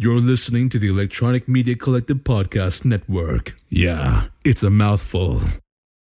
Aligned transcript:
You're 0.00 0.20
listening 0.20 0.68
to 0.68 0.78
the 0.78 0.86
Electronic 0.86 1.48
Media 1.48 1.74
Collective 1.74 2.18
Podcast 2.18 2.84
Network. 2.84 3.56
Yeah, 3.68 4.26
it's 4.44 4.62
a 4.62 4.70
mouthful. 4.70 5.40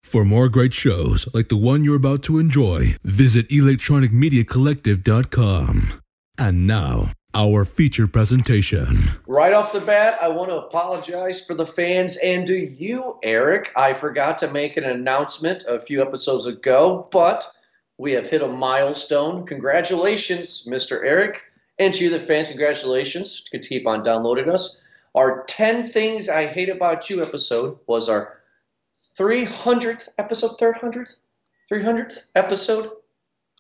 For 0.04 0.25
more 0.25 0.50
great 0.50 0.74
shows 0.74 1.33
like 1.33 1.48
the 1.48 1.55
one 1.55 1.86
you're 1.86 1.96
about 1.96 2.21
to 2.23 2.38
enjoy, 2.38 2.97
visit 3.05 3.47
electronicmediacollective.com. 3.47 6.02
And 6.38 6.68
now, 6.68 7.13
our 7.34 7.63
feature 7.63 8.05
presentation. 8.05 8.97
Right 9.28 9.54
off 9.54 9.71
the 9.71 9.80
bat, 9.80 10.18
I 10.21 10.27
want 10.27 10.50
to 10.50 10.57
apologize 10.57 11.46
for 11.46 11.54
the 11.54 11.66
fans 11.66 12.18
and 12.18 12.46
to 12.48 12.54
you, 12.54 13.18
Eric. 13.23 13.71
I 13.77 13.93
forgot 13.93 14.38
to 14.39 14.52
make 14.52 14.75
an 14.75 14.84
announcement 14.84 15.64
a 15.70 15.80
few 15.80 16.02
episodes 16.02 16.48
ago, 16.48 17.07
but 17.14 17.48
we 17.98 18.12
have 18.12 18.30
hit 18.30 18.41
a 18.41 18.48
milestone. 18.50 19.46
Congratulations, 19.46 20.68
Mr. 20.68 21.02
Eric. 21.02 21.46
And 21.78 21.94
to 21.94 22.04
you, 22.05 22.10
the 22.10 22.20
fans, 22.20 22.50
congratulations. 22.50 23.44
to 23.52 23.60
keep 23.60 23.88
on 23.88 24.04
downloading 24.04 24.50
us. 24.50 24.86
Our 25.14 25.44
10 25.45 25.91
Things 25.91 26.30
I 26.30 26.45
Hate 26.45 26.70
About 26.70 27.09
You 27.09 27.22
episode 27.22 27.80
was 27.88 28.09
our 28.09 28.41
300th 29.18 30.09
episode, 30.18 30.58
300th? 30.58 31.16
300th 31.72 32.27
episode. 32.35 32.91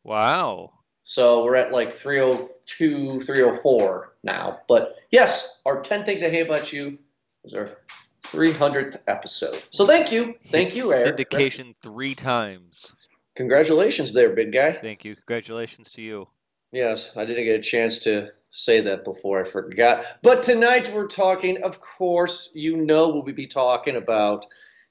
Wow. 0.03 0.71
So 1.03 1.43
we're 1.43 1.55
at 1.55 1.71
like 1.71 1.93
302, 1.93 3.21
304 3.21 4.13
now. 4.23 4.59
But 4.67 4.95
yes, 5.11 5.61
our 5.65 5.81
10 5.81 6.03
Things 6.03 6.23
I 6.23 6.29
Hate 6.29 6.47
About 6.47 6.73
You 6.73 6.97
was 7.43 7.53
our 7.53 7.77
300th 8.23 8.97
episode. 9.07 9.61
So 9.71 9.85
thank 9.85 10.11
you. 10.11 10.35
Thank 10.49 10.69
Hit 10.69 10.77
you, 10.77 10.93
Eric. 10.93 11.15
Syndication 11.15 11.75
three 11.81 12.15
times. 12.15 12.93
Congratulations 13.35 14.13
there, 14.13 14.29
big 14.33 14.51
guy. 14.51 14.71
Thank 14.71 15.05
you. 15.05 15.15
Congratulations 15.15 15.91
to 15.91 16.01
you. 16.01 16.27
Yes, 16.75 17.15
I 17.15 17.23
didn't 17.23 17.45
get 17.45 17.57
a 17.57 17.63
chance 17.63 17.99
to 17.99 18.33
say 18.51 18.81
that 18.81 19.05
before. 19.05 19.39
I 19.39 19.45
forgot. 19.45 20.03
But 20.21 20.43
tonight 20.43 20.91
we're 20.93 21.07
talking, 21.07 21.63
of 21.63 21.79
course, 21.79 22.51
you 22.53 22.75
know 22.75 23.07
we'll 23.07 23.33
be 23.33 23.47
talking 23.47 23.95
about 23.95 24.45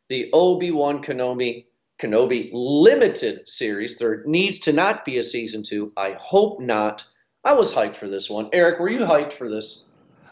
the 0.09 0.31
Obi-Wan 0.33 1.03
Kenobi 1.03 1.67
Kenobi 1.99 2.49
limited 2.55 3.47
series. 3.47 3.99
There 3.99 4.23
needs 4.25 4.61
to 4.61 4.73
not 4.73 5.05
be 5.05 5.19
a 5.19 5.23
season 5.23 5.63
two. 5.63 5.93
I 5.95 6.17
hope 6.19 6.59
not. 6.59 7.05
I 7.45 7.53
was 7.53 7.75
hyped 7.75 7.97
for 7.97 8.09
this 8.09 8.31
one. 8.31 8.49
Eric, 8.55 8.81
were 8.81 8.89
you 8.89 9.01
hyped 9.01 9.35
for 9.35 9.51
this? 9.51 9.85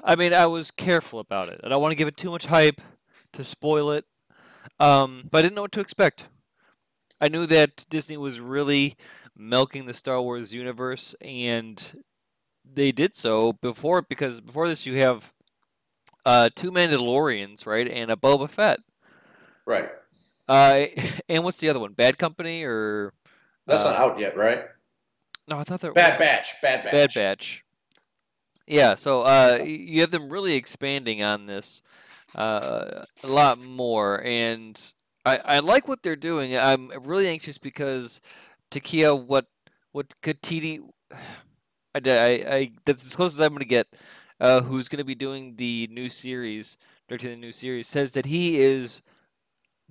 I 0.02 0.16
mean, 0.16 0.32
I 0.32 0.46
was 0.46 0.70
careful 0.70 1.20
about 1.20 1.50
it. 1.50 1.60
I 1.62 1.68
don't 1.68 1.82
want 1.82 1.92
to 1.92 1.96
give 1.96 2.08
it 2.08 2.16
too 2.16 2.30
much 2.30 2.46
hype 2.46 2.80
to 3.34 3.44
spoil 3.44 3.90
it. 3.90 4.06
Um, 4.80 5.28
but 5.30 5.40
I 5.40 5.42
didn't 5.42 5.56
know 5.56 5.62
what 5.62 5.72
to 5.72 5.80
expect. 5.80 6.28
I 7.20 7.28
knew 7.28 7.44
that 7.46 7.84
Disney 7.90 8.16
was 8.16 8.40
really 8.40 8.96
milking 9.36 9.86
the 9.86 9.94
Star 9.94 10.20
Wars 10.20 10.52
universe, 10.52 11.14
and 11.20 12.02
they 12.64 12.92
did 12.92 13.14
so 13.14 13.54
before 13.54 14.02
because 14.02 14.40
before 14.40 14.68
this 14.68 14.86
you 14.86 14.96
have 14.96 15.32
uh, 16.24 16.48
two 16.54 16.70
Mandalorians, 16.70 17.66
right, 17.66 17.88
and 17.88 18.10
a 18.10 18.16
Boba 18.16 18.48
Fett. 18.48 18.80
Right. 19.66 19.90
Uh, 20.48 20.86
and 21.28 21.44
what's 21.44 21.58
the 21.58 21.68
other 21.68 21.80
one? 21.80 21.92
Bad 21.92 22.18
Company 22.18 22.64
or 22.64 23.12
That's 23.66 23.84
uh, 23.84 23.90
not 23.90 24.00
out 24.00 24.18
yet, 24.20 24.36
right? 24.36 24.64
No, 25.48 25.58
I 25.58 25.64
thought 25.64 25.80
there 25.80 25.92
Bad 25.92 26.14
was 26.14 26.18
Batch. 26.18 26.54
Bad 26.62 26.84
Batch. 26.84 26.92
Bad 26.92 27.10
Batch. 27.14 27.64
Yeah, 28.66 28.94
so 28.94 29.22
uh, 29.22 29.58
you 29.64 30.00
have 30.02 30.12
them 30.12 30.30
really 30.30 30.54
expanding 30.54 31.22
on 31.22 31.46
this 31.46 31.82
uh, 32.36 33.04
a 33.22 33.26
lot 33.26 33.60
more, 33.60 34.22
and 34.24 34.80
I, 35.24 35.38
I 35.38 35.58
like 35.58 35.88
what 35.88 36.02
they're 36.02 36.16
doing. 36.16 36.56
I'm 36.56 36.90
really 37.04 37.26
anxious 37.26 37.58
because 37.58 38.20
Takia, 38.72 39.14
what 39.14 39.46
what 39.92 40.14
Katiti, 40.22 40.80
I, 41.94 42.00
I, 42.04 42.28
I 42.56 42.72
that's 42.84 43.06
as 43.06 43.14
close 43.14 43.34
as 43.34 43.40
I'm 43.40 43.50
going 43.50 43.60
to 43.60 43.66
get. 43.66 43.86
Uh, 44.40 44.60
who's 44.62 44.88
going 44.88 44.98
to 44.98 45.04
be 45.04 45.14
doing 45.14 45.54
the 45.54 45.88
new 45.92 46.10
series, 46.10 46.76
directing 47.08 47.30
the 47.30 47.36
new 47.36 47.52
series, 47.52 47.86
says 47.86 48.12
that 48.14 48.26
he 48.26 48.60
is 48.60 49.00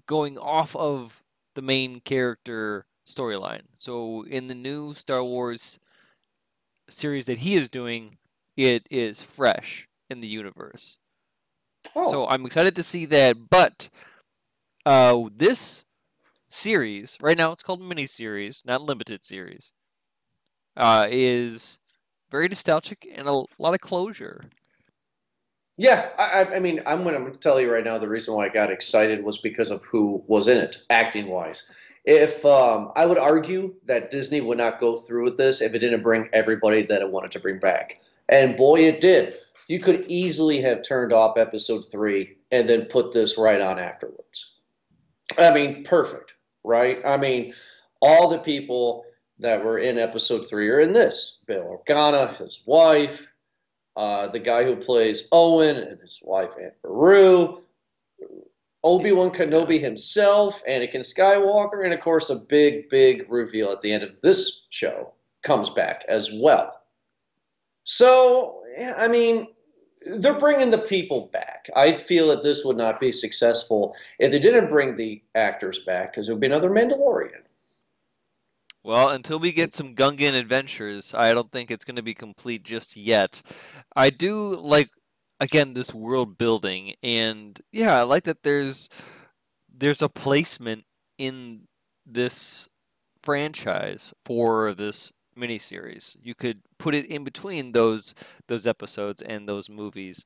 going 0.07 0.37
off 0.37 0.75
of 0.75 1.23
the 1.55 1.61
main 1.61 2.01
character 2.01 2.85
storyline. 3.07 3.61
So 3.75 4.23
in 4.23 4.47
the 4.47 4.55
new 4.55 4.93
Star 4.93 5.23
Wars 5.23 5.79
series 6.89 7.27
that 7.27 7.39
he 7.39 7.55
is 7.55 7.69
doing, 7.69 8.17
it 8.57 8.85
is 8.89 9.21
fresh 9.21 9.87
in 10.09 10.19
the 10.19 10.27
universe. 10.27 10.97
Oh, 11.95 12.11
So 12.11 12.27
I'm 12.27 12.45
excited 12.45 12.75
to 12.75 12.83
see 12.83 13.05
that. 13.05 13.49
But 13.49 13.89
uh, 14.85 15.29
this 15.35 15.85
series, 16.53 17.17
right 17.21 17.37
now 17.37 17.51
it's 17.51 17.63
called 17.63 17.81
mini 17.81 18.05
series, 18.05 18.63
not 18.65 18.81
limited 18.81 19.23
series, 19.23 19.73
uh, 20.77 21.07
is 21.09 21.79
very 22.29 22.47
nostalgic 22.47 23.07
and 23.13 23.27
a 23.27 23.31
lot 23.59 23.73
of 23.73 23.79
closure. 23.81 24.43
Yeah, 25.77 26.09
I, 26.17 26.43
I- 26.55 26.59
mean, 26.59 26.81
I'm 26.85 27.03
going 27.03 27.31
to 27.31 27.37
tell 27.39 27.59
you 27.59 27.71
right 27.71 27.83
now 27.83 27.97
the 27.97 28.07
reason 28.07 28.35
why 28.35 28.45
I 28.45 28.49
got 28.49 28.69
excited 28.69 29.23
was 29.23 29.37
because 29.37 29.71
of 29.71 29.83
who 29.83 30.23
was 30.27 30.47
in 30.47 30.57
it, 30.57 30.83
acting 30.89 31.27
wise. 31.27 31.69
If 32.05 32.45
um, 32.45 32.91
I 32.95 33.05
would 33.05 33.17
argue 33.17 33.73
that 33.85 34.09
Disney 34.11 34.41
would 34.41 34.57
not 34.57 34.79
go 34.79 34.97
through 34.97 35.23
with 35.23 35.37
this 35.37 35.61
if 35.61 35.73
it 35.73 35.79
didn't 35.79 36.01
bring 36.01 36.29
everybody 36.33 36.83
that 36.83 37.01
it 37.01 37.11
wanted 37.11 37.31
to 37.31 37.39
bring 37.39 37.59
back, 37.59 38.01
and 38.29 38.57
boy, 38.57 38.81
it 38.81 39.01
did. 39.01 39.35
You 39.67 39.79
could 39.79 40.05
easily 40.07 40.61
have 40.61 40.81
turned 40.81 41.13
off 41.13 41.37
episode 41.37 41.81
three 41.81 42.37
and 42.51 42.67
then 42.67 42.85
put 42.85 43.11
this 43.11 43.37
right 43.37 43.61
on 43.61 43.79
afterwards. 43.79 44.55
I 45.37 45.51
mean, 45.53 45.83
perfect, 45.83 46.33
right? 46.63 46.99
I 47.05 47.17
mean, 47.17 47.53
all 48.01 48.27
the 48.27 48.39
people 48.39 49.05
that 49.39 49.63
were 49.63 49.79
in 49.79 49.97
episode 49.97 50.47
three 50.47 50.69
are 50.69 50.79
in 50.79 50.93
this. 50.93 51.39
Bill 51.47 51.83
Organa, 51.87 52.35
his 52.37 52.61
wife, 52.65 53.27
uh, 53.95 54.27
the 54.27 54.39
guy 54.39 54.63
who 54.63 54.75
plays 54.75 55.27
Owen 55.31 55.77
and 55.77 55.99
his 55.99 56.19
wife 56.23 56.53
Aunt 56.61 56.73
Beru, 56.81 57.61
Obi 58.83 59.11
Wan 59.11 59.29
Kenobi 59.29 59.79
himself, 59.79 60.63
Anakin 60.67 61.01
Skywalker, 61.01 61.83
and 61.83 61.93
of 61.93 61.99
course 61.99 62.29
a 62.29 62.35
big, 62.35 62.89
big 62.89 63.25
reveal 63.29 63.71
at 63.71 63.81
the 63.81 63.91
end 63.91 64.03
of 64.03 64.19
this 64.21 64.67
show 64.69 65.13
comes 65.43 65.69
back 65.69 66.03
as 66.07 66.31
well. 66.33 66.81
So, 67.83 68.63
I 68.97 69.07
mean, 69.07 69.47
they're 70.05 70.39
bringing 70.39 70.69
the 70.69 70.77
people 70.77 71.29
back. 71.31 71.67
I 71.75 71.91
feel 71.91 72.27
that 72.29 72.43
this 72.43 72.65
would 72.65 72.77
not 72.77 72.99
be 72.99 73.11
successful 73.11 73.95
if 74.19 74.31
they 74.31 74.39
didn't 74.39 74.69
bring 74.69 74.95
the 74.95 75.21
actors 75.35 75.79
back, 75.79 76.11
because 76.11 76.27
it 76.27 76.31
would 76.31 76.41
be 76.41 76.47
another 76.47 76.69
Mandalorian. 76.69 77.41
Well, 78.83 79.09
until 79.09 79.37
we 79.37 79.51
get 79.51 79.75
some 79.75 79.95
Gungan 79.95 80.33
adventures, 80.33 81.13
I 81.13 81.33
don't 81.33 81.51
think 81.51 81.69
it's 81.69 81.85
going 81.85 81.97
to 81.97 82.01
be 82.01 82.15
complete 82.15 82.63
just 82.63 82.97
yet. 82.97 83.41
I 83.95 84.09
do 84.09 84.55
like 84.55 84.89
again 85.39 85.73
this 85.73 85.93
world 85.93 86.37
building 86.37 86.93
and 87.03 87.59
yeah, 87.71 87.99
I 87.99 88.03
like 88.03 88.23
that 88.23 88.43
there's 88.43 88.89
there's 89.71 90.01
a 90.01 90.09
placement 90.09 90.85
in 91.17 91.67
this 92.05 92.67
franchise 93.23 94.13
for 94.25 94.73
this 94.73 95.13
miniseries. 95.37 96.15
You 96.21 96.35
could 96.35 96.61
put 96.77 96.95
it 96.95 97.05
in 97.05 97.23
between 97.23 97.71
those 97.71 98.13
those 98.47 98.67
episodes 98.67 99.21
and 99.21 99.47
those 99.47 99.69
movies 99.69 100.25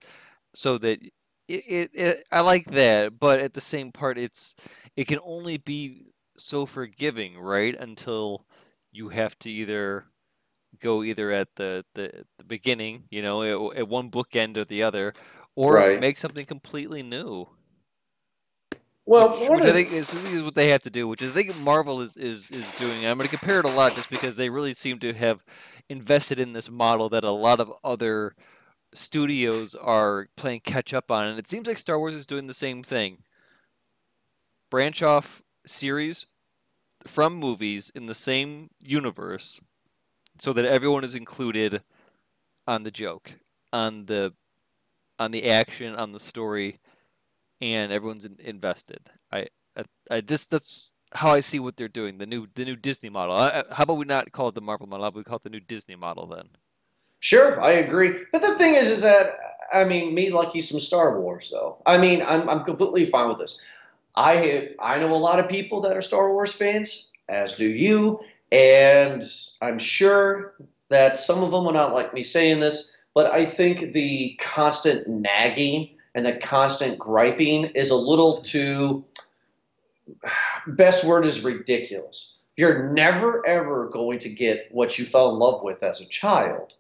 so 0.54 0.78
that 0.80 1.02
it, 1.04 1.64
it, 1.68 1.92
it 1.94 2.28
I 2.32 2.42
like 2.42 2.66
that, 2.72 3.20
but 3.20 3.40
at 3.40 3.54
the 3.54 3.62
same 3.62 3.92
part 3.92 4.18
it's 4.18 4.56
it 4.96 5.08
can 5.08 5.20
only 5.24 5.58
be 5.58 6.08
so 6.38 6.66
forgiving, 6.66 7.40
right? 7.40 7.76
Until 7.80 8.46
you 8.92 9.10
have 9.10 9.38
to 9.40 9.52
either 9.52 10.06
go 10.80 11.04
either 11.04 11.32
at 11.32 11.50
the, 11.56 11.86
the, 11.96 12.26
the 12.38 12.44
beginning, 12.44 13.04
you 13.10 13.22
know, 13.22 13.44
at, 13.72 13.78
at 13.80 13.88
one 13.90 14.12
bookend 14.12 14.58
or 14.58 14.66
the 14.66 14.84
other, 14.84 15.14
or 15.56 15.84
Right. 15.84 15.96
make 15.96 16.18
something 16.18 16.46
completely 16.46 17.04
new. 17.04 17.48
Well, 19.06 19.40
which, 19.40 19.50
which 19.50 19.64
of 19.64 19.70
I 19.70 19.72
think 19.72 19.92
is, 19.92 20.14
is 20.14 20.42
what 20.42 20.56
they 20.56 20.70
have 20.70 20.82
to 20.84 20.90
do, 20.90 21.08
which 21.08 21.22
I 21.22 21.28
think 21.28 21.56
Marvel 21.60 22.02
is, 22.02 22.16
is, 22.18 22.50
is 22.50 22.70
doing. 22.74 23.00
And 23.00 23.08
I'm 23.08 23.18
going 23.18 23.30
to 23.30 23.38
compare 23.38 23.60
it 23.60 23.66
a 23.66 23.70
lot 23.70 23.96
just 23.96 24.10
because 24.10 24.36
they 24.36 24.50
really 24.50 24.74
seem 24.74 25.00
to 25.00 25.14
have 25.14 25.44
invested 25.90 26.40
in 26.40 26.54
this 26.54 26.70
model 26.70 27.10
that 27.10 27.24
a 27.24 27.32
lot 27.32 27.60
of 27.60 27.72
other 27.84 28.36
studios 28.94 29.76
are 29.76 30.28
playing 30.36 30.62
catch 30.62 30.94
up 30.94 31.12
on. 31.12 31.28
And 31.28 31.38
it 31.38 31.48
seems 31.48 31.68
like 31.68 31.78
Star 31.78 32.00
Wars 32.00 32.16
is 32.16 32.26
doing 32.26 32.48
the 32.48 32.54
same 32.54 32.82
thing. 32.82 33.20
Branch 34.72 35.04
off 35.04 35.44
series 35.66 36.26
from 37.06 37.36
movies 37.36 37.92
in 37.94 38.08
the 38.08 38.16
same 38.16 38.70
universe 38.80 39.62
so 40.40 40.52
that 40.54 40.66
everyone 40.66 41.04
is 41.04 41.16
included 41.16 41.84
on 42.68 42.84
the 42.84 42.92
joke, 42.92 43.34
on 43.72 44.08
the 44.08 44.34
on 45.18 45.32
the 45.32 45.46
action, 45.50 45.96
on 45.96 46.12
the 46.12 46.20
story, 46.20 46.80
and 47.74 47.92
everyone's 47.92 48.26
in, 48.26 48.38
invested. 48.40 49.00
I, 49.32 49.48
I 49.76 49.84
I 50.12 50.22
just 50.22 50.52
that's 50.52 50.92
how 51.14 51.32
I 51.32 51.40
see 51.40 51.60
what 51.60 51.78
they're 51.78 51.88
doing. 51.88 52.18
The 52.18 52.26
new 52.26 52.48
the 52.56 52.66
new 52.66 52.76
Disney 52.76 53.10
model. 53.10 53.36
I, 53.36 53.50
I- 53.50 53.74
how 53.74 53.84
about 53.84 53.96
we 53.98 54.06
not 54.06 54.32
call 54.32 54.50
it 54.50 54.56
the 54.56 54.62
Marvel 54.62 54.88
model? 54.88 55.12
We 55.12 55.24
call 55.24 55.38
it 55.38 55.44
the 55.44 55.50
new 55.50 55.60
Disney 55.60 55.96
model 55.96 56.28
then? 56.28 56.50
Sure, 57.20 57.62
I 57.62 57.72
agree. 57.72 58.14
But 58.32 58.42
the 58.42 58.56
thing 58.56 58.76
is, 58.76 58.90
is 58.90 59.02
that 59.02 59.38
I 59.74 59.84
mean, 59.84 60.14
me 60.14 60.30
lucky 60.30 60.62
some 60.62 60.80
Star 60.80 61.20
Wars, 61.20 61.50
though. 61.52 61.82
I 61.86 61.98
mean, 61.98 62.22
I'm 62.22 62.48
I'm 62.50 62.64
completely 62.64 63.06
fine 63.06 63.28
with 63.30 63.40
this. 63.40 63.60
I 64.16 64.70
I 64.80 65.00
know 65.00 65.14
a 65.14 65.18
lot 65.18 65.40
of 65.40 65.50
people 65.50 65.82
that 65.82 65.98
are 65.98 66.02
Star 66.02 66.32
Wars 66.32 66.54
fans, 66.54 67.12
as 67.30 67.56
do 67.56 67.68
you, 67.70 68.20
and 68.52 69.24
I'm 69.62 69.80
sure 69.80 70.56
that 70.90 71.20
some 71.20 71.44
of 71.44 71.52
them 71.52 71.66
will 71.66 71.74
not 71.74 71.94
like 71.94 72.14
me 72.14 72.22
saying 72.24 72.60
this, 72.60 72.96
but 73.14 73.32
I 73.34 73.46
think 73.46 73.94
the 73.94 74.38
constant 74.40 75.08
nagging 75.08 75.95
and 76.16 76.26
the 76.26 76.38
constant 76.38 76.98
griping 76.98 77.66
is 77.76 77.92
a 77.92 77.96
little 77.96 78.42
too. 78.42 79.06
Best 80.66 81.06
word 81.06 81.26
is 81.26 81.44
ridiculous. 81.44 82.38
You're 82.58 82.90
never 82.94 83.46
ever 83.46 83.90
going 83.90 84.20
to 84.20 84.30
get 84.30 84.70
what 84.72 84.98
you 84.98 85.06
fell 85.06 85.32
in 85.32 85.40
love 85.40 85.62
with 85.62 85.84
as 85.84 86.02
a 86.02 86.08
child. 86.08 86.74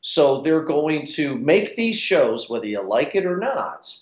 So 0.00 0.40
they're 0.40 0.62
going 0.62 1.04
to 1.08 1.36
make 1.36 1.74
these 1.74 1.98
shows, 1.98 2.48
whether 2.48 2.66
you 2.66 2.80
like 2.80 3.16
it 3.16 3.26
or 3.26 3.38
not, 3.38 3.92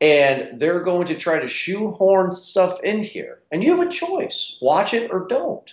and 0.00 0.58
they're 0.58 0.80
going 0.80 1.06
to 1.06 1.14
try 1.14 1.38
to 1.38 1.46
shoehorn 1.46 2.32
stuff 2.32 2.82
in 2.82 3.02
here. 3.02 3.40
And 3.52 3.62
you 3.62 3.76
have 3.76 3.86
a 3.86 3.90
choice 3.90 4.58
watch 4.62 4.94
it 4.94 5.10
or 5.12 5.26
don't. 5.28 5.70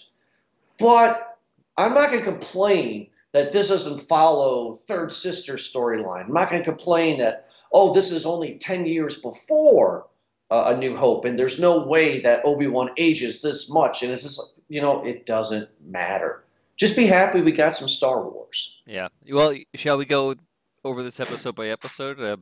But 0.77 1.37
I'm 1.77 1.93
not 1.93 2.07
going 2.07 2.19
to 2.19 2.25
complain 2.25 3.07
that 3.31 3.53
this 3.53 3.69
doesn't 3.69 4.01
follow 4.01 4.73
Third 4.73 5.11
Sister 5.11 5.53
storyline. 5.53 6.25
I'm 6.25 6.33
not 6.33 6.49
going 6.49 6.61
to 6.61 6.69
complain 6.69 7.19
that, 7.19 7.47
oh, 7.71 7.93
this 7.93 8.11
is 8.11 8.25
only 8.25 8.55
10 8.55 8.85
years 8.85 9.21
before 9.21 10.07
uh, 10.51 10.73
A 10.73 10.77
New 10.77 10.95
Hope, 10.95 11.25
and 11.25 11.37
there's 11.37 11.59
no 11.59 11.85
way 11.85 12.19
that 12.21 12.41
Obi 12.45 12.67
Wan 12.67 12.89
ages 12.97 13.41
this 13.41 13.71
much. 13.71 14.01
And 14.03 14.11
it's 14.11 14.23
just, 14.23 14.41
you 14.67 14.81
know, 14.81 15.03
it 15.03 15.25
doesn't 15.25 15.69
matter. 15.85 16.43
Just 16.75 16.95
be 16.95 17.05
happy 17.05 17.41
we 17.41 17.51
got 17.51 17.75
some 17.75 17.87
Star 17.87 18.23
Wars. 18.23 18.79
Yeah. 18.85 19.09
Well, 19.29 19.53
shall 19.75 19.97
we 19.97 20.05
go 20.05 20.35
over 20.83 21.03
this 21.03 21.19
episode 21.19 21.55
by 21.55 21.67
episode? 21.67 22.19
Uh, 22.19 22.37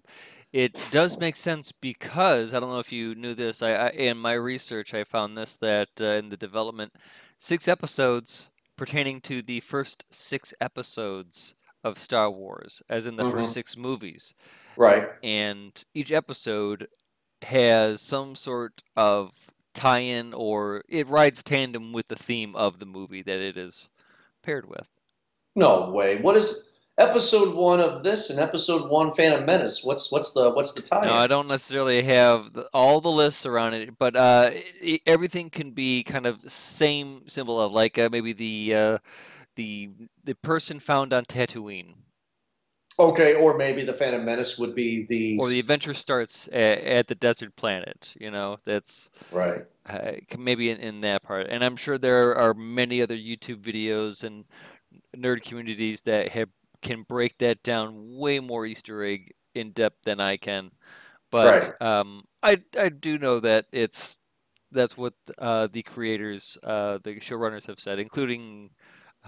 it 0.53 0.77
does 0.91 1.17
make 1.17 1.35
sense 1.35 1.71
because 1.71 2.53
I 2.53 2.59
don't 2.59 2.69
know 2.69 2.79
if 2.79 2.91
you 2.91 3.15
knew 3.15 3.33
this. 3.33 3.61
I, 3.61 3.71
I 3.71 3.89
in 3.89 4.17
my 4.17 4.33
research 4.33 4.93
I 4.93 5.03
found 5.03 5.37
this 5.37 5.55
that 5.57 5.89
uh, 5.99 6.05
in 6.05 6.29
the 6.29 6.37
development, 6.37 6.93
six 7.37 7.67
episodes 7.67 8.49
pertaining 8.77 9.19
to 9.21 9.41
the 9.41 9.59
first 9.59 10.05
six 10.09 10.53
episodes 10.61 11.55
of 11.83 11.97
Star 11.99 12.29
Wars, 12.29 12.81
as 12.89 13.05
in 13.05 13.15
the 13.15 13.23
Mhm. 13.23 13.31
first 13.31 13.53
six 13.53 13.77
movies. 13.77 14.33
Right. 14.75 15.09
And 15.23 15.71
each 15.93 16.11
episode 16.11 16.87
has 17.43 18.01
some 18.01 18.35
sort 18.35 18.81
of 18.95 19.31
tie 19.73 19.99
in 19.99 20.33
or 20.33 20.83
it 20.89 21.07
rides 21.07 21.43
tandem 21.43 21.93
with 21.93 22.07
the 22.07 22.15
theme 22.15 22.55
of 22.55 22.79
the 22.79 22.85
movie 22.85 23.21
that 23.21 23.39
it 23.39 23.57
is 23.57 23.89
paired 24.43 24.67
with. 24.67 24.87
No 25.55 25.89
way. 25.91 26.17
What 26.21 26.35
is 26.35 26.71
episode 26.99 27.53
one 27.55 27.79
of 27.79 28.01
this 28.03 28.31
and 28.31 28.39
episode 28.39 28.89
one 28.89 29.11
Phantom 29.11 29.45
Menace? 29.45 29.83
What's 29.83 30.11
what's 30.11 30.31
the 30.31 30.49
what's 30.49 30.73
the 30.73 30.81
tie? 30.81 31.05
No, 31.05 31.13
I 31.13 31.27
don't 31.27 31.47
necessarily 31.47 32.01
have 32.03 32.53
the, 32.53 32.67
all 32.73 33.01
the 33.01 33.11
lists 33.11 33.45
around 33.45 33.75
it, 33.75 33.97
but 33.99 34.15
uh, 34.15 34.49
i 34.83 34.99
everything 35.05 35.49
can 35.51 35.71
be 35.71 36.03
kind 36.03 36.25
of 36.25 36.39
same 36.51 37.27
symbol 37.27 37.59
of 37.61 37.71
like 37.71 37.97
uh, 37.99 38.09
maybe 38.11 38.33
the 38.33 38.73
uh, 38.75 38.97
the 39.57 39.89
the 40.23 40.35
person 40.35 40.79
found 40.79 41.11
on 41.11 41.25
Tatooine, 41.25 41.95
Okay, 42.99 43.35
or 43.35 43.55
maybe 43.55 43.85
the 43.85 43.93
Phantom 43.93 44.25
Menace 44.25 44.57
would 44.57 44.73
be 44.73 45.05
the 45.05 45.37
or 45.39 45.49
the 45.49 45.59
adventure 45.59 45.93
starts 45.93 46.49
at, 46.51 46.79
at 46.79 47.07
the 47.07 47.13
desert 47.13 47.55
planet. 47.55 48.15
You 48.19 48.31
know, 48.31 48.57
that's 48.65 49.11
right. 49.31 49.65
uh, 49.85 50.13
maybe 50.35 50.71
in, 50.71 50.77
in 50.77 51.01
that 51.01 51.21
part. 51.21 51.45
And 51.47 51.63
I'm 51.63 51.75
sure 51.75 51.99
there 51.99 52.35
are 52.35 52.55
many 52.55 53.03
other 53.03 53.15
YouTube 53.15 53.61
videos 53.61 54.23
and 54.23 54.45
nerd 55.15 55.43
communities 55.43 56.01
that 56.03 56.29
have 56.29 56.49
can 56.81 57.03
break 57.03 57.37
that 57.37 57.61
down 57.61 58.17
way 58.17 58.39
more 58.39 58.65
Easter 58.65 59.03
egg 59.03 59.31
in 59.53 59.73
depth 59.73 60.03
than 60.03 60.19
I 60.19 60.37
can. 60.37 60.71
But 61.29 61.79
um, 61.79 62.23
I 62.41 62.57
I 62.79 62.89
do 62.89 63.19
know 63.19 63.39
that 63.41 63.65
it's 63.71 64.19
that's 64.71 64.97
what 64.97 65.13
uh, 65.37 65.67
the 65.71 65.83
creators, 65.83 66.57
uh, 66.63 66.97
the 67.03 67.19
showrunners 67.19 67.67
have 67.67 67.79
said, 67.79 67.99
including 67.99 68.71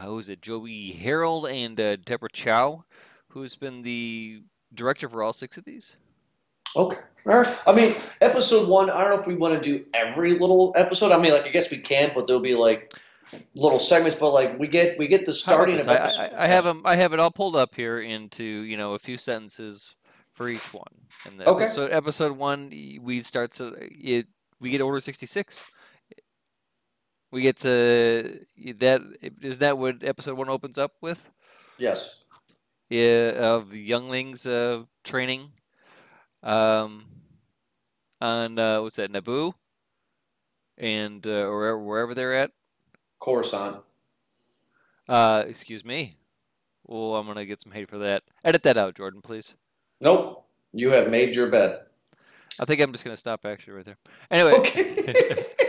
who 0.01 0.17
is 0.19 0.29
it, 0.29 0.41
Joby 0.41 0.91
Harold 0.93 1.47
and 1.47 1.79
uh, 1.79 1.95
Deborah 1.97 2.29
Chow, 2.31 2.83
who's 3.29 3.55
been 3.55 3.81
the 3.81 4.41
director 4.73 5.09
for 5.09 5.23
all 5.23 5.33
six 5.33 5.57
of 5.57 5.65
these. 5.65 5.95
Okay. 6.75 6.97
All 7.25 7.37
right. 7.39 7.57
I 7.67 7.73
mean, 7.73 7.95
episode 8.21 8.69
one. 8.69 8.89
I 8.89 9.01
don't 9.01 9.15
know 9.15 9.19
if 9.21 9.27
we 9.27 9.35
want 9.35 9.61
to 9.61 9.77
do 9.77 9.85
every 9.93 10.31
little 10.31 10.73
episode. 10.75 11.11
I 11.11 11.19
mean, 11.19 11.33
like 11.33 11.43
I 11.45 11.49
guess 11.49 11.69
we 11.71 11.77
can, 11.77 12.11
but 12.15 12.27
there'll 12.27 12.41
be 12.41 12.55
like 12.55 12.93
little 13.55 13.79
segments. 13.79 14.17
But 14.17 14.31
like 14.31 14.57
we 14.59 14.67
get 14.67 14.97
we 14.97 15.07
get 15.07 15.25
the 15.25 15.33
starting 15.33 15.79
of 15.79 15.87
I. 15.87 15.95
I, 15.95 16.31
I 16.43 16.47
have 16.47 16.65
'em- 16.65 16.81
I 16.85 16.95
have 16.95 17.13
it 17.13 17.19
all 17.19 17.31
pulled 17.31 17.55
up 17.55 17.75
here 17.75 17.99
into 17.99 18.43
you 18.43 18.77
know 18.77 18.93
a 18.93 18.99
few 18.99 19.17
sentences 19.17 19.95
for 20.33 20.47
each 20.47 20.73
one. 20.73 20.85
And 21.25 21.39
the 21.39 21.49
Okay. 21.49 21.65
episode 21.65 21.91
episode 21.91 22.31
one, 22.37 22.69
we 23.01 23.21
start 23.21 23.51
to 23.53 23.75
it. 23.79 24.27
We 24.61 24.69
get 24.69 24.81
Order 24.81 25.01
sixty 25.01 25.25
six. 25.25 25.59
We 27.31 27.41
get 27.41 27.57
to 27.57 28.39
that. 28.77 29.01
Is 29.41 29.59
that 29.59 29.77
what 29.77 30.03
episode 30.03 30.37
one 30.37 30.49
opens 30.49 30.77
up 30.77 30.93
with? 31.01 31.29
Yes. 31.77 32.23
Yeah, 32.89 33.33
of 33.37 33.73
younglings 33.75 34.45
uh, 34.47 34.83
training. 35.03 35.51
Um, 36.41 37.05
on 38.21 38.57
uh, 38.57 38.81
what's 38.81 38.95
that 38.95 39.11
Naboo, 39.11 39.53
and 40.77 41.25
uh, 41.27 41.45
or 41.47 41.77
wherever, 41.83 42.13
they're 42.13 42.33
at. 42.33 42.51
Coruscant. 43.19 43.77
Uh, 45.07 45.43
excuse 45.47 45.83
me. 45.85 46.17
Well, 46.85 47.15
I'm 47.15 47.27
gonna 47.27 47.45
get 47.45 47.61
some 47.61 47.71
hate 47.71 47.89
for 47.89 47.99
that. 47.99 48.23
Edit 48.43 48.63
that 48.63 48.77
out, 48.77 48.95
Jordan, 48.95 49.21
please. 49.21 49.53
Nope. 50.01 50.45
You 50.73 50.91
have 50.91 51.09
made 51.09 51.35
your 51.35 51.47
bed. 51.47 51.81
I 52.59 52.65
think 52.65 52.81
I'm 52.81 52.91
just 52.91 53.03
gonna 53.03 53.17
stop 53.17 53.45
actually 53.45 53.73
right 53.73 53.85
there. 53.85 53.97
Anyway, 54.31 54.53
Okay. 54.59 55.35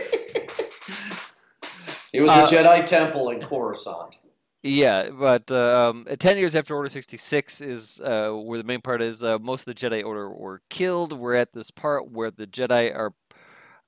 it 2.13 2.21
was 2.21 2.29
Uh, 2.29 2.45
the 2.45 2.55
Jedi 2.55 2.85
Temple 2.85 3.29
in 3.29 3.41
Coruscant. 3.41 4.17
yeah, 4.63 5.09
but 5.11 5.51
um, 5.51 6.05
uh, 6.09 6.15
ten 6.17 6.37
years 6.37 6.55
after 6.55 6.75
Order 6.75 6.89
66 6.89 7.61
is 7.61 7.99
uh, 8.01 8.31
where 8.31 8.57
the 8.57 8.63
main 8.63 8.81
part 8.81 9.01
is. 9.01 9.23
Uh, 9.23 9.39
most 9.39 9.67
of 9.67 9.73
the 9.75 9.79
Jedi 9.89 10.03
Order 10.05 10.29
were 10.29 10.61
killed. 10.69 11.13
We're 11.13 11.35
at 11.35 11.53
this 11.53 11.71
part 11.71 12.11
where 12.11 12.31
the 12.31 12.47
Jedi 12.47 12.93
are 12.95 13.13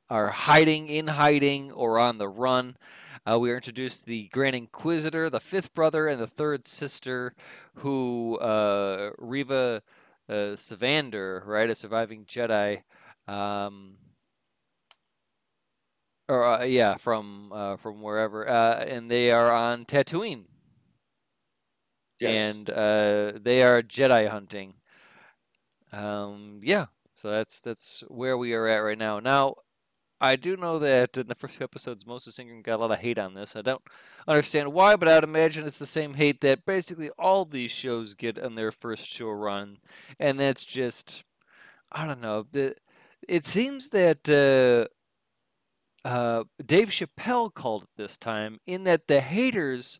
are 0.09 0.29
hiding, 0.29 0.89
in 0.89 1.07
hiding, 1.07 1.71
or 1.71 1.97
on 1.97 2.17
the 2.17 2.27
run. 2.29 2.75
Uh, 3.25 3.39
we 3.39 3.49
are 3.51 3.55
introduced 3.55 4.01
to 4.01 4.05
the 4.07 4.27
Grand 4.27 4.55
Inquisitor, 4.55 5.29
the 5.29 5.39
fifth 5.39 5.73
brother, 5.73 6.07
and 6.07 6.19
the 6.19 6.27
third 6.27 6.67
sister, 6.67 7.33
who 7.75 8.37
uh, 8.39 9.11
Reva 9.17 9.81
uh, 10.29 10.33
Sevander, 10.55 11.41
right, 11.45 11.69
a 11.69 11.73
surviving 11.73 12.25
Jedi, 12.25 12.83
um, 13.27 13.95
or 16.29 16.43
uh, 16.43 16.63
yeah, 16.63 16.95
from 16.97 17.51
uh, 17.53 17.77
from 17.77 18.01
wherever, 18.01 18.47
uh, 18.47 18.83
and 18.85 19.09
they 19.09 19.31
are 19.31 19.51
on 19.51 19.85
Tatooine, 19.85 20.45
Yes. 22.19 22.55
and 22.55 22.69
uh, 22.69 23.33
they 23.41 23.61
are 23.63 23.81
Jedi 23.81 24.27
hunting. 24.29 24.75
Um, 25.91 26.61
yeah, 26.63 26.87
so 27.13 27.29
that's 27.29 27.61
that's 27.61 28.03
where 28.07 28.37
we 28.37 28.53
are 28.53 28.67
at 28.67 28.79
right 28.79 28.97
now. 28.97 29.19
Now, 29.19 29.55
I 30.19 30.35
do 30.35 30.55
know 30.55 30.79
that 30.79 31.17
in 31.17 31.27
the 31.27 31.35
first 31.35 31.55
few 31.55 31.63
episodes, 31.63 32.05
Moses 32.05 32.39
Ingram 32.39 32.61
got 32.61 32.75
a 32.75 32.81
lot 32.81 32.91
of 32.91 32.99
hate 32.99 33.19
on 33.19 33.33
this. 33.33 33.55
I 33.55 33.61
don't 33.61 33.81
understand 34.27 34.73
why, 34.73 34.95
but 34.95 35.07
I'd 35.07 35.23
imagine 35.23 35.67
it's 35.67 35.77
the 35.77 35.85
same 35.85 36.13
hate 36.15 36.41
that 36.41 36.65
basically 36.65 37.09
all 37.19 37.45
these 37.45 37.71
shows 37.71 38.15
get 38.15 38.39
on 38.39 38.55
their 38.55 38.71
first 38.71 39.05
show 39.07 39.29
run, 39.29 39.77
and 40.19 40.39
that's 40.39 40.63
just 40.65 41.23
I 41.91 42.07
don't 42.07 42.21
know. 42.21 42.45
The, 42.51 42.75
it 43.27 43.45
seems 43.45 43.89
that 43.91 44.27
uh, 44.29 44.91
uh, 46.05 46.43
Dave 46.65 46.89
Chappelle 46.89 47.53
called 47.53 47.83
it 47.83 47.89
this 47.97 48.17
time, 48.17 48.59
in 48.65 48.83
that 48.83 49.07
the 49.07 49.21
haters 49.21 49.99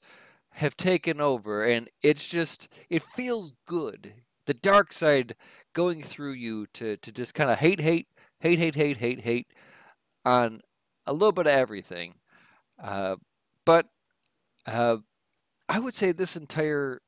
have 0.51 0.77
taken 0.77 1.19
over, 1.21 1.63
and 1.63 1.89
it's 2.01 2.27
just 2.27 2.67
it 2.89 3.01
feels 3.01 3.53
good. 3.65 4.13
The 4.45 4.53
dark 4.53 4.91
side 4.93 5.35
going 5.73 6.03
through 6.03 6.33
you 6.33 6.67
to 6.73 6.97
to 6.97 7.11
just 7.11 7.33
kind 7.33 7.49
of 7.49 7.59
hate, 7.59 7.79
hate, 7.81 8.07
hate, 8.39 8.59
hate, 8.59 8.75
hate, 8.75 8.97
hate, 8.97 9.21
hate 9.21 9.47
on 10.25 10.61
a 11.05 11.13
little 11.13 11.31
bit 11.31 11.47
of 11.47 11.53
everything. 11.53 12.15
Uh, 12.81 13.15
but 13.65 13.87
uh, 14.65 14.97
I 15.69 15.79
would 15.79 15.93
say 15.93 16.11
this 16.11 16.35
entire 16.35 17.01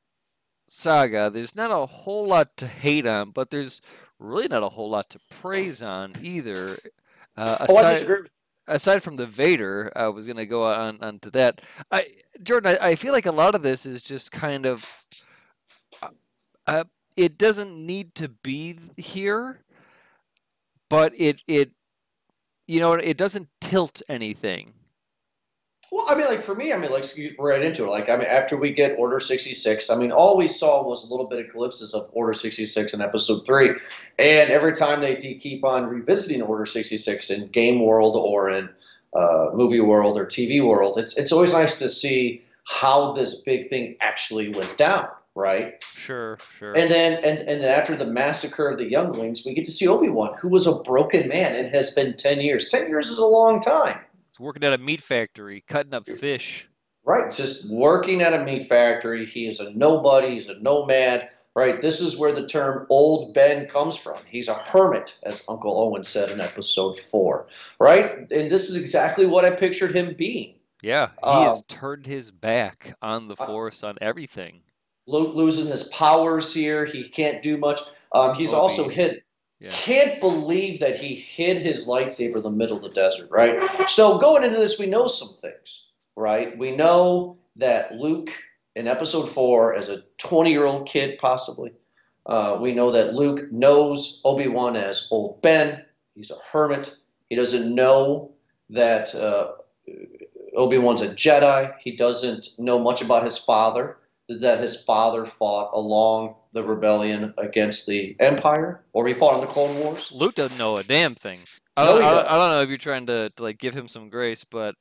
saga, 0.68 1.30
there's 1.30 1.54
not 1.56 1.70
a 1.70 1.86
whole 1.86 2.26
lot 2.26 2.56
to 2.58 2.66
hate 2.66 3.06
on, 3.06 3.30
but 3.30 3.50
there's 3.50 3.80
really 4.18 4.48
not 4.48 4.62
a 4.62 4.70
whole 4.70 4.90
lot 4.90 5.10
to 5.10 5.18
praise 5.30 5.82
on 5.82 6.14
either. 6.20 6.78
Uh, 7.36 7.66
Oh, 7.68 7.76
I 7.76 7.92
disagree. 7.94 8.28
Aside 8.68 9.02
from 9.02 9.16
the 9.16 9.26
Vader, 9.26 9.92
I 9.96 10.08
was 10.08 10.26
gonna 10.26 10.46
go 10.46 10.64
on 10.64 10.98
onto 11.02 11.30
that. 11.30 11.60
I 11.90 12.06
Jordan, 12.42 12.76
I, 12.80 12.88
I 12.90 12.94
feel 12.96 13.12
like 13.12 13.26
a 13.26 13.32
lot 13.32 13.54
of 13.54 13.62
this 13.62 13.86
is 13.86 14.02
just 14.02 14.32
kind 14.32 14.66
of, 14.66 14.92
uh, 16.02 16.10
uh, 16.66 16.84
it 17.16 17.38
doesn't 17.38 17.74
need 17.74 18.14
to 18.16 18.28
be 18.28 18.78
here, 18.96 19.64
but 20.90 21.12
it 21.16 21.40
it, 21.46 21.72
you 22.66 22.80
know, 22.80 22.94
it 22.94 23.16
doesn't 23.16 23.48
tilt 23.60 24.02
anything. 24.08 24.74
Well, 25.92 26.06
I 26.08 26.16
mean, 26.16 26.26
like 26.26 26.42
for 26.42 26.54
me, 26.54 26.72
I 26.72 26.78
mean, 26.78 26.90
like 26.90 27.04
right 27.38 27.62
into 27.62 27.84
it. 27.84 27.90
Like, 27.90 28.08
I 28.08 28.16
mean, 28.16 28.26
after 28.26 28.56
we 28.56 28.70
get 28.72 28.98
Order 28.98 29.20
sixty 29.20 29.54
six, 29.54 29.88
I 29.88 29.96
mean, 29.96 30.10
all 30.10 30.36
we 30.36 30.48
saw 30.48 30.86
was 30.86 31.04
a 31.04 31.10
little 31.10 31.26
bit 31.26 31.46
of 31.46 31.52
glimpses 31.52 31.94
of 31.94 32.08
Order 32.12 32.32
sixty 32.32 32.66
six 32.66 32.92
in 32.92 33.00
Episode 33.00 33.46
three, 33.46 33.70
and 34.18 34.50
every 34.50 34.74
time 34.74 35.00
they 35.00 35.16
keep 35.16 35.64
on 35.64 35.86
revisiting 35.86 36.42
Order 36.42 36.66
sixty 36.66 36.96
six 36.96 37.30
in 37.30 37.48
game 37.48 37.80
world 37.80 38.16
or 38.16 38.50
in 38.50 38.68
uh, 39.14 39.50
movie 39.54 39.80
world 39.80 40.18
or 40.18 40.26
TV 40.26 40.66
world, 40.66 40.98
it's 40.98 41.16
it's 41.16 41.30
always 41.30 41.52
nice 41.52 41.78
to 41.78 41.88
see 41.88 42.42
how 42.64 43.12
this 43.12 43.42
big 43.42 43.68
thing 43.68 43.96
actually 44.00 44.48
went 44.48 44.76
down. 44.76 45.08
right? 45.36 45.84
Sure, 45.94 46.38
sure. 46.58 46.76
And 46.76 46.90
then 46.90 47.22
and 47.22 47.38
and 47.48 47.62
then 47.62 47.78
after 47.78 47.94
the 47.94 48.06
massacre 48.06 48.68
of 48.68 48.78
the 48.78 48.90
younglings, 48.90 49.44
we 49.44 49.54
get 49.54 49.66
to 49.66 49.70
see 49.70 49.86
Obi 49.86 50.08
Wan, 50.08 50.34
who 50.40 50.48
was 50.48 50.66
a 50.66 50.82
broken 50.82 51.28
man. 51.28 51.54
It 51.54 51.72
has 51.72 51.92
been 51.92 52.16
ten 52.16 52.40
years. 52.40 52.68
Ten 52.68 52.88
years 52.88 53.08
is 53.08 53.18
a 53.18 53.26
long 53.26 53.60
time. 53.60 53.98
He's 54.36 54.44
working 54.44 54.64
at 54.64 54.74
a 54.74 54.78
meat 54.78 55.00
factory, 55.00 55.64
cutting 55.66 55.94
up 55.94 56.06
fish. 56.06 56.68
Right, 57.06 57.32
just 57.32 57.72
working 57.72 58.20
at 58.20 58.34
a 58.34 58.44
meat 58.44 58.64
factory. 58.64 59.24
He 59.24 59.46
is 59.46 59.60
a 59.60 59.70
nobody. 59.70 60.34
He's 60.34 60.48
a 60.48 60.58
nomad. 60.58 61.30
Right. 61.54 61.80
This 61.80 62.02
is 62.02 62.18
where 62.18 62.32
the 62.32 62.46
term 62.46 62.86
"old 62.90 63.32
Ben" 63.32 63.66
comes 63.66 63.96
from. 63.96 64.18
He's 64.28 64.48
a 64.48 64.54
hermit, 64.54 65.18
as 65.22 65.42
Uncle 65.48 65.74
Owen 65.80 66.04
said 66.04 66.30
in 66.30 66.38
episode 66.42 66.98
four. 66.98 67.46
Right, 67.80 68.30
and 68.30 68.50
this 68.50 68.68
is 68.68 68.76
exactly 68.76 69.24
what 69.24 69.46
I 69.46 69.52
pictured 69.52 69.96
him 69.96 70.14
being. 70.18 70.56
Yeah, 70.82 71.08
he 71.24 71.30
Um, 71.30 71.46
has 71.46 71.62
turned 71.62 72.04
his 72.04 72.30
back 72.30 72.94
on 73.00 73.28
the 73.28 73.36
uh, 73.38 73.46
Force, 73.46 73.82
on 73.82 73.96
everything. 74.02 74.60
Lo- 75.06 75.32
losing 75.32 75.68
his 75.68 75.84
powers 75.84 76.52
here. 76.52 76.84
He 76.84 77.08
can't 77.08 77.40
do 77.42 77.56
much. 77.56 77.80
Um, 78.12 78.34
he's 78.34 78.50
Obi. 78.50 78.56
also 78.56 78.88
hid. 78.90 79.22
Yeah. 79.58 79.70
Can't 79.70 80.20
believe 80.20 80.80
that 80.80 80.96
he 80.96 81.14
hid 81.14 81.58
his 81.58 81.86
lightsaber 81.86 82.36
in 82.36 82.42
the 82.42 82.50
middle 82.50 82.76
of 82.76 82.82
the 82.82 82.90
desert, 82.90 83.30
right? 83.30 83.62
So 83.88 84.18
going 84.18 84.44
into 84.44 84.56
this, 84.56 84.78
we 84.78 84.86
know 84.86 85.06
some 85.06 85.36
things, 85.40 85.86
right? 86.14 86.56
We 86.58 86.76
know 86.76 87.38
that 87.56 87.94
Luke 87.94 88.30
in 88.76 88.86
episode 88.86 89.28
four, 89.28 89.74
as 89.74 89.88
a 89.88 90.02
20 90.18 90.50
year 90.50 90.66
old 90.66 90.86
kid, 90.86 91.18
possibly, 91.18 91.72
uh, 92.26 92.58
we 92.60 92.74
know 92.74 92.92
that 92.92 93.14
Luke 93.14 93.50
knows 93.50 94.20
Obi 94.24 94.48
Wan 94.48 94.76
as 94.76 95.08
Old 95.10 95.40
Ben. 95.40 95.82
He's 96.14 96.30
a 96.30 96.36
hermit. 96.52 96.94
He 97.30 97.36
doesn't 97.36 97.74
know 97.74 98.32
that 98.70 99.14
uh, 99.14 99.52
Obi 100.54 100.78
Wan's 100.78 101.00
a 101.00 101.08
Jedi. 101.08 101.72
He 101.80 101.96
doesn't 101.96 102.48
know 102.58 102.78
much 102.78 103.00
about 103.00 103.24
his 103.24 103.38
father, 103.38 103.96
that 104.28 104.60
his 104.60 104.76
father 104.82 105.24
fought 105.24 105.70
along 105.74 106.34
the 106.52 106.62
rebellion 106.62 107.32
against 107.38 107.86
the 107.86 108.16
Empire, 108.18 108.84
or 108.92 109.06
he 109.06 109.14
fought 109.14 109.34
in 109.34 109.40
the 109.40 109.46
Clone 109.46 109.78
Wars. 109.78 110.10
Luke 110.12 110.34
doesn't 110.34 110.58
know 110.58 110.76
a 110.76 110.82
damn 110.82 111.14
thing. 111.14 111.38
I 111.76 111.84
don't, 111.84 112.00
he 112.00 112.06
I, 112.06 112.14
don't. 112.14 112.26
I 112.26 112.30
don't 112.38 112.50
know 112.50 112.62
if 112.62 112.68
you're 112.68 112.78
trying 112.78 113.06
to, 113.06 113.30
to 113.30 113.42
like 113.42 113.58
give 113.58 113.74
him 113.74 113.88
some 113.88 114.08
grace, 114.08 114.44
but 114.44 114.76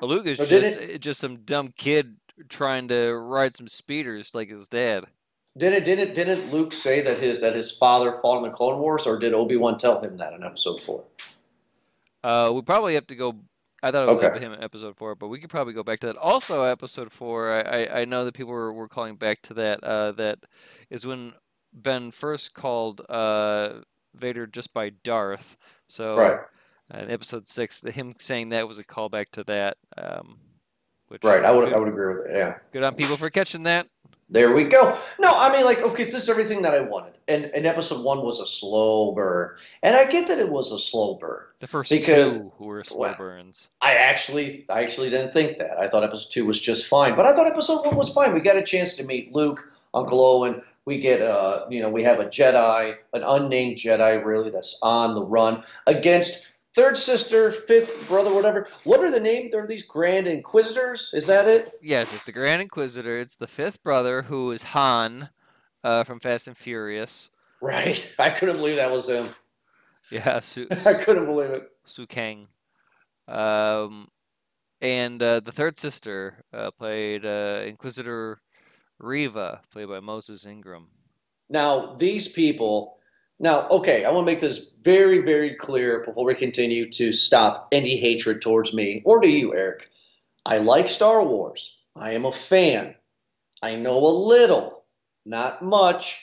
Luke 0.00 0.26
is 0.26 0.38
No, 0.38 0.46
did 0.46 0.62
just 0.62 1.00
just 1.00 1.20
some 1.20 1.38
dumb 1.38 1.72
kid 1.76 2.16
trying 2.48 2.88
to 2.88 3.12
ride 3.14 3.56
some 3.56 3.68
speeders 3.68 4.34
like 4.34 4.48
his 4.48 4.68
dad. 4.68 5.06
Didn't 5.56 5.84
didn't 5.84 6.14
didn't 6.14 6.52
Luke 6.52 6.72
say 6.72 7.00
that 7.02 7.18
his 7.18 7.40
that 7.40 7.54
his 7.54 7.76
father 7.76 8.18
fought 8.22 8.38
in 8.38 8.50
the 8.50 8.56
Clone 8.56 8.78
Wars, 8.78 9.06
or 9.06 9.18
did 9.18 9.34
Obi 9.34 9.56
Wan 9.56 9.78
tell 9.78 10.00
him 10.00 10.18
that 10.18 10.34
in 10.34 10.44
Episode 10.44 10.80
Four? 10.80 11.04
Uh, 12.22 12.50
we 12.52 12.62
probably 12.62 12.94
have 12.94 13.06
to 13.06 13.14
go. 13.14 13.34
I 13.82 13.90
thought 13.90 14.08
it 14.08 14.10
was 14.10 14.20
Okay. 14.20 14.38
him 14.40 14.52
in 14.52 14.62
episode 14.62 14.96
four, 14.96 15.14
but 15.14 15.28
we 15.28 15.38
could 15.38 15.50
probably 15.50 15.74
go 15.74 15.82
back 15.82 16.00
to 16.00 16.06
that. 16.06 16.16
Also, 16.16 16.62
episode 16.62 17.12
four, 17.12 17.52
I, 17.52 17.60
I, 17.60 18.00
I 18.00 18.04
know 18.04 18.24
that 18.24 18.32
people 18.34 18.52
were, 18.52 18.72
were 18.72 18.88
calling 18.88 19.16
back 19.16 19.42
to 19.42 19.54
that. 19.54 19.84
Uh, 19.84 20.12
that 20.12 20.38
is 20.90 21.06
when 21.06 21.34
Ben 21.72 22.10
first 22.10 22.54
called 22.54 23.02
uh, 23.08 23.80
Vader 24.14 24.46
just 24.46 24.72
by 24.72 24.90
Darth. 25.04 25.56
So 25.88 26.16
Right, 26.16 26.38
uh, 26.92 26.98
in 26.98 27.10
episode 27.10 27.46
six, 27.46 27.80
the, 27.80 27.90
him 27.90 28.14
saying 28.18 28.48
that 28.48 28.66
was 28.66 28.78
a 28.78 28.84
callback 28.84 29.30
to 29.32 29.44
that. 29.44 29.76
Um, 29.96 30.38
which 31.08 31.22
right. 31.22 31.44
I 31.44 31.52
would 31.52 31.66
good, 31.66 31.74
I 31.74 31.78
would 31.78 31.88
agree 31.88 32.14
with 32.16 32.26
it. 32.26 32.36
Yeah. 32.36 32.56
good 32.72 32.82
on 32.82 32.94
people 32.94 33.16
for 33.16 33.30
catching 33.30 33.62
that. 33.64 33.86
There 34.28 34.52
we 34.54 34.64
go. 34.64 34.98
No, 35.20 35.30
I 35.32 35.52
mean, 35.52 35.64
like, 35.64 35.78
okay, 35.82 36.02
so 36.02 36.12
this 36.16 36.24
is 36.24 36.28
everything 36.28 36.62
that 36.62 36.74
I 36.74 36.80
wanted. 36.80 37.16
And, 37.28 37.44
and 37.54 37.64
episode 37.64 38.04
one 38.04 38.22
was 38.22 38.40
a 38.40 38.46
slow 38.46 39.12
burn. 39.12 39.50
And 39.84 39.94
I 39.94 40.04
get 40.04 40.26
that 40.26 40.40
it 40.40 40.48
was 40.48 40.72
a 40.72 40.80
slow 40.80 41.14
burn. 41.14 41.42
The 41.60 41.68
first 41.68 41.90
Because- 41.92 42.32
two 42.38 42.52
were 42.58 42.82
slow 42.82 42.98
well, 43.00 43.14
burns. 43.16 43.68
I 43.80 43.94
actually, 43.94 44.64
I 44.68 44.82
actually 44.82 45.10
didn't 45.10 45.32
think 45.32 45.58
that. 45.58 45.78
I 45.78 45.86
thought 45.86 46.02
episode 46.02 46.30
two 46.32 46.44
was 46.44 46.60
just 46.60 46.86
fine. 46.86 47.14
But 47.14 47.26
I 47.26 47.34
thought 47.34 47.46
episode 47.46 47.86
one 47.86 47.94
was 47.96 48.12
fine. 48.12 48.34
We 48.34 48.40
got 48.40 48.56
a 48.56 48.62
chance 48.64 48.96
to 48.96 49.04
meet 49.04 49.32
Luke, 49.32 49.70
Uncle 49.94 50.20
Owen. 50.20 50.60
We 50.86 50.98
get, 50.98 51.20
uh, 51.22 51.66
you 51.70 51.80
know, 51.80 51.88
we 51.90 52.02
have 52.02 52.18
a 52.20 52.26
Jedi, 52.26 52.96
an 53.12 53.22
unnamed 53.22 53.76
Jedi, 53.76 54.24
really, 54.24 54.50
that's 54.50 54.78
on 54.82 55.14
the 55.14 55.22
run 55.22 55.62
against 55.86 56.48
third 56.76 56.96
sister, 56.96 57.50
fifth 57.50 58.06
brother, 58.06 58.32
whatever. 58.32 58.68
What 58.84 59.00
are 59.00 59.10
the 59.10 59.18
names? 59.18 59.50
They're 59.50 59.66
these 59.66 59.82
Grand 59.82 60.28
Inquisitors. 60.28 61.10
Is 61.14 61.26
that 61.26 61.48
it? 61.48 61.72
Yes, 61.82 62.12
it's 62.12 62.24
the 62.24 62.32
Grand 62.32 62.62
Inquisitor. 62.62 63.16
It's 63.16 63.36
the 63.36 63.46
fifth 63.48 63.82
brother 63.82 64.22
who 64.22 64.52
is 64.52 64.62
Han 64.62 65.30
uh, 65.82 66.04
from 66.04 66.20
Fast 66.20 66.46
and 66.46 66.56
Furious. 66.56 67.30
Right. 67.62 68.14
I 68.18 68.30
couldn't 68.30 68.56
believe 68.56 68.76
that 68.76 68.90
was 68.90 69.08
him. 69.08 69.30
Yeah, 70.10 70.40
Su, 70.40 70.68
I 70.86 70.94
couldn't 70.94 71.26
believe 71.26 71.50
it. 71.50 71.68
Sung 71.86 72.06
Kang. 72.06 72.48
Um, 73.26 74.08
and 74.80 75.20
uh, 75.20 75.40
the 75.40 75.52
third 75.52 75.78
sister 75.78 76.44
uh, 76.52 76.70
played 76.70 77.24
uh, 77.24 77.62
Inquisitor 77.66 78.38
Reva, 78.98 79.62
played 79.72 79.88
by 79.88 80.00
Moses 80.00 80.46
Ingram. 80.46 80.88
Now, 81.48 81.94
these 81.94 82.28
people. 82.28 82.98
Now, 83.38 83.68
okay, 83.68 84.04
I 84.04 84.10
want 84.10 84.26
to 84.26 84.32
make 84.32 84.40
this 84.40 84.70
very, 84.82 85.20
very 85.22 85.54
clear 85.54 86.02
before 86.02 86.24
we 86.24 86.34
continue 86.34 86.88
to 86.92 87.12
stop 87.12 87.68
any 87.70 87.96
hatred 87.96 88.40
towards 88.40 88.72
me 88.72 89.02
or 89.04 89.20
to 89.20 89.28
you, 89.28 89.54
Eric. 89.54 89.90
I 90.46 90.58
like 90.58 90.88
Star 90.88 91.22
Wars. 91.22 91.76
I 91.94 92.12
am 92.12 92.24
a 92.24 92.32
fan. 92.32 92.94
I 93.62 93.74
know 93.74 93.98
a 93.98 94.08
little, 94.08 94.84
not 95.26 95.62
much. 95.62 96.22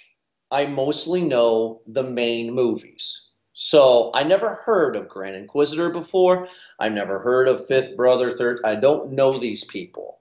I 0.49 0.65
mostly 0.65 1.21
know 1.21 1.81
the 1.85 2.03
main 2.03 2.53
movies. 2.53 3.29
So 3.53 4.09
I 4.15 4.23
never 4.23 4.55
heard 4.65 4.95
of 4.95 5.07
Grand 5.07 5.35
Inquisitor 5.35 5.91
before. 5.91 6.47
I've 6.79 6.93
never 6.93 7.19
heard 7.19 7.47
of 7.47 7.65
Fifth 7.67 7.95
Brother, 7.95 8.31
Third. 8.31 8.59
I 8.63 8.75
don't 8.75 9.11
know 9.11 9.37
these 9.37 9.63
people. 9.63 10.19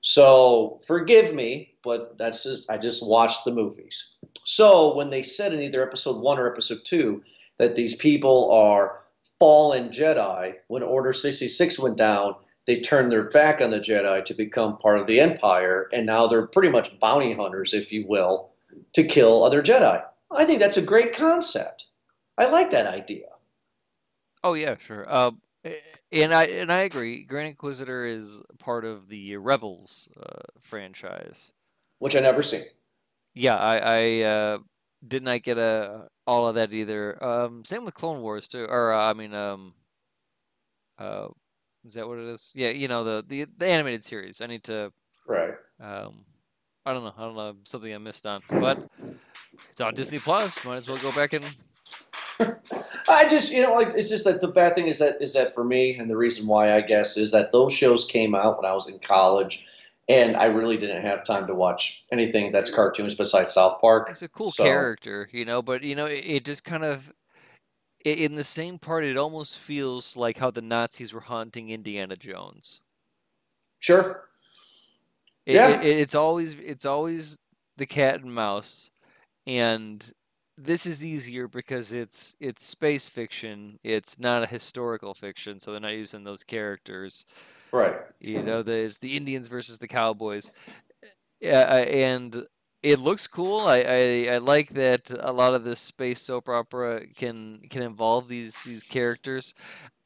So 0.00 0.78
forgive 0.86 1.34
me, 1.34 1.74
but 1.82 2.16
that's 2.18 2.44
just 2.44 2.70
I 2.70 2.78
just 2.78 3.06
watched 3.06 3.44
the 3.44 3.52
movies. 3.52 4.12
So 4.44 4.94
when 4.94 5.10
they 5.10 5.22
said 5.22 5.52
in 5.52 5.60
either 5.60 5.86
episode 5.86 6.22
one 6.22 6.38
or 6.38 6.50
episode 6.50 6.80
two 6.84 7.22
that 7.58 7.74
these 7.74 7.94
people 7.94 8.50
are 8.50 9.00
fallen 9.38 9.90
Jedi, 9.90 10.54
when 10.68 10.82
Order 10.82 11.12
66 11.12 11.78
went 11.78 11.96
down, 11.96 12.34
they 12.66 12.80
turned 12.80 13.10
their 13.10 13.24
back 13.24 13.60
on 13.60 13.70
the 13.70 13.80
Jedi 13.80 14.24
to 14.24 14.34
become 14.34 14.78
part 14.78 14.98
of 14.98 15.06
the 15.06 15.20
Empire, 15.20 15.88
and 15.92 16.06
now 16.06 16.26
they're 16.26 16.46
pretty 16.46 16.70
much 16.70 16.98
bounty 17.00 17.32
hunters, 17.32 17.74
if 17.74 17.92
you 17.92 18.06
will, 18.06 18.50
to 18.92 19.04
kill 19.04 19.42
other 19.42 19.62
Jedi. 19.62 20.02
I 20.30 20.44
think 20.44 20.60
that's 20.60 20.76
a 20.76 20.82
great 20.82 21.12
concept. 21.14 21.86
I 22.38 22.46
like 22.46 22.70
that 22.70 22.86
idea. 22.86 23.26
Oh 24.44 24.54
yeah, 24.54 24.76
sure. 24.78 25.04
Uh, 25.08 25.32
and 26.12 26.34
I 26.34 26.44
and 26.44 26.72
I 26.72 26.80
agree. 26.80 27.24
Grand 27.24 27.48
Inquisitor 27.48 28.06
is 28.06 28.40
part 28.58 28.84
of 28.84 29.08
the 29.08 29.36
Rebels 29.36 30.08
uh, 30.18 30.42
franchise. 30.60 31.52
Which 31.98 32.16
I 32.16 32.20
never 32.20 32.42
seen. 32.42 32.62
Yeah, 33.34 33.56
I, 33.56 33.76
I 33.78 34.20
uh, 34.22 34.58
did 35.06 35.22
not 35.22 35.42
get 35.42 35.58
a 35.58 36.08
all 36.26 36.46
of 36.46 36.56
that 36.56 36.72
either. 36.72 37.22
Um, 37.22 37.64
same 37.64 37.84
with 37.84 37.94
Clone 37.94 38.22
Wars 38.22 38.48
too, 38.48 38.64
or 38.64 38.92
uh, 38.92 39.10
I 39.10 39.12
mean, 39.12 39.34
um, 39.34 39.74
uh, 40.98 41.28
is 41.84 41.94
that 41.94 42.08
what 42.08 42.18
it 42.18 42.26
is? 42.26 42.50
Yeah, 42.54 42.70
you 42.70 42.88
know 42.88 43.04
the 43.04 43.24
the, 43.26 43.46
the 43.56 43.66
animated 43.66 44.04
series. 44.04 44.40
I 44.40 44.46
need 44.46 44.64
to. 44.64 44.92
Right. 45.26 45.54
Um, 45.80 46.24
I 46.84 46.92
don't 46.92 47.04
know. 47.04 47.12
I 47.16 47.20
don't 47.22 47.36
know 47.36 47.56
something 47.64 47.94
I 47.94 47.98
missed 47.98 48.26
on, 48.26 48.42
but 48.48 48.88
it's 49.70 49.80
on 49.80 49.94
Disney 49.94 50.18
Plus. 50.18 50.64
Might 50.64 50.76
as 50.76 50.88
well 50.88 50.98
go 50.98 51.12
back 51.12 51.32
and. 51.32 51.44
I 53.08 53.28
just, 53.28 53.52
you 53.52 53.62
know, 53.62 53.74
like 53.74 53.94
it's 53.94 54.08
just 54.08 54.24
that 54.24 54.40
the 54.40 54.48
bad 54.48 54.74
thing 54.74 54.86
is 54.86 54.98
that 54.98 55.20
is 55.20 55.34
that 55.34 55.54
for 55.54 55.64
me, 55.64 55.96
and 55.96 56.10
the 56.10 56.16
reason 56.16 56.46
why 56.46 56.74
I 56.74 56.80
guess 56.80 57.16
is 57.16 57.32
that 57.32 57.52
those 57.52 57.72
shows 57.72 58.04
came 58.04 58.34
out 58.34 58.56
when 58.56 58.70
I 58.70 58.72
was 58.74 58.88
in 58.88 58.98
college, 58.98 59.66
and 60.08 60.36
I 60.36 60.46
really 60.46 60.78
didn't 60.78 61.02
have 61.02 61.24
time 61.24 61.46
to 61.48 61.54
watch 61.54 62.04
anything 62.10 62.50
that's 62.50 62.70
cartoons 62.74 63.14
besides 63.14 63.52
South 63.52 63.80
Park. 63.80 64.08
It's 64.10 64.22
a 64.22 64.28
cool 64.28 64.50
So- 64.50 64.64
character, 64.64 65.28
you 65.32 65.44
know, 65.44 65.60
but 65.62 65.82
you 65.82 65.94
know, 65.94 66.06
it, 66.06 66.24
it 66.26 66.44
just 66.44 66.64
kind 66.64 66.84
of 66.84 67.12
i- 68.06 68.08
in 68.10 68.36
the 68.36 68.44
same 68.44 68.78
part, 68.78 69.04
it 69.04 69.18
almost 69.18 69.58
feels 69.58 70.16
like 70.16 70.38
how 70.38 70.50
the 70.50 70.62
Nazis 70.62 71.12
were 71.12 71.20
haunting 71.20 71.68
Indiana 71.70 72.16
Jones. 72.16 72.80
Sure. 73.78 74.24
It, 75.46 75.56
Yeah. 75.56 75.80
it, 75.80 75.98
it's 75.98 76.14
always 76.14 76.54
it's 76.54 76.84
always 76.86 77.38
the 77.76 77.86
cat 77.86 78.22
and 78.22 78.34
mouse, 78.34 78.90
and 79.46 80.10
this 80.62 80.86
is 80.86 81.04
easier 81.04 81.48
because 81.48 81.92
it's 81.92 82.34
it's 82.40 82.64
space 82.64 83.08
fiction. 83.08 83.78
It's 83.82 84.18
not 84.18 84.42
a 84.42 84.46
historical 84.46 85.14
fiction, 85.14 85.60
so 85.60 85.70
they're 85.70 85.80
not 85.80 85.92
using 85.92 86.24
those 86.24 86.44
characters. 86.44 87.26
Right. 87.72 87.94
You 88.18 88.42
know, 88.42 88.62
there's 88.62 88.98
the 88.98 89.16
Indians 89.16 89.48
versus 89.48 89.78
the 89.78 89.88
Cowboys. 89.88 90.50
Yeah, 91.40 91.76
and 91.76 92.46
it 92.82 92.98
looks 92.98 93.26
cool. 93.26 93.60
I, 93.60 93.78
I, 93.80 94.28
I 94.34 94.38
like 94.38 94.70
that 94.70 95.10
a 95.18 95.32
lot 95.32 95.54
of 95.54 95.64
this 95.64 95.80
space 95.80 96.20
soap 96.22 96.48
opera 96.48 97.06
can 97.16 97.60
can 97.70 97.82
involve 97.82 98.28
these 98.28 98.62
these 98.62 98.82
characters. 98.82 99.54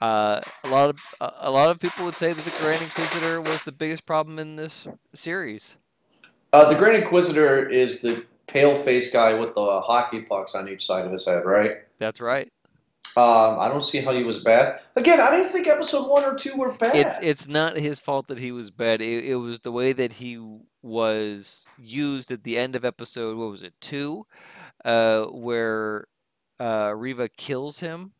Uh, 0.01 0.41
a 0.65 0.69
lot 0.69 0.91
of 0.91 0.99
a 1.21 1.33
a 1.43 1.51
lot 1.51 1.71
of 1.71 1.81
people 1.81 2.05
would 2.05 2.17
say 2.17 2.33
that 2.33 2.45
the 2.45 2.55
Grand 2.61 2.83
Inquisitor 2.83 3.41
was 3.41 3.63
the 3.63 3.73
biggest 3.73 4.07
problem 4.07 4.39
in 4.39 4.57
this 4.57 4.87
series. 5.15 5.77
Uh, 6.53 6.69
the 6.69 6.75
Grand 6.75 6.97
Inquisitor 6.97 7.69
is 7.69 8.01
the 8.01 8.25
pale-faced 8.47 9.13
guy 9.13 9.35
with 9.35 9.55
the 9.55 9.81
hockey 9.81 10.23
pucks 10.23 10.55
on 10.55 10.69
each 10.69 10.87
side 10.87 11.07
of 11.07 11.13
his 11.13 11.27
head, 11.27 11.45
right? 11.45 11.79
That's 11.99 12.21
right. 12.21 12.51
Um, 13.17 13.61
I 13.61 13.69
don't 13.69 13.85
see 13.85 14.01
how 14.01 14.13
he 14.13 14.25
was 14.25 14.41
bad. 14.41 14.81
Again, 14.97 15.21
I 15.21 15.31
didn't 15.31 15.53
think 15.53 15.69
episode 15.69 16.09
one 16.09 16.25
or 16.25 16.35
two 16.35 16.57
were 16.57 16.73
bad. 16.73 16.97
It's 16.97 17.17
it's 17.23 17.47
not 17.47 17.77
his 17.77 18.01
fault 18.01 18.27
that 18.27 18.39
he 18.39 18.51
was 18.51 18.73
bad. 18.73 19.01
It, 19.01 19.27
it 19.27 19.37
was 19.37 19.61
the 19.61 19.71
way 19.71 19.93
that 19.93 20.15
he 20.15 20.45
was 20.83 21.69
used 21.79 22.33
at 22.33 22.43
the 22.43 22.59
end 22.59 22.75
of 22.75 22.85
episode. 22.85 23.37
What 23.37 23.51
was 23.51 23.63
it 23.63 23.75
two? 23.81 24.27
Uh, 24.85 25.27
where 25.27 26.09
uh, 26.59 26.93
Reva 26.97 27.29
kills 27.29 27.79
him, 27.79 28.15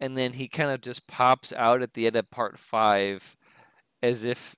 and 0.00 0.16
then 0.16 0.32
he 0.32 0.48
kind 0.48 0.70
of 0.70 0.80
just 0.80 1.06
pops 1.06 1.52
out 1.52 1.82
at 1.82 1.92
the 1.92 2.06
end 2.06 2.16
of 2.16 2.30
part 2.30 2.58
five, 2.58 3.36
as 4.02 4.24
if 4.24 4.56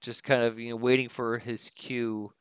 just 0.00 0.24
kind 0.24 0.42
of 0.42 0.58
you 0.58 0.70
know 0.70 0.76
waiting 0.76 1.10
for 1.10 1.36
his 1.36 1.70
cue. 1.76 2.32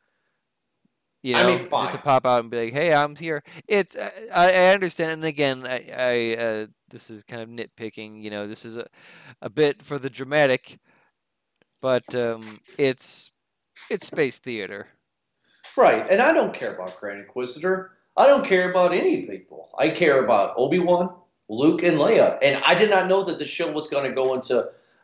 You 1.23 1.33
know, 1.33 1.39
I 1.39 1.57
mean, 1.57 1.67
just 1.67 1.91
to 1.91 1.97
pop 1.97 2.25
out 2.25 2.41
and 2.41 2.51
be 2.51 2.65
like, 2.65 2.73
"Hey, 2.73 2.93
I'm 2.93 3.15
here." 3.15 3.43
It's 3.67 3.95
I, 3.95 4.51
I 4.51 4.67
understand, 4.73 5.11
and 5.11 5.25
again, 5.25 5.65
I, 5.65 5.89
I 5.97 6.41
uh, 6.41 6.67
this 6.89 7.09
is 7.09 7.23
kind 7.23 7.41
of 7.41 7.49
nitpicking. 7.49 8.21
You 8.21 8.29
know, 8.29 8.47
this 8.47 8.63
is 8.63 8.77
a, 8.77 8.85
a 9.41 9.49
bit 9.49 9.83
for 9.83 9.97
the 9.97 10.09
dramatic, 10.09 10.79
but 11.81 12.13
um, 12.15 12.61
it's 12.77 13.31
it's 13.89 14.07
space 14.07 14.37
theater. 14.37 14.87
Right, 15.75 16.09
and 16.09 16.21
I 16.21 16.33
don't 16.33 16.53
care 16.53 16.73
about 16.73 16.99
Grand 16.99 17.19
Inquisitor. 17.19 17.91
I 18.17 18.25
don't 18.25 18.45
care 18.45 18.71
about 18.71 18.93
any 18.93 19.23
people. 19.27 19.69
I 19.77 19.89
care 19.89 20.23
about 20.23 20.55
Obi 20.57 20.79
Wan, 20.79 21.13
Luke, 21.49 21.83
and 21.83 21.97
Leia. 21.97 22.39
And 22.41 22.61
I 22.63 22.73
did 22.73 22.89
not 22.89 23.07
know 23.07 23.23
that 23.23 23.37
the 23.37 23.45
show 23.45 23.71
was 23.71 23.87
going 23.87 24.09
to 24.09 24.15
go 24.15 24.33
into 24.33 24.59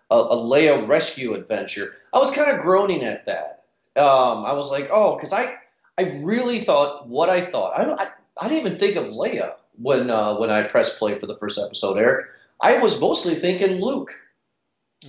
a, 0.10 0.15
a 0.15 0.36
Leia 0.36 0.88
rescue 0.88 1.36
adventure. 1.36 1.98
I 2.12 2.17
was 2.17 2.32
kind 2.32 2.51
of 2.51 2.62
groaning 2.62 3.03
at 3.03 3.25
that. 3.25 3.65
Um, 3.96 4.43
I 4.46 4.53
was 4.53 4.72
like, 4.72 4.89
oh, 4.91 5.15
because 5.15 5.32
I, 5.32 5.58
I 5.97 6.03
really 6.23 6.59
thought 6.59 7.07
what 7.07 7.29
I 7.29 7.41
thought. 7.45 7.77
I, 7.77 7.83
don't- 7.85 8.00
I, 8.00 8.07
I 8.39 8.47
didn't 8.47 8.65
even 8.67 8.79
think 8.79 8.95
of 8.95 9.05
Leia 9.09 9.53
when 9.81 10.09
uh, 10.09 10.35
when 10.38 10.50
I 10.50 10.63
pressed 10.63 10.97
play 11.00 11.17
for 11.19 11.27
the 11.27 11.38
first 11.38 11.59
episode, 11.59 11.97
Eric. 11.97 12.27
I 12.62 12.77
was 12.77 13.00
mostly 13.00 13.35
thinking 13.35 13.79
Luke 13.81 14.12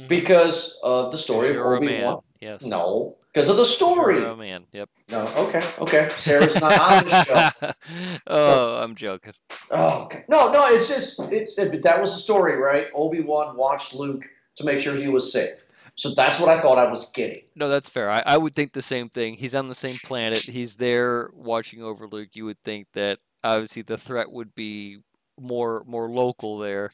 because 0.09 0.79
of 0.83 1.13
the 1.13 1.19
story 1.19 1.51
of 1.51 1.55
You're 1.57 1.75
a 1.75 1.77
Obi. 1.77 2.03
Wan. 2.03 2.21
Yes. 2.41 2.63
No, 2.65 3.17
because 3.33 3.49
of 3.49 3.57
the 3.57 3.65
story. 3.65 4.19
You're 4.19 4.37
man. 4.37 4.65
Yep. 4.73 4.91
No, 5.11 5.23
okay, 5.37 5.63
okay. 5.79 6.11
Sarah's 6.17 6.61
not 6.61 6.79
on 6.79 7.09
the 7.09 7.25
show. 7.25 7.73
oh, 8.27 8.77
I'm 8.83 8.95
joking. 8.95 9.33
Oh, 9.71 10.05
okay. 10.05 10.25
No, 10.29 10.53
no, 10.53 10.67
it's 10.67 10.89
just 10.89 11.21
it's 11.33 11.57
it, 11.59 11.83
that 11.83 12.01
was 12.01 12.15
the 12.15 12.21
story, 12.21 12.57
right? 12.57 12.89
Obi 12.95 13.21
Wan 13.21 13.57
watched 13.57 13.95
Luke 13.95 14.25
to 14.57 14.65
make 14.65 14.81
sure 14.81 14.95
he 14.95 15.09
was 15.09 15.33
safe. 15.33 15.65
So 15.97 16.11
that's 16.15 16.41
what 16.41 16.49
I 16.49 16.61
thought 16.61 16.79
I 16.79 16.91
was 16.91 17.13
getting. 17.13 17.43
No, 17.55 17.69
that's 17.69 17.89
fair. 17.89 18.11
I, 18.11 18.23
I 18.27 18.37
would 18.37 18.55
think 18.55 18.73
the 18.73 18.83
same 18.83 19.09
thing. 19.09 19.35
He's 19.35 19.55
on 19.55 19.69
the 19.69 19.75
same 19.75 19.97
planet. 20.05 20.41
He's 20.41 20.77
there 20.77 21.31
watching 21.33 21.83
over 21.83 22.09
Luke. 22.09 22.31
You 22.33 22.47
would 22.47 22.63
think 22.65 22.89
that 22.95 23.19
obviously 23.45 23.83
the 23.83 23.97
threat 23.97 24.31
would 24.31 24.55
be 24.55 24.99
more 25.41 25.85
more 25.87 26.09
local 26.09 26.59
there, 26.59 26.91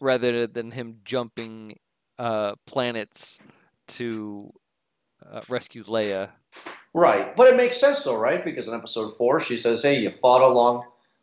rather 0.00 0.46
than 0.46 0.70
him 0.70 0.98
jumping 1.04 1.78
uh, 2.18 2.54
planets 2.66 3.38
to 3.88 4.52
uh, 5.30 5.42
rescue 5.48 5.84
Leia. 5.84 6.30
Right, 6.94 7.36
but 7.36 7.48
it 7.48 7.56
makes 7.56 7.76
sense 7.76 8.04
though, 8.04 8.18
right? 8.18 8.42
Because 8.42 8.68
in 8.68 8.74
episode 8.74 9.14
four, 9.16 9.40
she 9.40 9.58
says, 9.58 9.82
"Hey, 9.82 9.98
you 9.98 10.10
fought 10.10 10.40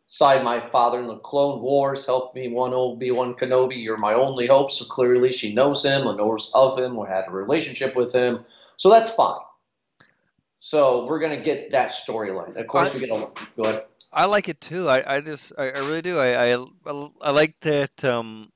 alongside 0.06 0.44
my 0.44 0.60
father 0.60 1.00
in 1.00 1.06
the 1.06 1.18
Clone 1.18 1.60
Wars, 1.60 2.06
helped 2.06 2.34
me 2.34 2.48
one 2.48 2.72
Obi 2.74 3.10
Wan 3.10 3.34
Kenobi. 3.34 3.82
You're 3.82 3.96
my 3.96 4.14
only 4.14 4.46
hope." 4.46 4.70
So 4.70 4.84
clearly, 4.84 5.32
she 5.32 5.54
knows 5.54 5.84
him, 5.84 6.06
or 6.06 6.14
knows 6.14 6.50
of 6.54 6.78
him, 6.78 6.98
or 6.98 7.06
had 7.06 7.24
a 7.28 7.30
relationship 7.30 7.96
with 7.96 8.12
him. 8.12 8.44
So 8.76 8.90
that's 8.90 9.14
fine. 9.14 9.40
So 10.60 11.06
we're 11.06 11.18
gonna 11.20 11.40
get 11.40 11.70
that 11.72 11.90
storyline. 11.90 12.56
Of 12.56 12.66
course, 12.66 12.90
I- 12.90 12.94
we 12.94 13.00
get 13.00 13.10
a 13.10 13.30
go 13.56 13.62
ahead. 13.64 13.84
I 14.12 14.26
like 14.26 14.48
it 14.48 14.60
too. 14.60 14.88
I, 14.88 15.16
I 15.16 15.20
just 15.20 15.52
I, 15.58 15.70
I 15.70 15.78
really 15.78 16.02
do. 16.02 16.18
I, 16.18 16.54
I 16.54 16.64
I 17.20 17.30
like 17.30 17.58
that 17.60 18.04
um 18.04 18.52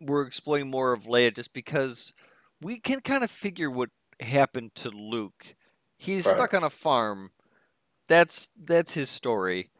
we're 0.00 0.22
exploring 0.26 0.70
more 0.70 0.92
of 0.92 1.04
Leia 1.04 1.34
just 1.34 1.52
because 1.52 2.12
we 2.60 2.80
can 2.80 3.00
kind 3.00 3.22
of 3.22 3.30
figure 3.30 3.70
what 3.70 3.90
happened 4.20 4.74
to 4.76 4.88
Luke. 4.88 5.54
He's 5.96 6.26
Right. 6.26 6.34
stuck 6.34 6.54
on 6.54 6.64
a 6.64 6.70
farm. 6.70 7.32
That's 8.08 8.50
that's 8.56 8.94
his 8.94 9.10
story. 9.10 9.70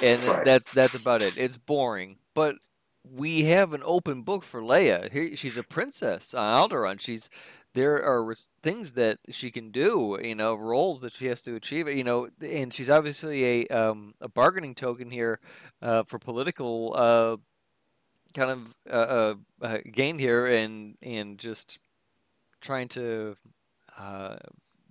And 0.00 0.22
Right. 0.26 0.44
that's 0.44 0.66
that's 0.72 0.94
about 0.94 1.22
it. 1.22 1.34
It's 1.36 1.56
boring, 1.56 2.18
but 2.34 2.56
we 3.04 3.44
have 3.44 3.72
an 3.72 3.82
open 3.84 4.22
book 4.22 4.44
for 4.44 4.60
Leia. 4.60 5.10
Here, 5.10 5.34
she's 5.36 5.56
a 5.56 5.62
princess 5.62 6.34
on 6.34 6.68
Alderaan. 6.70 7.00
She's 7.00 7.28
there 7.74 8.02
are 8.02 8.34
things 8.62 8.92
that 8.94 9.18
she 9.30 9.50
can 9.50 9.70
do, 9.70 10.18
you 10.22 10.34
know, 10.34 10.54
roles 10.54 11.00
that 11.00 11.12
she 11.12 11.26
has 11.26 11.42
to 11.42 11.54
achieve, 11.54 11.88
you 11.88 12.04
know, 12.04 12.28
and 12.40 12.72
she's 12.72 12.90
obviously 12.90 13.44
a 13.44 13.66
um, 13.68 14.14
a 14.20 14.28
bargaining 14.28 14.74
token 14.74 15.10
here 15.10 15.40
uh, 15.82 16.02
for 16.04 16.18
political 16.18 16.94
uh, 16.96 17.36
kind 18.34 18.50
of 18.50 18.74
uh, 18.90 18.94
uh, 18.94 19.34
uh, 19.62 19.78
gain 19.90 20.18
here, 20.18 20.46
and 20.46 20.96
and 21.02 21.38
just 21.38 21.78
trying 22.60 22.88
to 22.88 23.36
uh, 23.98 24.36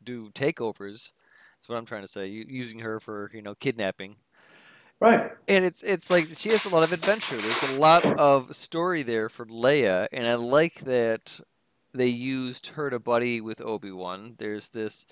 do 0.03 0.29
takeovers. 0.31 1.13
That's 1.59 1.69
what 1.69 1.77
I'm 1.77 1.85
trying 1.85 2.01
to 2.01 2.07
say. 2.07 2.27
Using 2.27 2.79
her 2.79 2.99
for 2.99 3.31
you 3.33 3.41
know 3.41 3.55
kidnapping 3.55 4.17
Right. 5.01 5.31
and 5.47 5.65
it's 5.65 5.81
it's 5.81 6.11
like 6.11 6.37
she 6.37 6.49
has 6.49 6.63
a 6.63 6.69
lot 6.69 6.83
of 6.83 6.93
adventure. 6.93 7.35
There's 7.35 7.63
a 7.71 7.79
lot 7.79 8.05
of 8.05 8.55
story 8.55 9.01
there 9.01 9.29
for 9.29 9.47
Leia, 9.47 10.07
and 10.11 10.27
I 10.27 10.35
like 10.35 10.81
that 10.81 11.39
they 11.91 12.05
used 12.05 12.67
her 12.67 12.91
to 12.91 12.99
buddy 12.99 13.41
with 13.41 13.59
Obi 13.61 13.91
Wan. 13.91 14.35
There's 14.37 14.69
this 14.69 15.07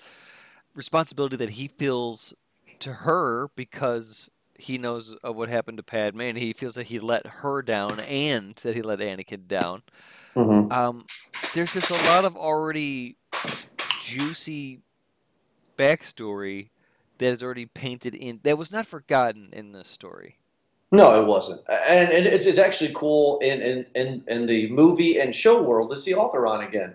responsibility 0.76 1.34
that 1.36 1.50
he 1.50 1.66
feels 1.66 2.32
to 2.78 2.92
her 2.92 3.50
because 3.56 4.30
he 4.56 4.78
knows 4.78 5.16
of 5.24 5.34
what 5.34 5.48
happened 5.48 5.78
to 5.78 5.82
Padme, 5.82 6.20
and 6.20 6.38
he 6.38 6.52
feels 6.52 6.76
that 6.76 6.86
he 6.86 7.00
let 7.00 7.26
her 7.26 7.60
down, 7.60 7.98
and 7.98 8.54
that 8.56 8.76
he 8.76 8.82
let 8.82 9.00
Anakin 9.00 9.48
down. 9.48 9.82
Mm-hmm. 10.36 10.70
Um, 10.70 11.04
there's 11.52 11.74
just 11.74 11.90
a 11.90 11.94
lot 11.94 12.24
of 12.24 12.36
already 12.36 13.16
juicy 14.00 14.82
backstory 15.76 16.68
that 17.20 17.32
is 17.32 17.42
already 17.42 17.66
painted 17.66 18.14
in 18.14 18.40
that 18.42 18.58
was 18.58 18.72
not 18.72 18.86
forgotten 18.86 19.50
in 19.52 19.72
this 19.72 19.88
story. 19.88 20.36
No, 20.92 21.22
it 21.22 21.26
wasn't, 21.26 21.60
and 21.88 22.08
it, 22.08 22.26
it's 22.26 22.46
it's 22.46 22.58
actually 22.58 22.92
cool 22.94 23.38
in, 23.38 23.60
in 23.60 23.86
in 23.94 24.24
in 24.26 24.46
the 24.46 24.68
movie 24.72 25.20
and 25.20 25.32
show 25.32 25.62
world 25.62 25.90
to 25.90 25.96
see 25.96 26.12
Alderaan 26.12 26.66
again. 26.66 26.94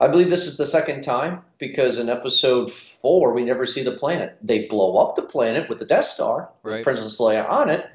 I 0.00 0.08
believe 0.08 0.28
this 0.28 0.46
is 0.46 0.56
the 0.56 0.66
second 0.66 1.02
time 1.02 1.42
because 1.58 1.98
in 1.98 2.08
episode 2.08 2.70
four 2.72 3.32
we 3.32 3.44
never 3.44 3.64
see 3.64 3.84
the 3.84 3.92
planet. 3.92 4.36
They 4.42 4.66
blow 4.66 4.96
up 4.98 5.14
the 5.14 5.22
planet 5.22 5.68
with 5.68 5.78
the 5.78 5.86
Death 5.86 6.04
Star 6.04 6.50
with 6.64 6.82
Princess 6.82 7.20
Leia 7.20 7.48
on 7.48 7.70
it. 7.70 7.88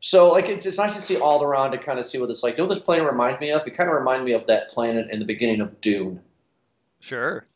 So 0.00 0.28
like 0.28 0.48
it's 0.48 0.66
it's 0.66 0.78
nice 0.78 0.96
to 0.96 1.00
see 1.00 1.16
Alderaan 1.16 1.70
to 1.70 1.78
kind 1.78 1.98
of 1.98 2.04
see 2.04 2.18
what 2.18 2.30
it's 2.30 2.42
like. 2.42 2.58
You 2.58 2.64
know 2.64 2.68
this 2.68 2.80
planet 2.80 3.06
reminds 3.06 3.40
me 3.40 3.52
of? 3.52 3.64
It 3.66 3.76
kind 3.76 3.88
of 3.88 3.94
reminded 3.94 4.24
me 4.24 4.32
of 4.32 4.46
that 4.46 4.70
planet 4.70 5.08
in 5.10 5.18
the 5.18 5.24
beginning 5.24 5.60
of 5.60 5.80
Dune. 5.80 6.20
Sure. 6.98 7.46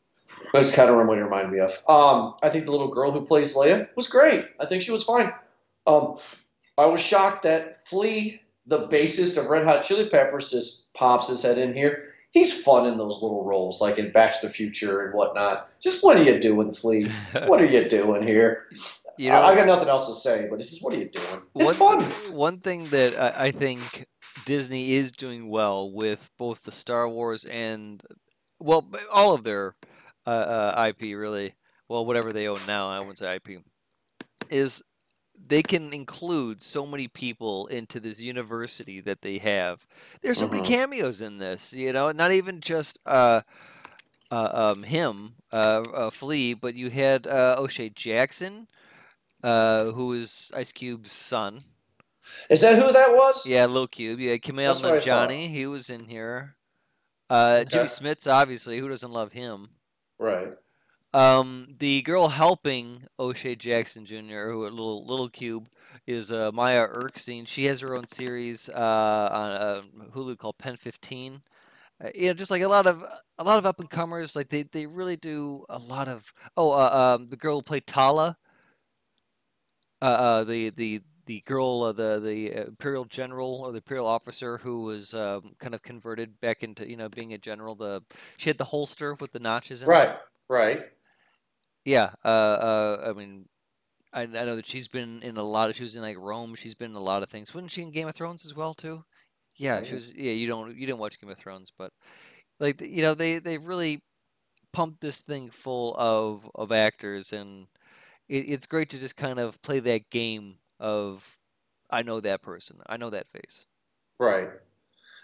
That's 0.52 0.74
kind 0.74 0.88
of 0.88 0.96
what 0.96 1.18
it 1.18 1.22
reminded 1.22 1.52
me 1.52 1.60
of. 1.60 1.72
Um, 1.88 2.34
I 2.42 2.48
think 2.48 2.66
the 2.66 2.70
little 2.70 2.88
girl 2.88 3.10
who 3.10 3.22
plays 3.26 3.54
Leia 3.54 3.88
was 3.96 4.06
great. 4.06 4.46
I 4.60 4.66
think 4.66 4.82
she 4.82 4.92
was 4.92 5.02
fine. 5.02 5.32
Um, 5.86 6.16
I 6.78 6.86
was 6.86 7.00
shocked 7.00 7.42
that 7.42 7.86
Flea, 7.86 8.40
the 8.66 8.86
bassist 8.88 9.36
of 9.36 9.46
Red 9.46 9.64
Hot 9.64 9.84
Chili 9.84 10.08
Peppers, 10.08 10.50
just 10.50 10.92
pops 10.94 11.28
his 11.28 11.42
head 11.42 11.58
in 11.58 11.74
here. 11.74 12.04
He's 12.30 12.62
fun 12.62 12.86
in 12.86 12.98
those 12.98 13.22
little 13.22 13.44
roles, 13.44 13.80
like 13.80 13.98
in 13.98 14.10
Back 14.10 14.40
to 14.40 14.46
the 14.46 14.52
Future 14.52 15.04
and 15.04 15.14
whatnot. 15.14 15.70
Just 15.80 16.04
what 16.04 16.16
are 16.16 16.22
you 16.22 16.40
doing, 16.40 16.72
Flea? 16.72 17.08
What 17.46 17.60
are 17.60 17.66
you 17.66 17.88
doing 17.88 18.26
here? 18.26 18.66
you 19.18 19.30
I, 19.30 19.50
I 19.50 19.54
got 19.54 19.66
nothing 19.66 19.88
else 19.88 20.08
to 20.08 20.14
say, 20.14 20.48
but 20.50 20.60
it's 20.60 20.70
just 20.70 20.84
what 20.84 20.94
are 20.94 20.98
you 20.98 21.08
doing? 21.08 21.42
It's 21.54 21.78
one, 21.78 22.00
fun. 22.00 22.34
one 22.34 22.58
thing 22.58 22.84
that 22.86 23.16
I, 23.16 23.46
I 23.46 23.50
think 23.52 24.06
Disney 24.44 24.94
is 24.94 25.12
doing 25.12 25.48
well 25.48 25.90
with 25.90 26.30
both 26.38 26.64
the 26.64 26.72
Star 26.72 27.08
Wars 27.08 27.44
and, 27.44 28.02
well, 28.58 28.88
all 29.12 29.34
of 29.34 29.44
their 29.44 29.76
uh, 30.26 30.72
uh, 30.76 30.86
IP, 30.88 31.16
really, 31.16 31.54
well, 31.88 32.06
whatever 32.06 32.32
they 32.32 32.48
own 32.48 32.60
now, 32.66 32.88
I 32.88 32.98
wouldn't 32.98 33.18
say 33.18 33.36
IP, 33.36 33.62
is 34.50 34.82
they 35.46 35.62
can 35.62 35.92
include 35.92 36.62
so 36.62 36.86
many 36.86 37.08
people 37.08 37.66
into 37.66 38.00
this 38.00 38.20
university 38.20 39.00
that 39.00 39.22
they 39.22 39.38
have. 39.38 39.86
There's 40.22 40.38
so 40.38 40.48
many 40.48 40.62
cameos 40.62 41.20
in 41.20 41.38
this, 41.38 41.72
you 41.72 41.92
know, 41.92 42.12
not 42.12 42.32
even 42.32 42.60
just 42.60 42.98
uh, 43.04 43.42
uh, 44.30 44.72
um, 44.76 44.82
him, 44.82 45.34
uh, 45.52 45.82
uh, 45.94 46.10
Flea, 46.10 46.54
but 46.54 46.74
you 46.74 46.90
had 46.90 47.26
uh, 47.26 47.56
O'Shea 47.58 47.90
Jackson, 47.90 48.68
uh, 49.42 49.86
who 49.86 50.12
is 50.12 50.50
Ice 50.54 50.72
Cube's 50.72 51.12
son. 51.12 51.64
Is 52.48 52.62
that 52.62 52.82
who 52.82 52.90
that 52.92 53.14
was? 53.14 53.46
Yeah, 53.46 53.66
Lil 53.66 53.86
Cube. 53.86 54.18
You 54.18 54.30
had 54.30 54.42
Kumail 54.42 54.68
That's 54.68 54.82
what 54.82 54.94
I 54.94 55.00
thought. 55.00 55.28
Nanjiani. 55.28 55.50
He 55.50 55.66
was 55.66 55.90
in 55.90 56.06
here. 56.06 56.56
Uh, 57.28 57.64
Jimmy 57.64 57.82
Okay. 57.82 57.90
Smits, 57.90 58.30
obviously. 58.32 58.78
Who 58.78 58.88
doesn't 58.88 59.10
love 59.10 59.32
him? 59.32 59.68
Right. 60.18 60.54
Um, 61.12 61.76
the 61.78 62.02
girl 62.02 62.28
helping 62.28 63.04
O'Shea 63.20 63.54
Jackson 63.54 64.04
Jr., 64.04 64.48
who 64.48 64.66
a 64.66 64.68
little 64.68 65.06
little 65.06 65.28
Cube, 65.28 65.68
is 66.06 66.32
uh, 66.32 66.50
Maya 66.52 66.86
Erskine. 66.88 67.44
She 67.44 67.66
has 67.66 67.80
her 67.80 67.94
own 67.94 68.06
series 68.06 68.68
uh, 68.68 69.28
on 69.32 69.50
uh, 69.52 69.82
Hulu 70.12 70.36
called 70.36 70.58
Pen 70.58 70.76
Fifteen. 70.76 71.40
Uh, 72.04 72.08
you 72.14 72.26
know, 72.26 72.34
just 72.34 72.50
like 72.50 72.62
a 72.62 72.68
lot 72.68 72.86
of 72.86 73.04
a 73.38 73.44
lot 73.44 73.58
of 73.58 73.66
up 73.66 73.78
and 73.78 73.88
comers, 73.88 74.34
like 74.34 74.48
they, 74.48 74.64
they 74.64 74.86
really 74.86 75.16
do 75.16 75.64
a 75.68 75.78
lot 75.78 76.08
of. 76.08 76.32
Oh, 76.56 76.72
uh, 76.72 77.16
um, 77.16 77.28
the 77.28 77.36
girl 77.36 77.56
who 77.56 77.62
played 77.62 77.86
Tala. 77.86 78.36
Uh, 80.02 80.42
the 80.44 80.70
the 80.70 81.00
the 81.26 81.40
girl, 81.42 81.82
uh, 81.82 81.92
the 81.92 82.20
the 82.20 82.52
imperial 82.68 83.04
general 83.04 83.62
or 83.64 83.72
the 83.72 83.78
imperial 83.78 84.06
officer 84.06 84.58
who 84.58 84.82
was 84.82 85.14
um, 85.14 85.54
kind 85.58 85.74
of 85.74 85.82
converted 85.82 86.40
back 86.40 86.62
into 86.62 86.88
you 86.88 86.96
know 86.96 87.08
being 87.08 87.32
a 87.34 87.38
general. 87.38 87.74
The 87.74 88.02
she 88.38 88.50
had 88.50 88.58
the 88.58 88.64
holster 88.66 89.14
with 89.14 89.32
the 89.32 89.40
notches 89.40 89.82
in 89.82 89.92
Right, 89.92 90.08
it. 90.08 90.10
right. 90.48 90.76
right. 90.78 90.90
Yeah, 91.84 92.12
uh, 92.24 92.28
uh, 92.28 93.04
I 93.10 93.12
mean, 93.12 93.48
I, 94.12 94.22
I 94.22 94.26
know 94.26 94.56
that 94.56 94.66
she's 94.66 94.88
been 94.88 95.22
in 95.22 95.36
a 95.36 95.42
lot 95.42 95.70
of. 95.70 95.76
She 95.76 95.82
was 95.84 95.96
in 95.96 96.02
like 96.02 96.18
Rome. 96.18 96.54
She's 96.54 96.74
been 96.74 96.92
in 96.92 96.96
a 96.96 97.00
lot 97.00 97.22
of 97.22 97.30
things. 97.30 97.54
Wasn't 97.54 97.70
she 97.72 97.82
in 97.82 97.92
Game 97.92 98.08
of 98.08 98.14
Thrones 98.16 98.44
as 98.46 98.54
well 98.54 98.74
too? 98.74 99.04
Yeah, 99.56 99.82
she 99.82 99.94
was. 99.94 100.12
Yeah, 100.12 100.32
you 100.32 100.46
don't 100.48 100.76
you 100.76 100.86
didn't 100.86 100.98
watch 101.00 101.20
Game 101.20 101.30
of 101.30 101.38
Thrones, 101.38 101.72
but 101.76 101.92
like 102.60 102.80
you 102.80 103.02
know 103.02 103.14
they 103.14 103.38
they 103.38 103.58
really 103.58 104.02
pumped 104.72 105.00
this 105.02 105.22
thing 105.22 105.50
full 105.50 105.94
of 105.96 106.50
of 106.54 106.72
actors, 106.72 107.32
and 107.32 107.68
it, 108.28 108.46
it's 108.50 108.66
great 108.66 108.90
to 108.90 108.98
just 108.98 109.16
kind 109.16 109.38
of 109.40 109.60
play 109.62 109.80
that 109.80 110.10
game 110.10 110.58
of 110.84 111.38
I 111.90 112.02
know 112.02 112.20
that 112.20 112.42
person, 112.42 112.76
I 112.86 112.98
know 112.98 113.10
that 113.10 113.26
face. 113.28 113.64
Right. 114.20 114.50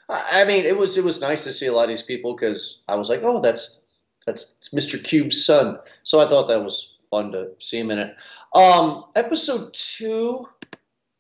I 0.09 0.45
mean, 0.45 0.65
it 0.65 0.77
was 0.77 0.97
it 0.97 1.05
was 1.05 1.21
nice 1.21 1.45
to 1.45 1.53
see 1.53 1.67
a 1.67 1.73
lot 1.73 1.85
of 1.85 1.91
these 1.91 2.03
people 2.03 2.35
because 2.35 2.83
I 2.89 2.97
was 2.97 3.11
like, 3.11 3.21
oh, 3.23 3.41
that's 3.41 3.83
that's 4.27 4.71
Mr. 4.75 5.03
Cube's 5.03 5.45
son. 5.45 5.79
So 6.03 6.19
I 6.19 6.27
thought 6.27 6.49
that 6.49 6.65
was 6.65 6.99
fun 7.11 7.31
to 7.33 7.51
see 7.59 7.79
him 7.79 7.91
in 7.91 7.99
it. 7.99 8.17
Um, 8.55 9.05
episode 9.15 9.73
two, 9.75 10.49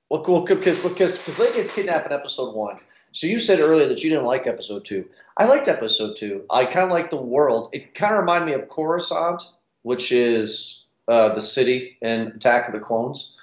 well, 0.08 0.22
cool, 0.22 0.40
because 0.40 0.82
because 0.82 1.18
because 1.18 1.38
Lake 1.38 1.54
gets 1.54 1.72
kidnapped 1.72 2.06
in 2.06 2.12
episode 2.12 2.54
one. 2.54 2.78
So 3.12 3.26
you 3.26 3.40
said 3.40 3.60
earlier 3.60 3.88
that 3.88 4.02
you 4.02 4.10
didn't 4.10 4.24
like 4.24 4.46
episode 4.46 4.84
two. 4.84 5.04
I 5.36 5.46
liked 5.46 5.68
episode 5.68 6.16
two. 6.16 6.44
I 6.50 6.64
kind 6.64 6.84
of 6.86 6.90
liked 6.90 7.10
the 7.10 7.20
world. 7.20 7.68
It 7.72 7.94
kind 7.94 8.14
of 8.14 8.20
reminded 8.20 8.46
me 8.46 8.52
of 8.54 8.68
Coruscant, 8.68 9.42
which 9.82 10.12
is 10.12 10.86
uh, 11.08 11.34
the 11.34 11.40
city 11.40 11.98
in 12.00 12.28
Attack 12.28 12.68
of 12.68 12.74
the 12.74 12.80
Clones. 12.80 13.36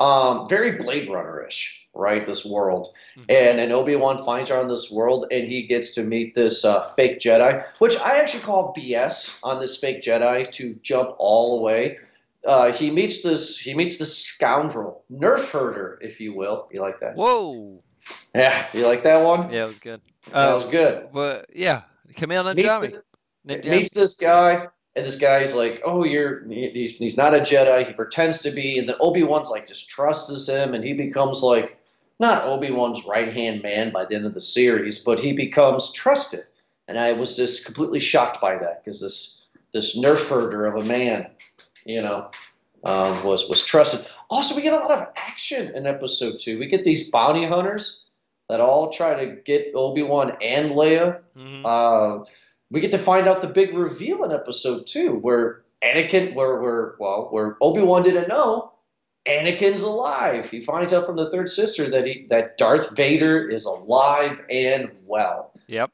Um, 0.00 0.48
very 0.48 0.72
Blade 0.78 1.10
Runner-ish, 1.10 1.86
right? 1.94 2.24
This 2.24 2.44
world. 2.44 2.88
And 3.28 3.58
then 3.58 3.70
Obi 3.70 3.96
Wan 3.96 4.16
finds 4.24 4.48
her 4.48 4.56
on 4.58 4.66
this 4.66 4.90
world, 4.90 5.26
and 5.30 5.46
he 5.46 5.66
gets 5.66 5.90
to 5.96 6.02
meet 6.02 6.34
this 6.34 6.64
uh, 6.64 6.80
fake 6.96 7.18
Jedi, 7.18 7.62
which 7.80 7.98
I 8.00 8.16
actually 8.16 8.42
call 8.42 8.74
BS 8.74 9.38
on 9.42 9.60
this 9.60 9.76
fake 9.76 10.00
Jedi 10.00 10.50
to 10.52 10.74
jump 10.82 11.12
all 11.18 11.58
the 11.58 11.62
way. 11.62 11.98
Uh, 12.46 12.72
he 12.72 12.90
meets 12.90 13.22
this 13.22 13.58
he 13.58 13.74
meets 13.74 13.98
this 13.98 14.16
scoundrel, 14.16 15.04
nerf 15.12 15.50
herder, 15.52 15.98
if 16.00 16.18
you 16.22 16.34
will. 16.34 16.66
You 16.72 16.80
like 16.80 16.98
that? 17.00 17.14
Whoa, 17.14 17.82
Yeah, 18.34 18.66
you 18.72 18.86
like 18.86 19.02
that 19.02 19.22
one? 19.22 19.52
yeah, 19.52 19.64
it 19.64 19.68
was 19.68 19.78
good. 19.78 20.00
that 20.32 20.54
was 20.54 20.64
Um, 20.64 20.70
good. 20.70 21.08
But 21.12 21.50
yeah, 21.54 21.82
Meets, 22.06 22.20
Nanjiani. 22.22 22.90
the- 23.44 23.54
Nanjiani. 23.54 23.70
meets 23.70 23.92
this 23.92 24.14
guy, 24.14 24.68
and 25.00 25.06
this 25.06 25.16
guy's 25.16 25.54
like, 25.54 25.80
"Oh, 25.82 26.04
you're 26.04 26.46
he's, 26.46 26.96
he's 26.96 27.16
not 27.16 27.34
a 27.34 27.40
Jedi. 27.40 27.86
He 27.86 27.92
pretends 27.94 28.38
to 28.40 28.50
be." 28.50 28.78
And 28.78 28.86
then 28.86 28.96
Obi 29.00 29.22
Wan's 29.22 29.48
like 29.48 29.64
distrusts 29.64 30.46
him, 30.46 30.74
and 30.74 30.84
he 30.84 30.92
becomes 30.92 31.42
like 31.42 31.78
not 32.18 32.44
Obi 32.44 32.70
Wan's 32.70 33.06
right 33.06 33.32
hand 33.32 33.62
man 33.62 33.92
by 33.92 34.04
the 34.04 34.14
end 34.14 34.26
of 34.26 34.34
the 34.34 34.40
series, 34.42 35.02
but 35.02 35.18
he 35.18 35.32
becomes 35.32 35.90
trusted. 35.92 36.40
And 36.86 36.98
I 36.98 37.12
was 37.12 37.34
just 37.34 37.64
completely 37.64 37.98
shocked 37.98 38.42
by 38.42 38.58
that 38.58 38.84
because 38.84 39.00
this 39.00 39.46
this 39.72 39.98
nerf 39.98 40.28
herder 40.28 40.66
of 40.66 40.82
a 40.82 40.84
man, 40.84 41.30
you 41.86 42.02
know, 42.02 42.30
um, 42.84 43.24
was 43.24 43.48
was 43.48 43.64
trusted. 43.64 44.06
Also, 44.28 44.54
we 44.54 44.60
get 44.60 44.74
a 44.74 44.76
lot 44.76 44.90
of 44.90 45.08
action 45.16 45.74
in 45.74 45.86
episode 45.86 46.38
two. 46.38 46.58
We 46.58 46.66
get 46.66 46.84
these 46.84 47.10
bounty 47.10 47.46
hunters 47.46 48.04
that 48.50 48.60
all 48.60 48.90
try 48.90 49.24
to 49.24 49.36
get 49.42 49.72
Obi 49.74 50.02
Wan 50.02 50.36
and 50.42 50.72
Leia. 50.72 51.20
Mhm. 51.38 51.62
Uh, 51.64 52.24
we 52.70 52.80
get 52.80 52.90
to 52.92 52.98
find 52.98 53.26
out 53.28 53.40
the 53.42 53.48
big 53.48 53.74
reveal 53.74 54.24
in 54.24 54.32
episode 54.32 54.86
two, 54.86 55.14
where 55.16 55.62
Anakin, 55.82 56.34
where 56.34 56.60
where 56.60 56.94
well, 56.98 57.28
where 57.30 57.56
Obi 57.60 57.82
Wan 57.82 58.02
didn't 58.02 58.28
know, 58.28 58.72
Anakin's 59.26 59.82
alive. 59.82 60.50
He 60.50 60.60
finds 60.60 60.92
out 60.92 61.06
from 61.06 61.16
the 61.16 61.30
third 61.30 61.48
sister 61.48 61.88
that 61.90 62.06
he 62.06 62.26
that 62.28 62.56
Darth 62.58 62.96
Vader 62.96 63.48
is 63.48 63.64
alive 63.64 64.40
and 64.50 64.90
well. 65.04 65.52
Yep. 65.66 65.90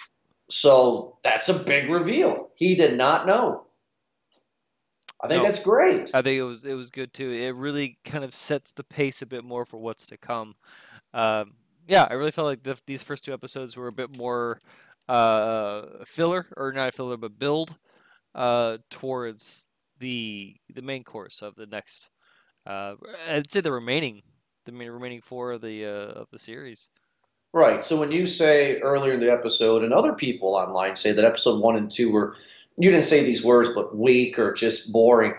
So 0.48 1.18
that's 1.22 1.48
a 1.48 1.54
big 1.54 1.90
reveal. 1.90 2.50
He 2.54 2.74
did 2.74 2.96
not 2.96 3.26
know. 3.26 3.64
I 5.22 5.28
think 5.28 5.42
No. 5.42 5.46
that's 5.46 5.64
great. 5.64 6.10
I 6.14 6.22
think 6.22 6.38
it 6.38 6.44
was 6.44 6.64
it 6.64 6.74
was 6.74 6.90
good 6.90 7.12
too. 7.14 7.30
It 7.30 7.54
really 7.54 7.98
kind 8.04 8.22
of 8.22 8.34
sets 8.34 8.72
the 8.72 8.84
pace 8.84 9.22
a 9.22 9.26
bit 9.26 9.44
more 9.44 9.64
for 9.64 9.78
what's 9.78 10.06
to 10.06 10.16
come. 10.16 10.54
Um, 11.14 11.54
yeah, 11.88 12.06
I 12.10 12.14
really 12.14 12.32
felt 12.32 12.46
like 12.46 12.62
the, 12.64 12.76
these 12.86 13.02
first 13.02 13.24
two 13.24 13.32
episodes 13.32 13.76
were 13.76 13.88
a 13.88 13.92
bit 13.92 14.16
more 14.18 14.60
uh, 15.08 16.04
filler, 16.04 16.46
or 16.56 16.72
not 16.72 16.88
a 16.88 16.92
filler, 16.92 17.16
but 17.16 17.38
build 17.38 17.76
uh, 18.34 18.78
towards 18.90 19.66
the 19.98 20.54
the 20.74 20.82
main 20.82 21.04
course 21.04 21.42
of 21.42 21.54
the 21.56 21.66
next. 21.66 22.08
Uh, 22.66 22.94
I'd 23.28 23.50
say 23.50 23.60
the 23.60 23.72
remaining, 23.72 24.22
the 24.64 24.72
remaining 24.72 25.20
four 25.20 25.52
of 25.52 25.60
the 25.60 25.84
uh, 25.84 26.20
of 26.20 26.28
the 26.30 26.38
series. 26.38 26.88
Right. 27.52 27.84
So 27.84 27.98
when 27.98 28.12
you 28.12 28.26
say 28.26 28.80
earlier 28.80 29.14
in 29.14 29.20
the 29.20 29.32
episode, 29.32 29.82
and 29.82 29.94
other 29.94 30.14
people 30.14 30.54
online 30.54 30.94
say 30.94 31.12
that 31.12 31.24
episode 31.24 31.60
one 31.60 31.76
and 31.76 31.90
two 31.90 32.12
were, 32.12 32.36
you 32.76 32.90
didn't 32.90 33.04
say 33.04 33.24
these 33.24 33.42
words, 33.42 33.70
but 33.74 33.96
weak 33.96 34.38
or 34.38 34.52
just 34.52 34.92
boring. 34.92 35.32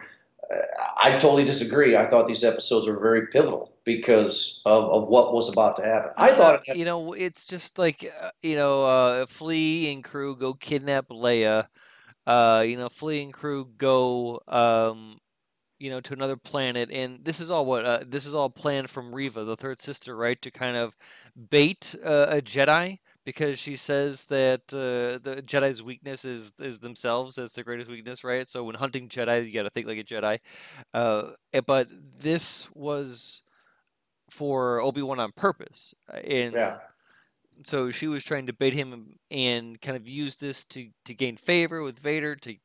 Uh, 0.51 0.57
I 0.97 1.11
totally 1.11 1.43
disagree. 1.43 1.95
I 1.95 2.09
thought 2.09 2.25
these 2.25 2.43
episodes 2.43 2.87
were 2.87 2.99
very 2.99 3.27
pivotal 3.27 3.76
because 3.87 4.61
of, 4.65 4.83
of 4.83 5.07
what 5.07 5.33
was 5.33 5.49
about 5.49 5.77
to 5.77 5.81
happen. 5.81 6.11
I 6.17 6.33
thought, 6.33 6.67
you 6.67 6.83
know, 6.83 7.13
it's 7.13 7.47
just 7.47 7.79
like 7.79 8.11
uh, 8.21 8.29
you 8.43 8.55
know, 8.55 8.83
uh, 8.85 9.25
Flea 9.25 9.91
and 9.93 10.03
crew 10.03 10.35
go 10.35 10.53
kidnap 10.53 11.07
Leia. 11.07 11.65
Uh, 12.27 12.65
you 12.67 12.75
know, 12.75 12.89
Flea 12.89 13.23
and 13.23 13.33
crew 13.33 13.69
go, 13.77 14.41
um, 14.49 15.17
you 15.79 15.89
know, 15.89 16.01
to 16.01 16.11
another 16.11 16.35
planet, 16.35 16.91
and 16.91 17.23
this 17.23 17.39
is 17.39 17.49
all 17.49 17.65
what 17.65 17.85
uh, 17.85 18.03
this 18.05 18.25
is 18.25 18.35
all 18.35 18.49
planned 18.49 18.89
from 18.89 19.15
Reva, 19.15 19.45
the 19.45 19.55
third 19.55 19.79
sister, 19.79 20.17
right, 20.17 20.39
to 20.41 20.51
kind 20.51 20.75
of 20.75 20.93
bait 21.49 21.95
uh, 22.05 22.27
a 22.29 22.41
Jedi 22.41 22.99
because 23.23 23.57
she 23.57 23.77
says 23.77 24.25
that 24.25 24.61
uh, 24.73 25.23
the 25.23 25.41
Jedi's 25.45 25.81
weakness 25.81 26.25
is 26.25 26.51
is 26.59 26.79
themselves. 26.81 27.35
That's 27.35 27.53
their 27.53 27.63
greatest 27.63 27.89
weakness, 27.89 28.25
right? 28.25 28.45
So 28.49 28.65
when 28.65 28.75
hunting 28.75 29.07
Jedi, 29.07 29.45
you 29.45 29.53
got 29.53 29.63
to 29.63 29.69
think 29.69 29.87
like 29.87 29.97
a 29.97 30.03
Jedi. 30.03 30.39
Uh, 30.93 31.31
eh, 31.53 31.61
but 31.61 31.87
this 32.19 32.67
was 32.73 33.43
for 34.29 34.79
Obi 34.81 35.01
Wan 35.01 35.19
on 35.19 35.31
purpose, 35.31 35.93
uh, 36.13 36.17
and 36.17 36.53
yeah, 36.53 36.77
so 37.63 37.91
she 37.91 38.07
was 38.07 38.23
trying 38.23 38.45
to 38.47 38.53
bait 38.53 38.73
him 38.73 39.15
and 39.31 39.81
kind 39.81 39.97
of 39.97 40.07
use 40.07 40.35
this 40.35 40.63
to 40.65 40.89
to 41.05 41.13
gain 41.13 41.37
favor 41.37 41.81
with 41.81 41.99
Vader 41.99 42.35
to 42.35 42.55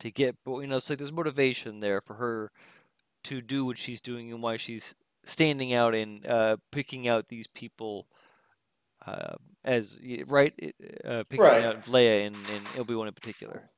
to 0.00 0.10
get 0.10 0.36
but 0.44 0.60
you 0.60 0.66
know 0.66 0.76
it's 0.76 0.88
like 0.88 0.98
there's 0.98 1.12
motivation 1.12 1.80
there 1.80 2.00
for 2.00 2.14
her 2.14 2.50
to 3.24 3.40
do 3.42 3.64
what 3.64 3.76
she's 3.78 4.00
doing 4.00 4.32
and 4.32 4.42
why 4.42 4.56
she's 4.56 4.94
standing 5.24 5.74
out 5.74 5.94
and 5.94 6.26
uh, 6.26 6.56
picking 6.70 7.08
out 7.08 7.28
these 7.28 7.46
people 7.48 8.06
uh, 9.06 9.34
as 9.64 9.98
right 10.26 10.54
uh, 11.04 11.24
picking 11.28 11.44
Right. 11.44 11.64
out 11.64 11.84
Leia 11.84 12.26
and, 12.26 12.36
and 12.36 12.66
Obi 12.78 12.94
Wan 12.94 13.08
in 13.08 13.14
particular. 13.14 13.68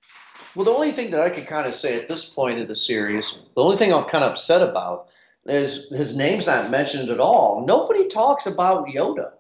Well, 0.55 0.65
the 0.65 0.73
only 0.73 0.93
thing 0.93 1.11
that 1.13 1.21
I 1.21 1.31
can 1.31 1.45
kind 1.47 1.67
of 1.67 1.75
say 1.75 1.97
at 1.97 2.09
this 2.09 2.25
point 2.29 2.59
of 2.61 2.67
the 2.69 2.75
series, 2.77 3.43
the 3.55 3.63
only 3.63 3.77
thing 3.77 3.93
I'm 3.93 4.05
kind 4.05 4.25
of 4.25 4.33
upset 4.33 4.69
about 4.69 5.09
is 5.47 5.91
his 5.91 6.17
name's 6.17 6.47
not 6.47 6.71
mentioned 6.71 7.11
at 7.11 7.21
all. 7.21 7.65
Nobody 7.67 8.09
talks 8.09 8.47
about 8.47 8.87
Yoda. 8.87 9.33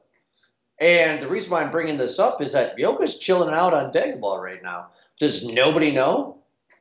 And 0.81 1.23
the 1.23 1.29
reason 1.29 1.51
why 1.51 1.63
I'm 1.63 1.71
bringing 1.71 1.99
this 1.99 2.19
up 2.19 2.41
is 2.41 2.53
that 2.53 2.79
Yoda's 2.79 3.19
chilling 3.19 3.55
out 3.55 3.75
on 3.75 3.93
Dagobah 3.93 4.41
right 4.41 4.63
now. 4.63 4.89
Does 5.19 5.47
nobody 5.47 5.91
know? 5.91 6.39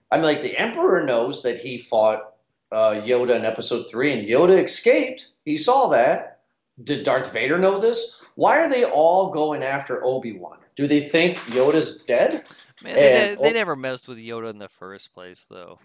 I 0.09 0.15
mean, 0.15 0.23
like, 0.23 0.41
the 0.41 0.57
Emperor 0.57 1.03
knows 1.03 1.43
that 1.43 1.59
he 1.59 1.77
fought 1.77 2.33
uh, 2.71 3.01
Yoda 3.01 3.35
in 3.35 3.45
episode 3.45 3.89
three, 3.89 4.13
and 4.13 4.27
Yoda 4.27 4.63
escaped. 4.63 5.33
He 5.43 5.57
saw 5.57 5.89
that. 5.89 6.39
Did 6.81 7.03
Darth 7.03 7.33
Vader 7.33 7.59
know 7.59 7.79
this? 7.79 8.21
Why 8.35 8.59
are 8.59 8.69
they 8.69 8.85
all 8.85 9.31
going 9.31 9.63
after 9.63 10.03
Obi 10.03 10.37
Wan? 10.37 10.59
Do 10.75 10.87
they 10.87 11.01
think 11.01 11.37
Yoda's 11.39 12.03
dead? 12.03 12.47
Man, 12.81 12.93
they, 12.95 13.31
And 13.31 13.37
ne- 13.37 13.43
they 13.43 13.53
never 13.53 13.75
messed 13.75 14.07
with 14.07 14.17
Yoda 14.17 14.49
in 14.49 14.59
the 14.59 14.69
first 14.69 15.13
place, 15.13 15.45
though. 15.49 15.79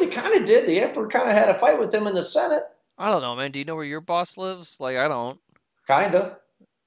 They 0.00 0.08
kind 0.08 0.38
of 0.38 0.46
did. 0.46 0.66
The 0.66 0.80
Emperor 0.80 1.08
kind 1.08 1.28
of 1.28 1.34
had 1.34 1.48
a 1.48 1.54
fight 1.54 1.78
with 1.78 1.92
him 1.94 2.06
in 2.06 2.14
the 2.14 2.24
Senate. 2.24 2.64
I 2.98 3.10
don't 3.10 3.22
know, 3.22 3.34
man. 3.34 3.50
Do 3.50 3.58
you 3.58 3.64
know 3.64 3.74
where 3.74 3.84
your 3.84 4.00
boss 4.00 4.36
lives? 4.36 4.76
Like, 4.78 4.96
I 4.96 5.08
don't. 5.08 5.38
Kind 5.86 6.14
of. 6.14 6.36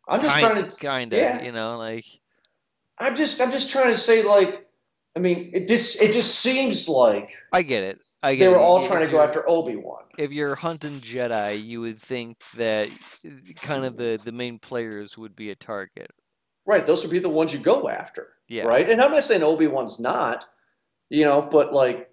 I'm 0.08 0.22
just 0.22 0.36
Kinda, 0.38 0.54
trying 0.54 0.70
to. 0.70 0.78
kinda, 0.78 1.18
yeah. 1.18 1.44
you 1.44 1.52
know, 1.52 1.78
like. 1.78 2.06
I'm 2.98 3.16
just. 3.16 3.42
I'm 3.42 3.52
just 3.52 3.70
trying 3.70 3.92
to 3.92 3.98
say, 3.98 4.24
like. 4.24 4.68
I 5.16 5.20
mean, 5.20 5.52
it 5.54 5.68
just. 5.68 6.02
It 6.02 6.14
just 6.14 6.40
seems 6.40 6.88
like 6.88 7.36
I 7.52 7.62
get 7.62 7.84
it. 7.84 8.00
I 8.24 8.36
get 8.36 8.46
they 8.46 8.48
were 8.50 8.56
it. 8.56 8.62
all 8.62 8.80
If 8.80 8.88
trying 8.88 9.06
to 9.06 9.12
go 9.12 9.22
after 9.22 9.48
Obi 9.48 9.76
Wan. 9.76 10.04
If 10.18 10.32
you're 10.32 10.56
hunting 10.56 11.02
Jedi, 11.02 11.64
you 11.64 11.82
would 11.82 12.00
think 12.00 12.38
that 12.56 12.90
kind 13.62 13.86
of 13.86 13.96
the, 13.96 14.20
the 14.24 14.32
main 14.32 14.58
players 14.58 15.18
would 15.18 15.36
be 15.36 15.52
a 15.52 15.56
target. 15.56 16.10
Right. 16.66 16.86
Those 16.86 17.04
would 17.04 17.12
be 17.12 17.20
the 17.20 17.30
ones 17.30 17.54
you 17.54 17.60
go 17.60 17.88
after. 17.90 18.30
Yeah. 18.48 18.64
Right. 18.64 18.90
And 18.90 19.02
I'm 19.02 19.12
not 19.12 19.24
saying 19.24 19.44
Obi 19.44 19.68
Wan's 19.68 20.00
not. 20.00 20.46
You 21.10 21.24
know, 21.26 21.42
but 21.42 21.74
like, 21.74 22.07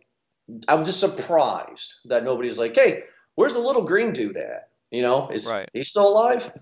I'm 0.68 0.84
just 0.84 1.00
surprised 1.00 1.94
that 2.06 2.24
nobody's 2.24 2.58
like, 2.58 2.74
hey, 2.74 3.04
where's 3.34 3.54
the 3.54 3.60
little 3.60 3.82
green 3.82 4.12
dude 4.12 4.36
at? 4.36 4.68
You 4.90 5.02
know, 5.02 5.28
is 5.30 5.48
Right. 5.48 5.68
he 5.72 5.84
still 5.84 6.08
alive? 6.08 6.52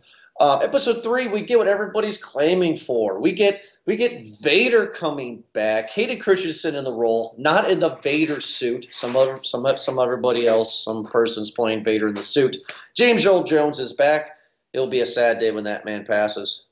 Uh, 0.40 0.58
episode 0.58 1.02
three, 1.02 1.28
we 1.28 1.42
get 1.42 1.58
what 1.58 1.68
everybody's 1.68 2.16
claiming 2.18 2.76
for. 2.76 3.20
We 3.20 3.32
get 3.32 3.62
we 3.84 3.96
get 3.96 4.22
Vader 4.40 4.86
coming 4.86 5.42
back. 5.52 5.90
Hayden 5.90 6.20
Christensen 6.20 6.76
in 6.76 6.84
the 6.84 6.92
role, 6.92 7.34
not 7.36 7.68
in 7.68 7.80
the 7.80 7.96
Vader 7.96 8.40
suit. 8.40 8.86
Some 8.92 9.16
other 9.16 9.40
some 9.42 9.66
some 9.76 9.98
everybody 9.98 10.46
else, 10.46 10.84
some 10.84 11.04
person's 11.04 11.50
playing 11.50 11.84
Vader 11.84 12.08
in 12.08 12.14
the 12.14 12.22
suit. 12.22 12.56
James 12.94 13.26
Earl 13.26 13.42
Jones 13.42 13.78
is 13.78 13.92
back. 13.92 14.38
It'll 14.72 14.86
be 14.86 15.00
a 15.00 15.06
sad 15.06 15.38
day 15.38 15.50
when 15.50 15.64
that 15.64 15.84
man 15.84 16.04
passes 16.04 16.68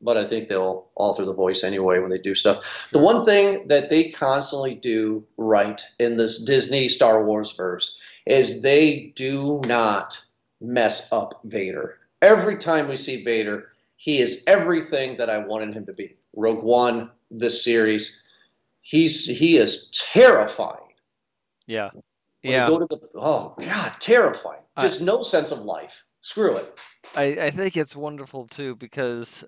but 0.00 0.16
I 0.16 0.26
think 0.26 0.48
they'll 0.48 0.88
alter 0.94 1.24
the 1.24 1.34
voice 1.34 1.64
anyway 1.64 1.98
when 1.98 2.10
they 2.10 2.18
do 2.18 2.34
stuff. 2.34 2.88
The 2.92 2.98
one 2.98 3.24
thing 3.24 3.66
that 3.68 3.88
they 3.88 4.10
constantly 4.10 4.74
do 4.74 5.26
right 5.36 5.80
in 5.98 6.16
this 6.16 6.42
Disney 6.44 6.88
Star 6.88 7.24
Wars 7.24 7.52
verse 7.52 8.00
is 8.26 8.62
they 8.62 9.12
do 9.16 9.60
not 9.66 10.20
mess 10.60 11.12
up 11.12 11.40
Vader. 11.44 11.98
Every 12.22 12.56
time 12.56 12.88
we 12.88 12.96
see 12.96 13.24
Vader, 13.24 13.68
he 13.96 14.18
is 14.18 14.44
everything 14.46 15.16
that 15.16 15.30
I 15.30 15.38
wanted 15.38 15.74
him 15.74 15.86
to 15.86 15.92
be. 15.92 16.16
Rogue 16.34 16.64
One, 16.64 17.10
this 17.30 17.64
series, 17.64 18.22
he's 18.82 19.26
he 19.26 19.56
is 19.56 19.90
terrifying. 19.90 20.92
Yeah. 21.66 21.90
When 22.42 22.52
yeah. 22.52 22.68
go 22.68 22.78
to 22.78 22.86
the, 22.86 23.00
oh 23.16 23.54
God, 23.58 23.92
terrifying. 23.98 24.62
Just 24.80 25.02
I, 25.02 25.04
no 25.04 25.22
sense 25.22 25.50
of 25.50 25.60
life. 25.60 26.04
Screw 26.20 26.56
it. 26.56 26.78
I, 27.16 27.24
I 27.24 27.50
think 27.50 27.76
it's 27.76 27.96
wonderful 27.96 28.46
too 28.46 28.76
because 28.76 29.44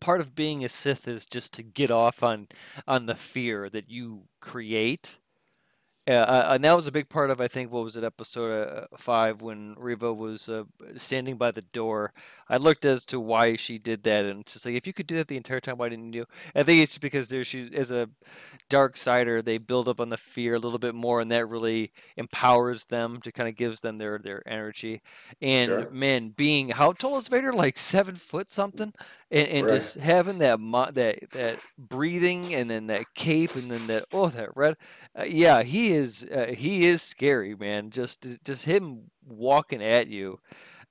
part 0.00 0.20
of 0.20 0.34
being 0.34 0.64
a 0.64 0.68
Sith 0.68 1.08
is 1.08 1.26
just 1.26 1.52
to 1.54 1.62
get 1.62 1.90
off 1.90 2.22
on 2.22 2.48
on 2.86 3.06
the 3.06 3.14
fear 3.14 3.68
that 3.68 3.90
you 3.90 4.22
create 4.40 5.18
uh, 6.08 6.50
and 6.50 6.62
that 6.62 6.76
was 6.76 6.86
a 6.86 6.92
big 6.92 7.08
part 7.08 7.30
of 7.30 7.40
I 7.40 7.48
think 7.48 7.72
what 7.72 7.82
was 7.82 7.96
it 7.96 8.04
episode 8.04 8.68
uh, 8.68 8.86
five 8.96 9.42
when 9.42 9.74
Reva 9.76 10.14
was 10.14 10.48
uh, 10.48 10.64
standing 10.96 11.36
by 11.36 11.50
the 11.50 11.62
door. 11.62 12.12
I 12.48 12.56
looked 12.58 12.84
as 12.84 13.04
to 13.06 13.18
why 13.18 13.56
she 13.56 13.78
did 13.78 14.04
that, 14.04 14.24
and 14.24 14.46
just 14.46 14.64
like 14.64 14.74
if 14.74 14.86
you 14.86 14.92
could 14.92 15.06
do 15.06 15.16
that 15.16 15.28
the 15.28 15.36
entire 15.36 15.60
time, 15.60 15.78
why 15.78 15.88
didn't 15.88 16.12
you? 16.12 16.26
I 16.54 16.62
think 16.62 16.82
it's 16.82 16.98
because 16.98 17.28
there 17.28 17.44
she 17.44 17.70
as 17.74 17.90
a 17.90 18.08
dark 18.68 18.96
sider, 18.96 19.42
they 19.42 19.58
build 19.58 19.88
up 19.88 20.00
on 20.00 20.08
the 20.08 20.16
fear 20.16 20.54
a 20.54 20.58
little 20.58 20.78
bit 20.78 20.94
more, 20.94 21.20
and 21.20 21.30
that 21.32 21.46
really 21.46 21.92
empowers 22.16 22.84
them 22.84 23.20
to 23.22 23.32
kind 23.32 23.48
of 23.48 23.56
gives 23.56 23.80
them 23.80 23.98
their 23.98 24.18
their 24.18 24.46
energy. 24.48 25.02
And 25.42 25.68
sure. 25.68 25.90
man, 25.90 26.30
being 26.30 26.70
how 26.70 26.92
tall 26.92 27.18
is 27.18 27.28
Vader? 27.28 27.52
Like 27.52 27.76
seven 27.76 28.14
foot 28.14 28.50
something, 28.50 28.92
and, 29.30 29.48
and 29.48 29.66
right. 29.66 29.74
just 29.74 29.96
having 29.96 30.38
that 30.38 30.58
that 30.94 31.30
that 31.32 31.58
breathing, 31.78 32.54
and 32.54 32.70
then 32.70 32.86
that 32.86 33.14
cape, 33.14 33.56
and 33.56 33.70
then 33.70 33.86
that 33.88 34.06
oh 34.12 34.28
that 34.28 34.56
red, 34.56 34.76
uh, 35.18 35.24
yeah, 35.24 35.62
he 35.62 35.92
is 35.92 36.24
uh, 36.24 36.54
he 36.56 36.86
is 36.86 37.02
scary, 37.02 37.54
man. 37.54 37.90
Just 37.90 38.26
just 38.44 38.64
him 38.64 39.10
walking 39.26 39.82
at 39.82 40.08
you, 40.08 40.38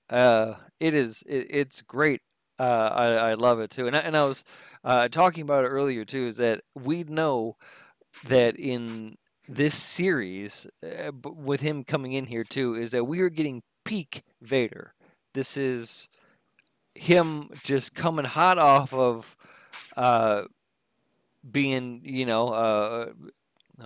uh, 0.10 0.56
it 0.80 0.94
is 0.94 1.24
it, 1.28 1.48
it's 1.50 1.82
great. 1.82 2.22
Uh, 2.60 2.90
I 2.94 3.06
I 3.14 3.34
love 3.34 3.60
it 3.60 3.70
too, 3.72 3.88
and 3.88 3.96
I, 3.96 4.00
and 4.00 4.16
I 4.16 4.24
was 4.24 4.44
uh, 4.84 5.08
talking 5.08 5.42
about 5.42 5.66
it 5.66 5.70
earlier 5.70 6.06
too. 6.06 6.28
Is 6.28 6.38
that 6.38 6.62
we 6.76 7.04
know 7.04 7.58
that 8.28 8.56
in 8.58 9.18
this 9.48 9.76
series, 9.76 10.68
uh, 10.84 11.12
with 11.24 11.62
him 11.62 11.84
coming 11.84 12.14
in 12.14 12.26
here 12.26 12.44
too, 12.44 12.76
is 12.76 12.92
that 12.92 13.06
we 13.06 13.22
are 13.22 13.30
getting 13.30 13.62
peak 13.84 14.24
Vader. 14.42 14.94
This 15.34 15.58
is 15.58 16.10
him 16.96 17.50
just 17.64 17.94
coming 17.94 18.26
hot 18.26 18.58
off 18.58 18.94
of 18.94 19.36
uh, 19.98 20.44
being, 21.52 22.02
you 22.04 22.26
know, 22.26 22.50
uh, 22.50 23.10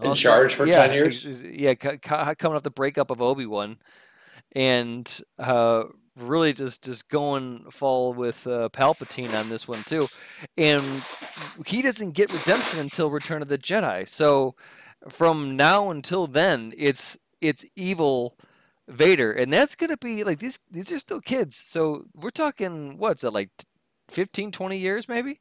in 0.04 0.14
charge 0.14 0.54
for 0.54 0.68
yeah, 0.68 0.86
10 0.86 0.94
years 0.94 1.42
yeah 1.42 1.74
coming 1.74 2.56
off 2.56 2.62
the 2.62 2.70
breakup 2.70 3.10
of 3.10 3.24
obi-wan 3.24 3.76
and 4.56 5.22
uh, 5.40 5.84
really 6.22 6.54
just 6.54 6.84
just 6.84 7.10
going 7.10 7.66
fall 7.72 8.14
with 8.14 8.46
uh, 8.48 8.70
palpatine 8.70 9.34
on 9.34 9.50
this 9.50 9.68
one 9.68 9.84
too 9.84 10.08
and 10.58 10.84
he 11.66 11.82
doesn't 11.82 12.12
get 12.12 12.32
redemption 12.32 12.80
until 12.80 13.10
return 13.10 13.42
of 13.42 13.48
the 13.48 13.58
jedi. 13.58 14.08
So 14.08 14.56
from 15.10 15.56
now 15.56 15.90
until 15.90 16.28
then 16.28 16.74
it's 16.78 17.18
it's 17.42 17.66
evil 17.76 18.38
vader 18.88 19.32
and 19.32 19.54
that's 19.54 19.76
gonna 19.76 19.98
be 19.98 20.24
like 20.24 20.40
these 20.40 20.60
these 20.72 20.92
are 20.92 21.00
still 21.00 21.22
kids. 21.22 21.56
So 21.56 22.06
we're 22.14 22.32
talking 22.32 22.98
what's 22.98 23.24
it 23.24 23.32
like 23.32 23.50
15 24.10 24.52
20 24.52 24.78
years 24.78 25.08
maybe? 25.08 25.40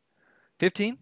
15 0.58 0.98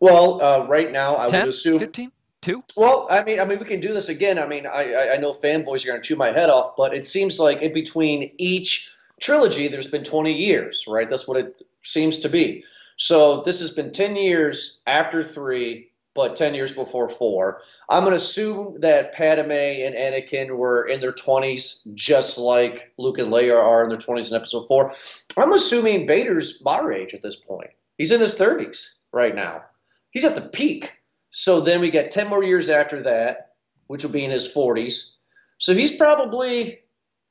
well 0.00 0.40
uh, 0.42 0.66
right 0.66 0.92
now 0.92 1.16
i 1.18 1.28
10, 1.28 1.40
would 1.40 1.50
assume 1.50 1.78
15 1.78 2.10
Two? 2.42 2.64
Well, 2.76 3.06
I 3.08 3.22
mean, 3.22 3.38
I 3.38 3.44
mean, 3.44 3.60
we 3.60 3.64
can 3.64 3.78
do 3.78 3.94
this 3.94 4.08
again. 4.08 4.38
I 4.38 4.46
mean, 4.46 4.66
I 4.66 5.12
I 5.12 5.16
know 5.16 5.32
fanboys 5.32 5.84
are 5.84 5.88
going 5.88 6.02
to 6.02 6.06
chew 6.06 6.16
my 6.16 6.32
head 6.32 6.50
off, 6.50 6.74
but 6.76 6.92
it 6.92 7.04
seems 7.04 7.38
like 7.38 7.62
in 7.62 7.72
between 7.72 8.32
each 8.36 8.92
trilogy, 9.20 9.68
there's 9.68 9.86
been 9.86 10.02
20 10.02 10.32
years, 10.32 10.84
right? 10.88 11.08
That's 11.08 11.28
what 11.28 11.38
it 11.38 11.62
seems 11.80 12.18
to 12.18 12.28
be. 12.28 12.64
So 12.96 13.42
this 13.42 13.60
has 13.60 13.70
been 13.70 13.92
10 13.92 14.16
years 14.16 14.80
after 14.88 15.22
three, 15.22 15.90
but 16.14 16.34
10 16.34 16.54
years 16.54 16.72
before 16.72 17.08
four. 17.08 17.62
I'm 17.88 18.00
going 18.00 18.10
to 18.10 18.16
assume 18.16 18.80
that 18.80 19.14
Padme 19.14 19.52
and 19.52 19.94
Anakin 19.94 20.56
were 20.56 20.86
in 20.86 21.00
their 21.00 21.12
20s, 21.12 21.86
just 21.94 22.38
like 22.38 22.92
Luke 22.98 23.18
and 23.18 23.28
Leia 23.28 23.56
are 23.56 23.84
in 23.84 23.88
their 23.88 23.98
20s 23.98 24.30
in 24.30 24.36
episode 24.36 24.66
four. 24.66 24.92
I'm 25.36 25.52
assuming 25.52 26.06
Vader's 26.06 26.60
our 26.66 26.92
age 26.92 27.14
at 27.14 27.22
this 27.22 27.36
point. 27.36 27.70
He's 27.98 28.12
in 28.12 28.20
his 28.20 28.34
30s 28.34 28.88
right 29.12 29.34
now. 29.34 29.62
He's 30.10 30.24
at 30.24 30.34
the 30.34 30.42
peak 30.42 30.92
so 31.32 31.60
then 31.60 31.80
we 31.80 31.90
got 31.90 32.10
10 32.10 32.28
more 32.28 32.44
years 32.44 32.68
after 32.68 33.02
that, 33.02 33.52
which 33.86 34.04
will 34.04 34.12
be 34.12 34.24
in 34.24 34.30
his 34.30 34.54
40s. 34.54 35.12
So 35.56 35.74
he's 35.74 35.90
probably, 35.90 36.80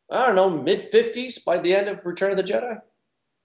I 0.09 0.25
don't 0.25 0.35
know, 0.35 0.49
mid 0.49 0.79
50s 0.79 1.45
by 1.45 1.59
the 1.59 1.73
end 1.73 1.87
of 1.87 2.03
Return 2.03 2.31
of 2.31 2.37
the 2.37 2.43
Jedi. 2.43 2.79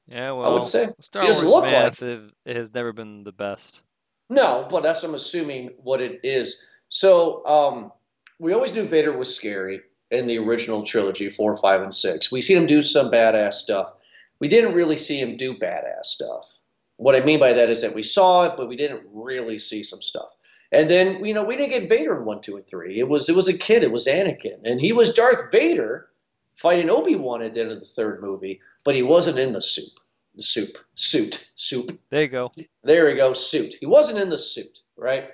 Yeah, 0.08 0.32
well, 0.32 0.50
I 0.50 0.54
would 0.54 0.64
say 0.64 0.88
Star 1.00 1.24
Wars 1.24 1.42
math 1.42 2.00
like 2.00 2.20
it 2.46 2.56
has 2.56 2.72
never 2.72 2.92
been 2.92 3.22
the 3.22 3.32
best. 3.32 3.82
No, 4.30 4.66
but 4.70 4.82
that's 4.82 5.02
I'm 5.02 5.14
assuming 5.14 5.70
what 5.82 6.00
it 6.00 6.20
is. 6.22 6.64
So 6.88 7.44
um, 7.44 7.92
we 8.38 8.52
always 8.52 8.74
knew 8.74 8.84
Vader 8.84 9.16
was 9.16 9.34
scary 9.34 9.80
in 10.10 10.26
the 10.26 10.38
original 10.38 10.84
trilogy, 10.84 11.28
four, 11.28 11.56
five, 11.56 11.82
and 11.82 11.94
six. 11.94 12.32
We 12.32 12.40
see 12.40 12.54
him 12.54 12.66
do 12.66 12.80
some 12.80 13.10
badass 13.10 13.54
stuff. 13.54 13.92
We 14.38 14.48
didn't 14.48 14.74
really 14.74 14.96
see 14.96 15.20
him 15.20 15.36
do 15.36 15.58
badass 15.58 16.04
stuff. 16.04 16.60
What 16.96 17.14
I 17.14 17.20
mean 17.20 17.40
by 17.40 17.52
that 17.52 17.68
is 17.68 17.82
that 17.82 17.94
we 17.94 18.02
saw 18.02 18.44
it, 18.46 18.56
but 18.56 18.68
we 18.68 18.76
didn't 18.76 19.02
really 19.12 19.58
see 19.58 19.82
some 19.82 20.00
stuff. 20.00 20.30
And 20.72 20.90
then 20.90 21.24
you 21.24 21.34
know 21.34 21.44
we 21.44 21.56
didn't 21.56 21.72
get 21.72 21.88
Vader 21.88 22.16
in 22.18 22.24
one, 22.24 22.40
two, 22.40 22.56
and 22.56 22.66
three. 22.66 22.98
It 22.98 23.08
was 23.08 23.28
it 23.28 23.36
was 23.36 23.48
a 23.48 23.56
kid. 23.56 23.82
It 23.82 23.92
was 23.92 24.06
Anakin, 24.06 24.60
and 24.64 24.80
he 24.80 24.92
was 24.92 25.14
Darth 25.14 25.50
Vader 25.52 26.08
fighting 26.54 26.90
Obi 26.90 27.14
Wan 27.16 27.42
at 27.42 27.52
the 27.52 27.60
end 27.60 27.72
of 27.72 27.80
the 27.80 27.86
third 27.86 28.22
movie, 28.22 28.60
but 28.84 28.94
he 28.94 29.02
wasn't 29.02 29.38
in 29.38 29.52
the 29.52 29.62
soup. 29.62 30.00
The 30.34 30.42
soup, 30.42 30.76
suit, 30.94 31.50
soup. 31.54 31.98
There 32.10 32.22
you 32.22 32.28
go. 32.28 32.52
There 32.82 33.06
we 33.06 33.14
go, 33.14 33.32
suit. 33.32 33.74
He 33.80 33.86
wasn't 33.86 34.18
in 34.18 34.28
the 34.28 34.36
suit, 34.36 34.80
right? 34.96 35.30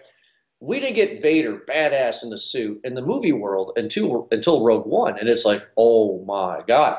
We 0.60 0.78
didn't 0.78 0.94
get 0.94 1.22
Vader 1.22 1.58
badass 1.58 2.22
in 2.22 2.30
the 2.30 2.38
suit 2.38 2.80
in 2.84 2.94
the 2.94 3.02
movie 3.02 3.32
world 3.32 3.72
until 3.76 4.28
until 4.30 4.64
Rogue 4.64 4.86
One, 4.86 5.18
and 5.18 5.28
it's 5.28 5.44
like, 5.44 5.62
oh 5.76 6.24
my 6.24 6.62
god. 6.66 6.98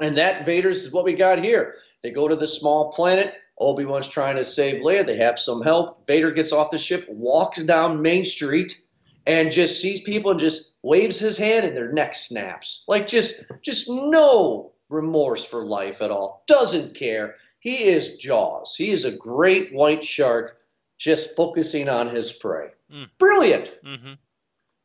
And 0.00 0.18
that 0.18 0.44
Vader's 0.44 0.84
is 0.84 0.92
what 0.92 1.04
we 1.04 1.14
got 1.14 1.42
here. 1.42 1.76
They 2.02 2.10
go 2.10 2.28
to 2.28 2.36
the 2.36 2.46
small 2.46 2.92
planet 2.92 3.34
Obi-Wan's 3.58 4.08
trying 4.08 4.36
to 4.36 4.44
save 4.44 4.82
Leia. 4.82 5.06
They 5.06 5.16
have 5.16 5.38
some 5.38 5.62
help. 5.62 6.06
Vader 6.06 6.30
gets 6.30 6.52
off 6.52 6.70
the 6.70 6.78
ship, 6.78 7.06
walks 7.08 7.62
down 7.62 8.02
Main 8.02 8.24
Street, 8.24 8.80
and 9.26 9.50
just 9.50 9.80
sees 9.80 10.00
people 10.02 10.30
and 10.30 10.40
just 10.40 10.76
waves 10.82 11.18
his 11.18 11.38
hand 11.38 11.66
and 11.66 11.76
their 11.76 11.92
neck 11.92 12.14
snaps. 12.14 12.84
Like 12.86 13.06
just 13.06 13.44
just 13.62 13.88
no 13.88 14.72
remorse 14.88 15.44
for 15.44 15.64
life 15.64 16.02
at 16.02 16.10
all. 16.10 16.44
Doesn't 16.46 16.94
care. 16.94 17.36
He 17.58 17.84
is 17.84 18.16
Jaws. 18.16 18.74
He 18.76 18.90
is 18.90 19.04
a 19.04 19.16
great 19.16 19.74
white 19.74 20.04
shark 20.04 20.58
just 20.98 21.36
focusing 21.36 21.88
on 21.88 22.14
his 22.14 22.32
prey. 22.32 22.68
Mm. 22.92 23.08
Brilliant. 23.18 23.78
Mm-hmm. 23.84 24.12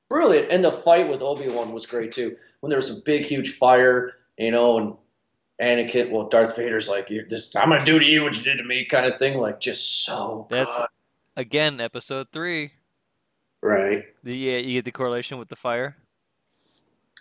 Brilliant. 0.09 0.51
And 0.51 0.63
the 0.63 0.71
fight 0.71 1.07
with 1.07 1.21
Obi-Wan 1.21 1.71
was 1.71 1.85
great 1.85 2.11
too. 2.11 2.35
When 2.59 2.69
there 2.69 2.79
was 2.79 2.89
a 2.89 3.01
big, 3.03 3.25
huge 3.25 3.51
fire, 3.53 4.13
you 4.37 4.51
know, 4.51 4.77
and 4.77 4.93
Anakin, 5.61 6.11
well, 6.11 6.27
Darth 6.27 6.55
Vader's 6.55 6.89
like, 6.89 7.09
"You're 7.09 7.25
just, 7.25 7.55
I'm 7.55 7.69
gonna 7.69 7.85
do 7.85 7.99
to 7.99 8.05
you 8.05 8.23
what 8.23 8.35
you 8.35 8.43
did 8.43 8.57
to 8.57 8.63
me," 8.63 8.83
kind 8.85 9.05
of 9.05 9.19
thing. 9.19 9.37
Like, 9.37 9.59
just 9.59 10.03
so. 10.03 10.47
That's 10.49 10.77
good. 10.77 10.87
again 11.37 11.79
episode 11.79 12.27
three. 12.31 12.71
Right. 13.61 14.05
The, 14.23 14.35
yeah, 14.35 14.57
you 14.57 14.73
get 14.73 14.85
the 14.85 14.91
correlation 14.91 15.37
with 15.37 15.49
the 15.49 15.55
fire. 15.55 15.95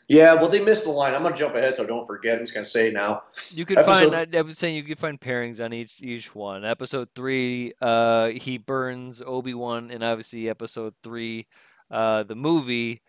Yeah, 0.08 0.34
well, 0.34 0.48
they 0.48 0.60
missed 0.60 0.84
the 0.84 0.90
line. 0.90 1.14
I'm 1.14 1.22
gonna 1.22 1.36
jump 1.36 1.54
ahead, 1.54 1.76
so 1.76 1.86
don't 1.86 2.04
forget. 2.06 2.38
I'm 2.38 2.42
just 2.42 2.54
gonna 2.54 2.64
say 2.64 2.90
now. 2.90 3.22
You 3.50 3.64
could 3.64 3.78
episode... 3.78 4.10
find. 4.10 4.34
I 4.34 4.40
was 4.40 4.58
saying 4.58 4.74
you 4.74 4.82
could 4.82 4.98
find 4.98 5.20
pairings 5.20 5.64
on 5.64 5.72
each 5.72 6.00
each 6.00 6.34
one. 6.34 6.64
Episode 6.64 7.08
three, 7.14 7.74
uh, 7.80 8.28
he 8.30 8.58
burns 8.58 9.22
Obi 9.24 9.54
Wan, 9.54 9.90
and 9.90 10.02
obviously 10.02 10.48
episode 10.48 10.94
three, 11.04 11.46
uh, 11.90 12.24
the 12.24 12.34
movie, 12.34 13.02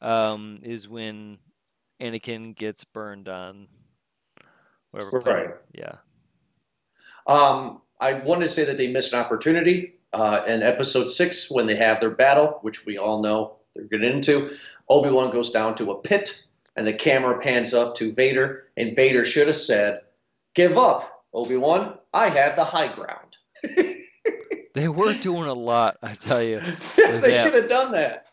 um, 0.00 0.58
is 0.64 0.88
when 0.88 1.38
Anakin 2.00 2.56
gets 2.56 2.84
burned 2.84 3.28
on 3.28 3.68
Whatever. 4.90 5.20
Right. 5.20 5.50
Yeah. 5.72 5.96
Um, 7.26 7.82
I 8.00 8.14
wanted 8.14 8.44
to 8.44 8.48
say 8.48 8.64
that 8.64 8.76
they 8.76 8.88
missed 8.88 9.12
an 9.12 9.18
opportunity 9.18 9.94
uh, 10.12 10.42
in 10.46 10.62
episode 10.62 11.08
six 11.08 11.50
when 11.50 11.66
they 11.66 11.76
have 11.76 12.00
their 12.00 12.10
battle, 12.10 12.58
which 12.62 12.86
we 12.86 12.96
all 12.96 13.22
know 13.22 13.56
they're 13.74 13.84
getting 13.84 14.10
into. 14.12 14.56
Obi 14.88 15.10
Wan 15.10 15.30
goes 15.30 15.50
down 15.50 15.74
to 15.76 15.90
a 15.90 16.00
pit, 16.00 16.44
and 16.76 16.86
the 16.86 16.92
camera 16.92 17.38
pans 17.40 17.74
up 17.74 17.94
to 17.96 18.12
Vader, 18.12 18.64
and 18.76 18.96
Vader 18.96 19.24
should 19.24 19.46
have 19.48 19.56
said, 19.56 20.00
"Give 20.54 20.78
up. 20.78 21.24
Obi 21.34 21.56
Wan, 21.56 21.98
I 22.14 22.28
had 22.28 22.56
the 22.56 22.64
high 22.64 22.88
ground. 22.88 23.36
they 24.74 24.88
were 24.88 25.14
doing 25.14 25.48
a 25.48 25.54
lot, 25.54 25.98
I 26.02 26.14
tell 26.14 26.42
you. 26.42 26.62
they 26.96 27.32
should 27.32 27.54
have 27.54 27.68
done 27.68 27.92
that. 27.92 28.27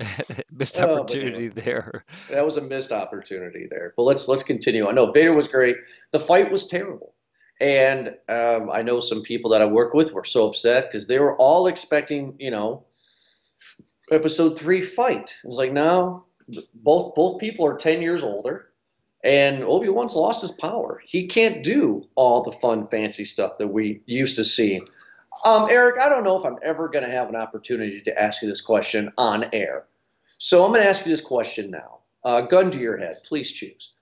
Missed 0.52 0.78
Oh, 0.78 0.86
man. 0.86 0.98
opportunity 1.00 1.48
there. 1.48 2.04
That 2.30 2.44
was 2.44 2.56
a 2.56 2.60
missed 2.62 2.92
opportunity 2.92 3.66
there. 3.70 3.92
But 3.96 4.04
let's 4.04 4.28
let's 4.28 4.42
continue. 4.42 4.88
I 4.88 4.92
know 4.92 5.10
Vader 5.12 5.32
was 5.32 5.48
great. 5.48 5.76
The 6.12 6.18
fight 6.18 6.50
was 6.50 6.66
terrible, 6.66 7.14
and 7.60 8.14
um, 8.28 8.70
I 8.70 8.82
know 8.82 9.00
some 9.00 9.22
people 9.22 9.50
that 9.50 9.62
I 9.62 9.66
work 9.66 9.94
with 9.94 10.12
were 10.12 10.24
so 10.24 10.48
upset 10.48 10.86
because 10.90 11.06
they 11.06 11.18
were 11.18 11.36
all 11.36 11.66
expecting, 11.66 12.34
you 12.38 12.50
know, 12.50 12.84
Episode 14.10 14.58
three 14.58 14.80
fight. 14.80 15.34
It's 15.44 15.56
like 15.56 15.72
no, 15.72 16.24
both 16.74 17.14
both 17.14 17.38
people 17.40 17.64
are 17.64 17.76
ten 17.76 18.02
years 18.02 18.24
older, 18.24 18.70
and 19.22 19.62
Obi 19.62 19.88
Wan's 19.88 20.16
lost 20.16 20.42
his 20.42 20.50
power. 20.50 21.00
He 21.06 21.28
can't 21.28 21.62
do 21.62 22.08
all 22.16 22.42
the 22.42 22.50
fun, 22.50 22.88
fancy 22.88 23.24
stuff 23.24 23.58
that 23.58 23.68
we 23.68 24.02
used 24.06 24.34
to 24.36 24.44
see. 24.44 24.80
Um, 25.44 25.68
Eric, 25.70 26.00
I 26.00 26.08
don't 26.08 26.24
know 26.24 26.36
if 26.36 26.44
I'm 26.44 26.58
ever 26.62 26.88
going 26.88 27.04
to 27.04 27.10
have 27.10 27.28
an 27.28 27.36
opportunity 27.36 28.00
to 28.00 28.20
ask 28.20 28.42
you 28.42 28.48
this 28.48 28.60
question 28.60 29.12
on 29.16 29.46
air. 29.52 29.84
So 30.42 30.64
I'm 30.64 30.72
going 30.72 30.82
to 30.82 30.88
ask 30.88 31.04
you 31.04 31.12
this 31.12 31.20
question 31.20 31.70
now. 31.70 31.98
Uh, 32.24 32.40
gun 32.40 32.70
to 32.70 32.80
your 32.80 32.96
head, 32.96 33.18
please 33.24 33.52
choose. 33.52 33.92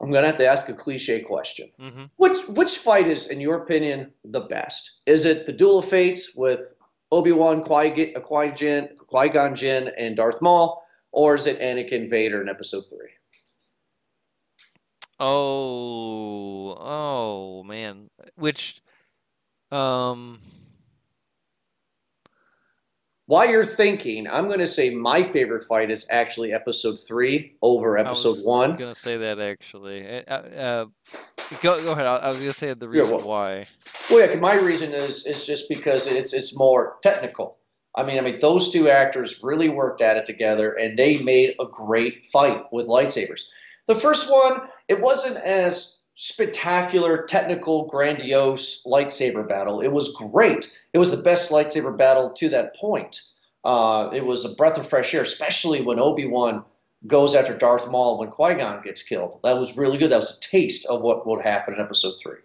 I'm 0.00 0.12
going 0.12 0.22
to 0.22 0.28
have 0.28 0.38
to 0.38 0.46
ask 0.46 0.68
a 0.68 0.72
cliche 0.72 1.20
question. 1.20 1.70
hmm 1.78 2.04
Which 2.16 2.38
which 2.46 2.78
fight 2.78 3.08
is, 3.08 3.26
in 3.26 3.40
your 3.40 3.56
opinion, 3.56 4.12
the 4.24 4.42
best? 4.42 5.00
Is 5.06 5.24
it 5.24 5.46
the 5.46 5.52
Duel 5.52 5.78
of 5.80 5.84
Fates 5.84 6.36
with 6.36 6.74
Obi 7.10 7.32
Wan, 7.32 7.60
Qui 7.60 7.90
Gon, 7.90 8.88
Qui 9.08 9.28
Gon 9.30 9.54
Jinn, 9.56 9.90
and 9.98 10.16
Darth 10.16 10.40
Maul, 10.40 10.80
or 11.10 11.34
is 11.34 11.46
it 11.46 11.58
Anakin 11.58 12.08
Vader 12.08 12.40
in 12.40 12.48
Episode 12.48 12.84
Three? 12.88 13.10
Oh, 15.18 16.76
oh 16.78 17.64
man. 17.64 18.10
Which, 18.36 18.80
um, 19.72 20.38
While 23.28 23.50
you're 23.50 23.62
thinking, 23.62 24.26
I'm 24.26 24.46
going 24.46 24.58
to 24.60 24.66
say 24.66 24.88
my 24.88 25.22
favorite 25.22 25.62
fight 25.64 25.90
is 25.90 26.06
actually 26.10 26.54
Episode 26.54 26.96
Three 26.98 27.58
over 27.60 27.98
episode 27.98 27.98
one. 27.98 28.06
I 28.06 28.10
Episode 28.10 28.28
was 28.30 28.44
One. 28.46 28.76
gonna 28.76 28.94
say 28.94 29.16
that 29.18 29.38
actually. 29.38 30.24
Uh, 30.26 30.32
uh, 30.34 30.86
go 31.60 31.82
go 31.82 31.92
ahead. 31.92 32.06
I, 32.06 32.16
I 32.16 32.28
was 32.30 32.38
gonna 32.38 32.54
say 32.54 32.72
the 32.72 32.88
reason 32.88 33.14
well- 33.16 33.26
why. 33.28 33.66
Well, 34.10 34.26
yeah, 34.26 34.34
my 34.36 34.54
reason 34.54 34.94
is 34.94 35.26
is 35.26 35.44
just 35.44 35.68
because 35.68 36.06
it's 36.06 36.32
it's 36.32 36.56
more 36.56 36.96
technical. 37.02 37.58
I 37.94 38.02
mean, 38.02 38.16
I 38.16 38.22
mean, 38.22 38.38
those 38.40 38.72
two 38.72 38.88
actors 38.88 39.40
really 39.42 39.68
worked 39.68 40.00
at 40.00 40.16
it 40.16 40.24
together, 40.24 40.72
and 40.72 40.98
they 40.98 41.18
made 41.18 41.54
a 41.60 41.66
great 41.66 42.24
fight 42.24 42.62
with 42.72 42.86
lightsabers. 42.86 43.42
The 43.88 43.94
first 43.94 44.32
one, 44.32 44.62
it 44.88 45.02
wasn't 45.02 45.36
as 45.36 45.97
spectacular, 46.20 47.22
technical, 47.22 47.86
grandiose 47.86 48.84
lightsaber 48.84 49.48
battle. 49.48 49.80
It 49.80 49.92
was 49.92 50.12
great. 50.14 50.76
It 50.92 50.98
was 50.98 51.12
the 51.12 51.22
best 51.22 51.52
lightsaber 51.52 51.96
battle 51.96 52.30
to 52.30 52.48
that 52.48 52.74
point. 52.74 53.22
Uh, 53.64 54.10
it 54.12 54.26
was 54.26 54.44
a 54.44 54.54
breath 54.56 54.76
of 54.78 54.88
fresh 54.88 55.14
air, 55.14 55.22
especially 55.22 55.80
when 55.80 56.00
Obi 56.00 56.26
Wan 56.26 56.64
goes 57.06 57.36
after 57.36 57.56
Darth 57.56 57.88
Maul 57.88 58.18
when 58.18 58.30
Qui 58.30 58.54
Gon 58.54 58.82
gets 58.82 59.04
killed. 59.04 59.38
That 59.44 59.58
was 59.58 59.76
really 59.78 59.96
good. 59.96 60.10
That 60.10 60.16
was 60.16 60.36
a 60.36 60.40
taste 60.40 60.86
of 60.86 61.02
what 61.02 61.24
would 61.24 61.44
happen 61.44 61.74
in 61.74 61.80
Episode 61.80 62.14
Three. 62.20 62.38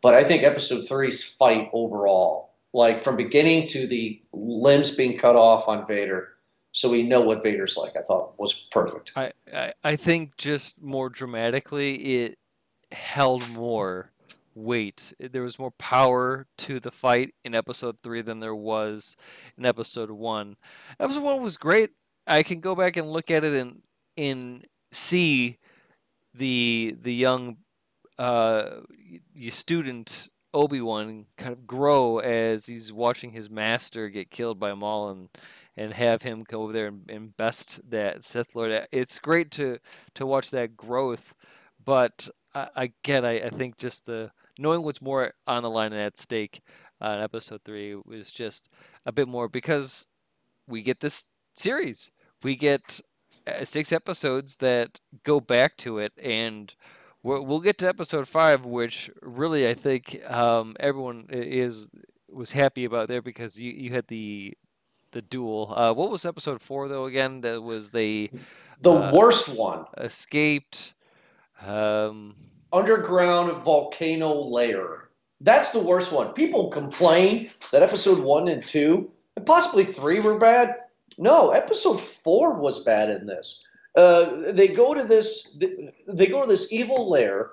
But 0.00 0.14
I 0.14 0.24
think 0.24 0.42
Episode 0.42 0.82
Three's 0.82 1.22
fight 1.22 1.70
overall, 1.72 2.50
like 2.72 3.04
from 3.04 3.16
beginning 3.16 3.68
to 3.68 3.86
the 3.86 4.20
limbs 4.32 4.90
being 4.90 5.16
cut 5.16 5.36
off 5.36 5.68
on 5.68 5.86
Vader, 5.86 6.30
so 6.72 6.90
we 6.90 7.04
know 7.04 7.20
what 7.20 7.44
Vader's 7.44 7.76
like, 7.76 7.94
I 7.96 8.00
thought 8.00 8.36
was 8.40 8.52
perfect. 8.52 9.12
I, 9.14 9.30
I 9.54 9.74
I 9.84 9.94
think 9.94 10.36
just 10.36 10.82
more 10.82 11.08
dramatically, 11.08 11.94
it 12.16 12.38
held 12.92 13.50
more 13.50 14.12
weight. 14.54 15.12
There 15.18 15.42
was 15.42 15.58
more 15.58 15.70
power 15.72 16.46
to 16.58 16.80
the 16.80 16.90
fight 16.90 17.34
in 17.44 17.54
episode 17.54 18.00
three 18.02 18.22
than 18.22 18.40
there 18.40 18.54
was 18.54 19.16
in 19.56 19.64
episode 19.64 20.10
one. 20.10 20.56
Episode 21.00 21.22
one 21.22 21.42
was 21.42 21.56
great. 21.56 21.90
I 22.26 22.42
can 22.42 22.60
go 22.60 22.74
back 22.74 22.96
and 22.96 23.10
look 23.10 23.30
at 23.30 23.44
it 23.44 23.54
and 23.54 23.82
and 24.16 24.66
see 24.92 25.58
the 26.34 26.96
the 27.00 27.14
young 27.14 27.56
uh 28.18 28.80
student 29.50 30.28
Obi-Wan 30.54 31.26
kind 31.38 31.52
of 31.52 31.66
grow 31.66 32.18
as 32.18 32.66
he's 32.66 32.92
watching 32.92 33.30
his 33.30 33.48
master 33.48 34.10
get 34.10 34.30
killed 34.30 34.60
by 34.60 34.74
Maul 34.74 35.10
and 35.10 35.28
and 35.76 35.94
have 35.94 36.20
him 36.20 36.44
go 36.46 36.62
over 36.62 36.72
there 36.72 36.88
and, 36.88 37.10
and 37.10 37.36
best 37.36 37.80
that 37.90 38.24
Sith 38.24 38.54
Lord. 38.54 38.86
It's 38.92 39.18
great 39.18 39.50
to 39.52 39.78
to 40.14 40.26
watch 40.26 40.50
that 40.50 40.76
growth, 40.76 41.34
but 41.82 42.28
I, 42.54 42.68
again, 42.76 43.24
I, 43.24 43.46
I 43.46 43.50
think 43.50 43.78
just 43.78 44.06
the 44.06 44.30
knowing 44.58 44.82
what's 44.82 45.02
more 45.02 45.32
on 45.46 45.62
the 45.62 45.70
line 45.70 45.92
and 45.92 46.00
at 46.02 46.18
stake 46.18 46.60
uh, 47.02 47.10
in 47.16 47.20
episode 47.20 47.62
three 47.64 47.94
was 47.94 48.30
just 48.30 48.68
a 49.06 49.12
bit 49.12 49.28
more 49.28 49.48
because 49.48 50.06
we 50.68 50.82
get 50.82 51.00
this 51.00 51.26
series. 51.54 52.10
We 52.42 52.56
get 52.56 53.00
uh, 53.46 53.64
six 53.64 53.92
episodes 53.92 54.56
that 54.58 55.00
go 55.24 55.40
back 55.40 55.76
to 55.78 55.98
it, 55.98 56.12
and 56.22 56.74
we'll, 57.22 57.44
we'll 57.44 57.60
get 57.60 57.78
to 57.78 57.88
episode 57.88 58.28
five, 58.28 58.64
which 58.64 59.10
really 59.22 59.68
I 59.68 59.74
think 59.74 60.20
um, 60.28 60.76
everyone 60.80 61.26
is 61.30 61.88
was 62.30 62.52
happy 62.52 62.84
about 62.84 63.08
there 63.08 63.22
because 63.22 63.56
you, 63.58 63.70
you 63.72 63.90
had 63.92 64.06
the 64.08 64.54
the 65.12 65.22
duel. 65.22 65.72
Uh, 65.76 65.92
what 65.92 66.10
was 66.10 66.24
episode 66.24 66.62
four 66.62 66.88
though? 66.88 67.04
Again, 67.04 67.40
that 67.42 67.62
was 67.62 67.90
they 67.90 68.30
The 68.80 68.92
Uh, 68.92 69.12
worst 69.12 69.56
one, 69.56 69.84
escaped. 69.98 70.94
Um, 71.66 72.34
underground 72.72 73.62
volcano 73.64 74.32
lair. 74.34 75.08
That's 75.40 75.70
the 75.70 75.80
worst 75.80 76.12
one. 76.12 76.32
People 76.34 76.68
complain 76.68 77.50
that 77.72 77.82
episode 77.82 78.20
one 78.20 78.48
and 78.48 78.64
two, 78.66 79.10
and 79.36 79.44
possibly 79.44 79.84
three, 79.84 80.20
were 80.20 80.38
bad. 80.38 80.76
No, 81.18 81.50
episode 81.50 82.00
four 82.00 82.54
was 82.54 82.84
bad 82.84 83.10
in 83.10 83.26
this. 83.26 83.66
Uh, 83.96 84.52
they 84.52 84.68
go 84.68 84.94
to 84.94 85.04
this. 85.04 85.56
They 86.08 86.26
go 86.26 86.42
to 86.42 86.48
this 86.48 86.72
evil 86.72 87.10
lair. 87.10 87.50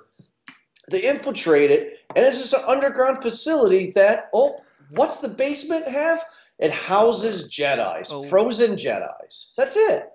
They 0.90 1.08
infiltrate 1.08 1.70
it, 1.72 2.00
and 2.16 2.26
it's 2.26 2.40
just 2.40 2.54
an 2.54 2.62
underground 2.68 3.22
facility 3.22 3.92
that. 3.92 4.30
Oh, 4.34 4.60
what's 4.92 5.18
the 5.18 5.28
basement 5.28 5.88
have? 5.88 6.24
It 6.60 6.72
houses 6.72 7.50
Jedi's, 7.50 8.12
Oh. 8.12 8.24
frozen 8.24 8.72
Jedi's. 8.74 9.54
That's 9.58 9.76
it. 9.78 10.10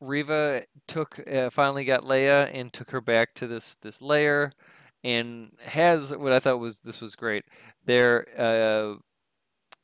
Reva 0.00 0.62
took 0.88 1.18
uh, 1.28 1.50
finally 1.50 1.84
got 1.84 2.04
Leia 2.04 2.50
and 2.54 2.72
took 2.72 2.90
her 2.90 3.00
back 3.00 3.34
to 3.36 3.46
this 3.46 3.76
this 3.76 4.00
lair, 4.02 4.52
and 5.04 5.52
has 5.60 6.16
what 6.16 6.32
I 6.32 6.40
thought 6.40 6.60
was 6.60 6.80
this 6.80 7.00
was 7.00 7.14
great. 7.14 7.44
There, 7.84 8.26
uh, 8.38 8.96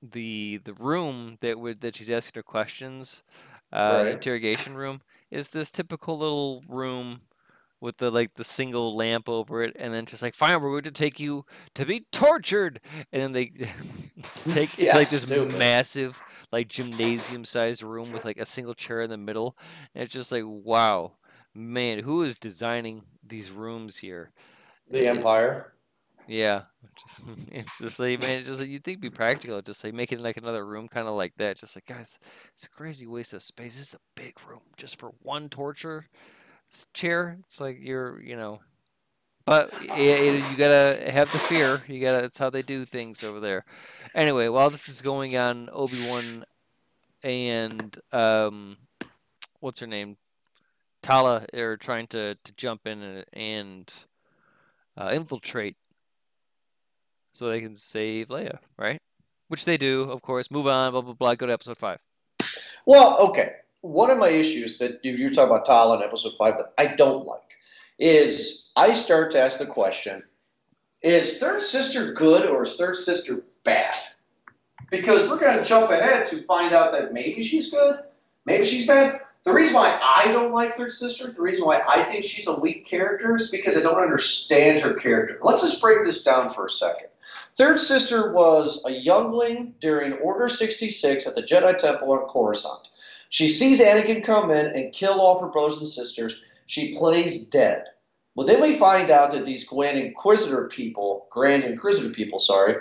the 0.03 0.59
the 0.65 0.75
room 0.75 1.39
that 1.41 1.59
would 1.59 1.81
that 1.83 1.97
she's 1.97 2.11
asking 2.11 2.39
her 2.41 2.43
questions, 2.43 3.23
uh, 3.73 4.05
Right. 4.05 4.07
interrogation 4.07 4.75
room, 4.77 5.03
is 5.31 5.51
this 5.51 5.71
typical 5.71 6.19
little 6.19 6.63
room 6.69 7.23
with 7.81 7.99
the 7.99 8.11
like 8.11 8.35
the 8.35 8.45
single 8.45 8.97
lamp 8.97 9.29
over 9.29 9.63
it, 9.63 9.77
and 9.79 9.93
then 9.93 10.07
just 10.07 10.23
like, 10.23 10.35
fine, 10.35 10.61
we're 10.61 10.71
going 10.71 10.83
to 10.85 10.91
take 10.91 11.21
you 11.21 11.45
to 11.75 11.85
be 11.85 12.07
tortured, 12.13 12.81
and 13.13 13.23
then 13.23 13.33
they 13.33 13.47
take 14.51 14.79
it's 14.79 14.79
Yeah, 14.79 14.95
like 14.95 15.11
this 15.11 15.25
stupid. 15.25 15.59
massive 15.59 16.21
like 16.53 16.69
gymnasium 16.69 17.45
sized 17.45 17.83
room 17.83 18.13
with 18.13 18.25
like 18.25 18.39
a 18.39 18.47
single 18.47 18.75
chair 18.75 19.03
in 19.03 19.11
the 19.11 19.17
middle 19.17 19.57
and 19.95 20.05
it's 20.05 20.13
just 20.13 20.31
like 20.31 20.45
wow 20.47 21.13
man 21.55 21.99
who 21.99 22.23
is 22.23 22.39
designing 22.39 23.03
these 23.27 23.51
rooms 23.51 23.97
here? 23.97 24.31
The 24.91 25.07
It- 25.07 25.07
Empire. 25.07 25.73
yeah. 26.27 26.63
Just, 26.97 27.21
it's 27.53 27.79
just 27.79 27.99
like 27.99 28.21
man 28.21 28.45
just 28.45 28.61
like 28.61 28.69
you 28.69 28.79
think 28.79 29.01
be 29.01 29.11
practical 29.11 29.61
just 29.63 29.83
like 29.85 29.95
make 29.95 30.13
it 30.13 30.21
like 30.21 30.37
another 30.37 30.65
room 30.67 30.89
kind 30.89 31.09
of 31.09 31.15
like 31.15 31.35
that 31.37 31.57
just 31.59 31.77
like 31.77 31.87
guys 31.87 32.19
it's 32.53 32.65
a 32.65 32.69
crazy 32.71 33.07
waste 33.07 33.33
of 33.35 33.43
space. 33.43 33.77
This 33.77 33.89
is 33.89 33.95
a 33.95 33.99
big 34.21 34.35
room 34.49 34.61
just 34.77 34.99
for 34.99 35.11
one 35.23 35.49
torture 35.49 36.07
chair 36.93 37.37
it's 37.41 37.61
like 37.61 37.79
you're 37.81 38.21
you 38.23 38.37
know 38.37 38.61
but 39.45 39.73
i 39.81 39.87
i- 39.87 40.51
you 40.51 40.57
gotta 40.57 41.09
have 41.11 41.31
the 41.33 41.39
fear. 41.39 41.83
You 41.87 42.01
gotta 42.01 42.23
that's 42.23 42.37
how 42.39 42.51
they 42.51 42.63
do 42.63 42.85
things 42.85 43.23
over 43.23 43.39
there. 43.41 43.65
Anyway 44.15 44.49
while 44.49 44.71
this 44.71 44.89
is 44.89 45.01
going 45.03 45.37
on 45.37 45.69
obi-wan 45.73 46.45
and 47.23 47.97
um 48.13 48.77
what's 49.61 49.81
her 49.81 49.87
name? 49.87 50.17
Tala 51.03 51.47
are 51.55 51.77
trying 51.77 52.09
to 52.09 52.35
to 52.35 52.53
jump 52.57 52.87
in 52.87 53.01
and, 53.03 53.25
and 53.33 53.95
uh, 54.97 55.11
infiltrate 55.13 55.77
so 57.33 57.49
they 57.49 57.61
can 57.61 57.75
save 57.75 58.29
leia 58.29 58.59
right? 58.77 58.99
Which 59.49 59.65
they 59.65 59.77
do 59.77 60.03
of 60.11 60.23
course. 60.23 60.51
Move 60.51 60.67
on 60.67 60.91
blah 60.93 61.03
blah 61.03 61.15
blah. 61.15 61.35
Go 61.37 61.47
to 61.47 61.53
episode 61.53 61.79
five. 61.79 62.01
Well, 62.85 63.19
okay. 63.29 63.51
One 63.87 64.11
of 64.11 64.19
my 64.19 64.29
issues 64.29 64.79
that 64.79 65.05
you, 65.05 65.33
talk 65.33 65.47
about 65.47 65.65
Tala 65.65 65.97
in 65.97 66.03
episode 66.03 66.33
five 66.37 66.59
that 66.59 66.73
I 66.77 66.89
don't 66.89 67.25
like 67.25 67.57
is 67.99 68.71
I 68.75 68.93
start 68.93 69.31
to 69.31 69.41
ask 69.41 69.59
the 69.59 69.67
question: 69.67 70.25
Is 71.03 71.39
third 71.39 71.61
sister 71.61 72.13
good 72.13 72.47
or 72.47 72.65
is 72.65 72.77
third 72.77 72.97
sister 72.97 73.43
bad? 73.63 73.95
Because 74.91 75.29
we're 75.29 75.39
going 75.39 75.59
to 75.59 75.65
jump 75.65 75.91
ahead 75.91 76.27
to 76.27 76.43
find 76.43 76.73
out 76.73 76.93
that 76.93 77.13
maybe 77.13 77.43
she's 77.43 77.71
good, 77.71 78.01
maybe 78.45 78.65
she's 78.65 78.87
bad. 78.87 79.21
The 79.45 79.53
reason 79.53 79.75
why 79.77 79.97
I 80.03 80.33
don't 80.33 80.53
like 80.53 80.75
Third 80.75 80.91
Sister, 80.91 81.31
the 81.31 81.41
reason 81.41 81.65
why 81.65 81.81
I 81.89 82.03
think 82.03 82.25
she's 82.25 82.49
a 82.49 82.59
weak 82.59 82.85
character 82.85 83.33
is 83.37 83.49
because 83.49 83.77
I 83.77 83.81
don't 83.81 84.03
understand 84.03 84.81
her 84.81 84.95
character. 84.95 85.39
Let's 85.41 85.63
just 85.63 85.81
break 85.81 86.03
this 86.03 86.25
down 86.25 86.51
for 86.51 86.67
a 86.67 86.71
second. 86.71 87.07
Third 87.57 87.79
Sister 87.79 88.33
was 88.33 88.85
a 88.85 88.91
youngling 88.91 89.75
during 89.79 90.15
Order 90.15 90.49
66 90.49 91.29
at 91.29 91.37
the 91.37 91.43
Jedi 91.43 91.79
Temple 91.79 92.11
on 92.11 92.27
Coruscant. 92.27 92.86
She 93.29 93.49
sees 93.49 93.81
Anakin 93.81 94.23
come 94.23 94.51
in 94.51 94.67
and 94.67 94.93
kill 94.93 95.21
off 95.21 95.41
her 95.41 95.49
brothers 95.49 95.79
and 95.79 95.89
sisters. 95.89 96.41
She 96.67 96.97
plays 96.97 97.47
dead. 97.49 97.85
Well, 98.35 98.47
then 98.47 98.61
we 98.61 98.77
find 98.77 99.11
out 99.11 99.31
that 99.31 99.47
these 99.47 99.65
Grand 99.65 99.99
Inquisitor 99.99 100.69
people, 100.69 101.27
Grand 101.31 101.65
Inquisitor 101.65 102.11
people, 102.11 102.39
sorry, 102.39 102.75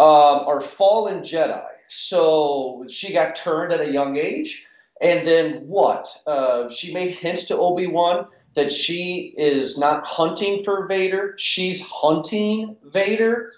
um, 0.00 0.46
are 0.46 0.60
fallen 0.60 1.20
Jedi. 1.20 1.64
So 1.88 2.84
she 2.88 3.12
got 3.12 3.36
turned 3.36 3.72
at 3.72 3.80
a 3.80 3.92
young 3.92 4.16
age. 4.16 4.66
And 5.00 5.26
then 5.26 5.66
what? 5.66 6.08
Uh, 6.26 6.68
she 6.68 6.94
made 6.94 7.10
hints 7.10 7.44
to 7.46 7.56
Obi 7.56 7.86
Wan 7.86 8.26
that 8.54 8.72
she 8.72 9.34
is 9.36 9.78
not 9.78 10.06
hunting 10.06 10.62
for 10.62 10.86
Vader, 10.86 11.34
she's 11.36 11.84
hunting 11.86 12.76
Vader. 12.84 13.52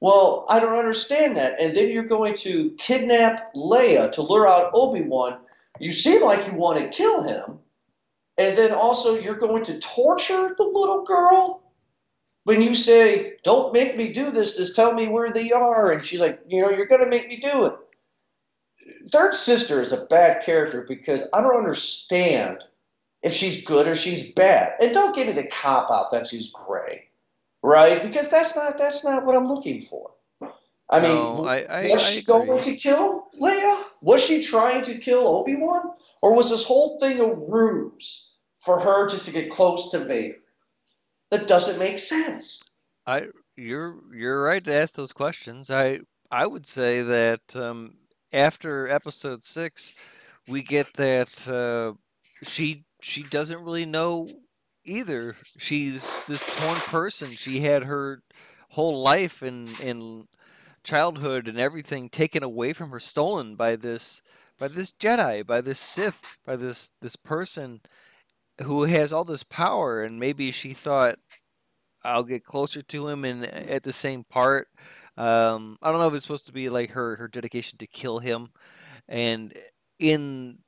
Well, 0.00 0.44
I 0.48 0.58
don't 0.58 0.76
understand 0.76 1.36
that. 1.36 1.60
And 1.60 1.76
then 1.76 1.90
you're 1.90 2.02
going 2.02 2.34
to 2.38 2.70
kidnap 2.72 3.54
Leia 3.54 4.10
to 4.12 4.22
lure 4.22 4.48
out 4.48 4.72
Obi 4.74 5.02
Wan. 5.02 5.38
You 5.82 5.92
seem 5.92 6.22
like 6.22 6.46
you 6.46 6.54
want 6.56 6.78
to 6.78 6.96
kill 6.96 7.22
him. 7.22 7.58
And 8.38 8.56
then 8.56 8.72
also, 8.72 9.16
you're 9.16 9.34
going 9.34 9.64
to 9.64 9.80
torture 9.80 10.54
the 10.56 10.64
little 10.64 11.04
girl 11.04 11.62
when 12.44 12.62
you 12.62 12.74
say, 12.74 13.34
Don't 13.42 13.74
make 13.74 13.96
me 13.96 14.12
do 14.12 14.30
this, 14.30 14.56
just 14.56 14.74
tell 14.74 14.94
me 14.94 15.08
where 15.08 15.30
they 15.30 15.52
are. 15.52 15.92
And 15.92 16.04
she's 16.04 16.20
like, 16.20 16.40
You 16.48 16.62
know, 16.62 16.70
you're 16.70 16.86
going 16.86 17.04
to 17.04 17.10
make 17.10 17.28
me 17.28 17.36
do 17.36 17.66
it. 17.66 17.74
Third 19.12 19.34
Sister 19.34 19.82
is 19.82 19.92
a 19.92 20.06
bad 20.06 20.44
character 20.44 20.86
because 20.88 21.28
I 21.34 21.40
don't 21.42 21.56
understand 21.56 22.64
if 23.22 23.32
she's 23.32 23.64
good 23.64 23.86
or 23.86 23.94
she's 23.94 24.32
bad. 24.32 24.74
And 24.80 24.94
don't 24.94 25.14
give 25.14 25.26
me 25.26 25.34
the 25.34 25.46
cop 25.48 25.90
out 25.90 26.12
that 26.12 26.26
she's 26.26 26.50
gray 26.50 27.08
right? 27.62 28.02
Because 28.02 28.30
that's 28.30 28.56
not 28.56 28.78
that's 28.78 29.04
not 29.04 29.24
what 29.24 29.36
I'm 29.36 29.46
looking 29.46 29.80
for. 29.80 30.10
I 30.92 31.00
mean, 31.00 31.14
No, 31.14 31.46
I- 31.46 31.62
I- 31.62 31.90
was 31.90 32.04
I 32.04 32.10
she 32.12 32.22
going 32.24 32.60
to 32.60 32.76
kill 32.76 33.28
Leia? 33.40 33.84
Was 34.02 34.22
she 34.24 34.42
trying 34.42 34.82
to 34.84 34.98
kill 34.98 35.26
Obi 35.26 35.56
Wan, 35.56 35.92
or 36.20 36.34
was 36.34 36.50
this 36.50 36.64
whole 36.64 36.98
thing 37.00 37.18
a 37.20 37.32
ruse 37.34 38.32
for 38.60 38.78
her 38.78 39.08
just 39.08 39.24
to 39.26 39.32
get 39.32 39.50
close 39.50 39.90
to 39.90 39.98
Vader? 40.00 40.36
That 41.30 41.48
doesn't 41.48 41.78
make 41.78 41.98
sense. 41.98 42.62
I 43.06 43.28
you're 43.56 43.96
you're 44.14 44.42
right 44.44 44.62
to 44.64 44.74
ask 44.74 44.94
those 44.94 45.12
questions. 45.12 45.70
I 45.70 46.00
I 46.30 46.46
would 46.46 46.66
say 46.66 47.02
that 47.02 47.40
um, 47.56 47.96
after 48.32 48.88
episode 48.88 49.42
six, 49.42 49.92
we 50.46 50.62
get 50.62 50.92
that 50.94 51.48
uh, 51.48 51.94
she 52.46 52.84
she 53.00 53.22
doesn't 53.22 53.62
really 53.64 53.86
know 53.86 54.28
either. 54.84 55.36
She's 55.58 56.20
this 56.28 56.42
torn 56.56 56.78
person. 56.80 57.32
She 57.32 57.60
had 57.60 57.84
her 57.84 58.22
whole 58.70 59.00
life 59.02 59.40
and 59.42 59.68
and 59.80 60.28
childhood 60.82 61.48
and 61.48 61.58
everything 61.58 62.08
taken 62.08 62.42
away 62.42 62.72
from 62.72 62.90
her, 62.90 63.00
stolen 63.00 63.54
by 63.56 63.76
this 63.76 64.22
by 64.58 64.68
this 64.68 64.92
Jedi, 64.92 65.44
by 65.46 65.60
this 65.60 65.78
Sith, 65.78 66.20
by 66.46 66.56
this 66.56 66.90
this 67.00 67.16
person 67.16 67.80
who 68.62 68.84
has 68.84 69.12
all 69.12 69.24
this 69.24 69.42
power. 69.42 70.02
And 70.02 70.20
maybe 70.20 70.52
she 70.52 70.74
thought 70.74 71.18
I'll 72.04 72.24
get 72.24 72.44
closer 72.44 72.82
to 72.82 73.08
him 73.08 73.24
and 73.24 73.44
at 73.44 73.82
the 73.82 73.92
same 73.92 74.24
part. 74.24 74.68
Um, 75.16 75.78
I 75.82 75.90
don't 75.90 76.00
know 76.00 76.08
if 76.08 76.14
it's 76.14 76.24
supposed 76.24 76.46
to 76.46 76.52
be 76.52 76.68
like 76.68 76.90
her 76.90 77.16
her 77.16 77.28
dedication 77.28 77.78
to 77.78 77.86
kill 77.86 78.20
him, 78.20 78.50
and 79.08 79.52
in 79.98 80.58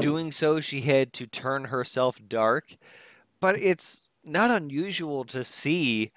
doing 0.00 0.32
so, 0.32 0.60
she 0.60 0.80
had 0.80 1.12
to 1.14 1.26
turn 1.26 1.66
herself 1.66 2.18
dark. 2.26 2.76
But 3.40 3.58
it's 3.60 4.08
not 4.24 4.50
unusual 4.50 5.24
to 5.26 5.44
see 5.44 6.10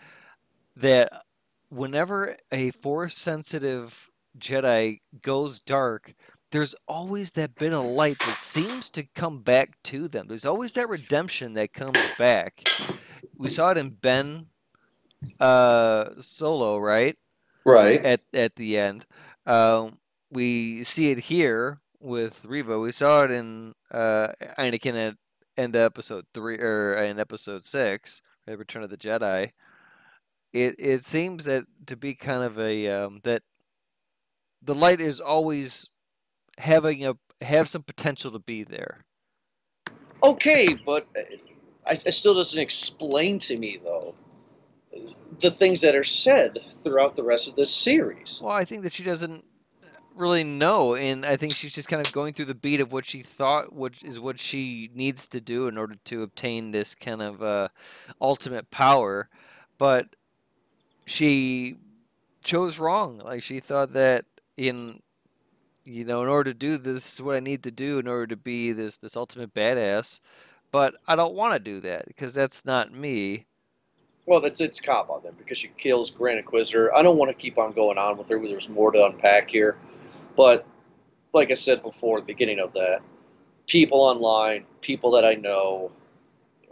that 0.76 1.24
whenever 1.70 2.38
a 2.52 2.72
force 2.72 3.16
sensitive 3.16 4.10
Jedi 4.38 5.02
goes 5.22 5.60
dark, 5.60 6.14
there's 6.52 6.76
always 6.88 7.32
that 7.32 7.56
bit 7.56 7.74
of 7.74 7.84
light 7.86 8.20
that 8.20 8.40
seems 8.40 8.90
to 8.92 9.04
come 9.04 9.42
back 9.42 9.82
to 9.84 10.08
them. 10.08 10.28
There's 10.28 10.46
always 10.46 10.74
that 10.74 10.90
redemption 10.90 11.54
that 11.54 11.74
comes 11.74 12.00
back. 12.18 12.64
We 13.38 13.50
saw 13.50 13.70
it 13.70 13.78
in 13.78 13.92
Ben 13.92 14.48
uh, 15.40 16.10
Solo, 16.20 16.78
right? 16.78 17.18
Right. 17.66 18.04
At 18.04 18.22
at 18.34 18.56
the 18.56 18.78
end. 18.78 19.06
Um, 19.46 20.00
we 20.32 20.84
see 20.84 21.12
it 21.12 21.20
here 21.20 21.82
with 22.00 22.46
Reva. 22.46 22.80
We 22.80 22.92
saw 22.92 23.24
it 23.24 23.32
in 23.32 23.74
uh, 23.92 24.30
Anakin 24.58 24.96
at 24.96 25.16
end 25.58 25.76
of 25.76 25.82
episode 25.82 26.26
three 26.34 26.58
or 26.58 26.96
in 26.96 27.20
episode 27.20 27.64
six, 27.64 28.22
Return 28.48 28.84
of 28.84 28.90
the 28.90 28.98
Jedi. 28.98 29.52
It 30.54 30.76
it 30.80 31.06
seems 31.06 31.46
that 31.46 31.66
to 31.88 31.96
be 31.96 32.16
kind 32.16 32.44
of 32.44 32.60
a 32.60 32.88
um, 32.88 33.22
that 33.24 33.44
the 34.62 34.76
light 34.76 35.02
is 35.02 35.20
always 35.20 35.90
having 36.58 37.06
a 37.06 37.16
have 37.42 37.70
some 37.70 37.84
potential 37.84 38.32
to 38.32 38.40
be 38.40 38.64
there. 38.64 39.06
Okay, 40.22 40.74
but 40.86 41.08
uh, 41.18 41.22
I, 41.88 41.92
it 42.06 42.14
still 42.14 42.36
doesn't 42.36 42.60
explain 42.60 43.40
to 43.40 43.58
me 43.58 43.78
though 43.84 44.16
the 45.40 45.52
things 45.52 45.82
that 45.82 45.96
are 45.96 46.04
said 46.04 46.60
throughout 46.68 47.16
the 47.16 47.24
rest 47.24 47.48
of 47.48 47.56
this 47.56 47.74
series. 47.74 48.40
Well, 48.44 48.54
I 48.54 48.66
think 48.66 48.84
that 48.84 48.94
she 48.94 49.04
doesn't 49.04 49.46
really 50.16 50.44
know, 50.44 50.96
and 50.96 51.26
I 51.26 51.38
think 51.38 51.54
she's 51.54 51.74
just 51.74 51.88
kind 51.88 52.06
of 52.06 52.12
going 52.12 52.34
through 52.34 52.46
the 52.46 52.56
beat 52.56 52.82
of 52.82 52.92
what 52.92 53.06
she 53.06 53.22
thought 53.22 53.72
what 53.72 53.94
is 54.04 54.20
what 54.20 54.40
she 54.40 54.90
needs 54.94 55.28
to 55.30 55.40
do 55.40 55.68
in 55.68 55.78
order 55.78 55.96
to 56.06 56.24
obtain 56.24 56.72
this 56.72 56.96
kind 56.96 57.22
of 57.22 57.42
uh, 57.42 57.70
ultimate 58.20 58.70
power, 58.72 59.30
but 59.78 60.16
she 61.10 61.76
chose 62.44 62.80
wrong. 62.80 63.18
Like 63.18 63.42
she 63.42 63.60
thought 63.60 63.94
that 63.94 64.26
in 64.58 65.02
you 65.86 66.06
know, 66.06 66.22
in 66.22 66.30
order 66.30 66.54
to 66.54 66.58
do 66.58 66.78
this, 66.78 66.94
this 66.94 67.14
is 67.16 67.22
what 67.22 67.36
I 67.36 67.40
need 67.40 67.64
to 67.64 67.72
do 67.72 67.98
in 67.98 68.08
order 68.08 68.28
to 68.28 68.36
be 68.36 68.72
this 68.72 68.98
this 68.98 69.18
ultimate 69.18 69.54
badass. 69.54 70.20
But 70.72 70.96
I 71.08 71.16
don't 71.16 71.34
want 71.34 71.54
to 71.54 71.60
do 71.60 71.82
that 71.82 72.06
because 72.06 72.34
that's 72.36 72.64
not 72.64 72.94
me. 72.94 73.48
Well, 74.28 74.40
that's 74.40 74.62
it's 74.62 74.80
cop 74.80 75.10
on 75.10 75.24
them 75.24 75.34
because 75.40 75.58
she 75.58 75.70
kills 75.80 76.12
Grand 76.12 76.38
Inquisitor. 76.38 76.96
I 76.96 77.02
don't 77.02 77.18
want 77.18 77.30
to 77.30 77.36
keep 77.36 77.58
on 77.58 77.74
going 77.74 77.98
on 77.98 78.16
with 78.16 78.30
her. 78.30 78.40
There's 78.40 78.70
more 78.70 78.92
to 78.92 79.06
unpack 79.06 79.50
here, 79.50 79.78
but 80.36 80.64
like 81.34 81.50
I 81.50 81.56
said 81.56 81.82
before, 81.82 82.20
the 82.20 82.26
beginning 82.28 82.60
of 82.60 82.72
that, 82.74 83.02
people 83.66 84.00
online, 84.00 84.66
people 84.82 85.10
that 85.12 85.26
I 85.26 85.34
know, 85.34 85.92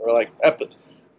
are 0.05 0.13
like, 0.13 0.29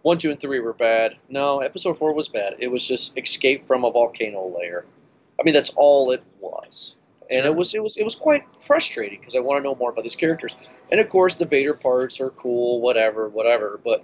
one, 0.09 0.17
two, 0.17 0.31
and 0.31 0.39
three 0.39 0.59
were 0.59 0.73
bad. 0.73 1.17
No, 1.29 1.59
episode 1.59 1.95
four 1.95 2.13
was 2.13 2.27
bad. 2.27 2.55
It 2.57 2.67
was 2.69 2.87
just 2.87 3.15
escape 3.15 3.67
from 3.67 3.85
a 3.85 3.91
volcano 3.91 4.51
layer. 4.57 4.83
I 5.39 5.43
mean, 5.43 5.53
that's 5.53 5.69
all 5.75 6.09
it 6.09 6.23
was, 6.39 6.95
and 7.29 7.43
Sure. 7.43 7.45
it 7.45 7.55
was 7.55 7.75
it 7.75 7.83
was 7.83 7.95
it 7.95 8.03
was 8.03 8.15
quite 8.15 8.43
frustrating 8.57 9.19
because 9.19 9.35
I 9.35 9.39
want 9.39 9.59
to 9.59 9.63
know 9.63 9.75
more 9.75 9.91
about 9.91 10.01
these 10.03 10.15
characters. 10.15 10.55
And 10.91 10.99
of 10.99 11.07
course, 11.09 11.35
the 11.35 11.45
Vader 11.45 11.75
parts 11.75 12.19
are 12.21 12.31
cool, 12.31 12.81
whatever, 12.81 13.29
whatever. 13.29 13.79
But 13.83 14.03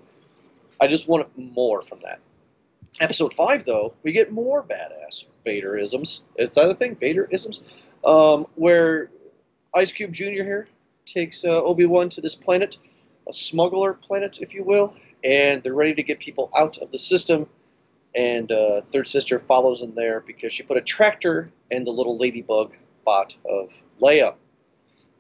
I 0.80 0.86
just 0.86 1.08
want 1.08 1.28
more 1.36 1.82
from 1.82 2.02
that. 2.04 2.20
Episode 3.02 3.34
five, 3.34 3.66
though, 3.66 3.96
we 4.04 4.12
get 4.12 4.32
more 4.32 4.62
badass 4.64 5.26
Vaderisms. 5.44 6.22
Is 6.38 6.54
that 6.54 6.70
a 6.70 6.76
thing? 6.76 6.96
Vaderisms, 6.98 7.62
um, 8.04 8.46
where 8.54 9.10
Ice 9.74 9.92
Cube 9.92 10.14
Jr. 10.14 10.44
here 10.52 10.68
takes 11.06 11.44
uh, 11.44 11.64
Obi 11.64 11.88
Wan 11.88 12.10
to 12.10 12.22
this 12.22 12.36
planet, 12.36 12.78
a 13.28 13.34
smuggler 13.34 13.94
planet, 13.96 14.38
if 14.40 14.54
you 14.54 14.64
will, 14.64 14.94
and 15.26 15.64
they're 15.64 15.74
ready 15.74 15.96
to 15.96 16.04
get 16.04 16.20
people 16.20 16.50
out 16.56 16.78
of 16.78 16.92
the 16.92 17.00
system. 17.00 17.48
And 18.16 18.52
uh, 18.52 18.82
Third 18.92 19.08
Sister 19.08 19.40
follows 19.40 19.82
in 19.82 19.96
there 19.96 20.22
because 20.22 20.54
she 20.54 20.64
put 20.64 20.78
a 20.78 20.82
tractor 20.82 21.52
in 21.72 21.84
the 21.84 21.92
little 21.92 22.18
ladybug 22.18 22.74
bot 23.04 23.38
of 23.46 23.82
Leia. 24.02 24.36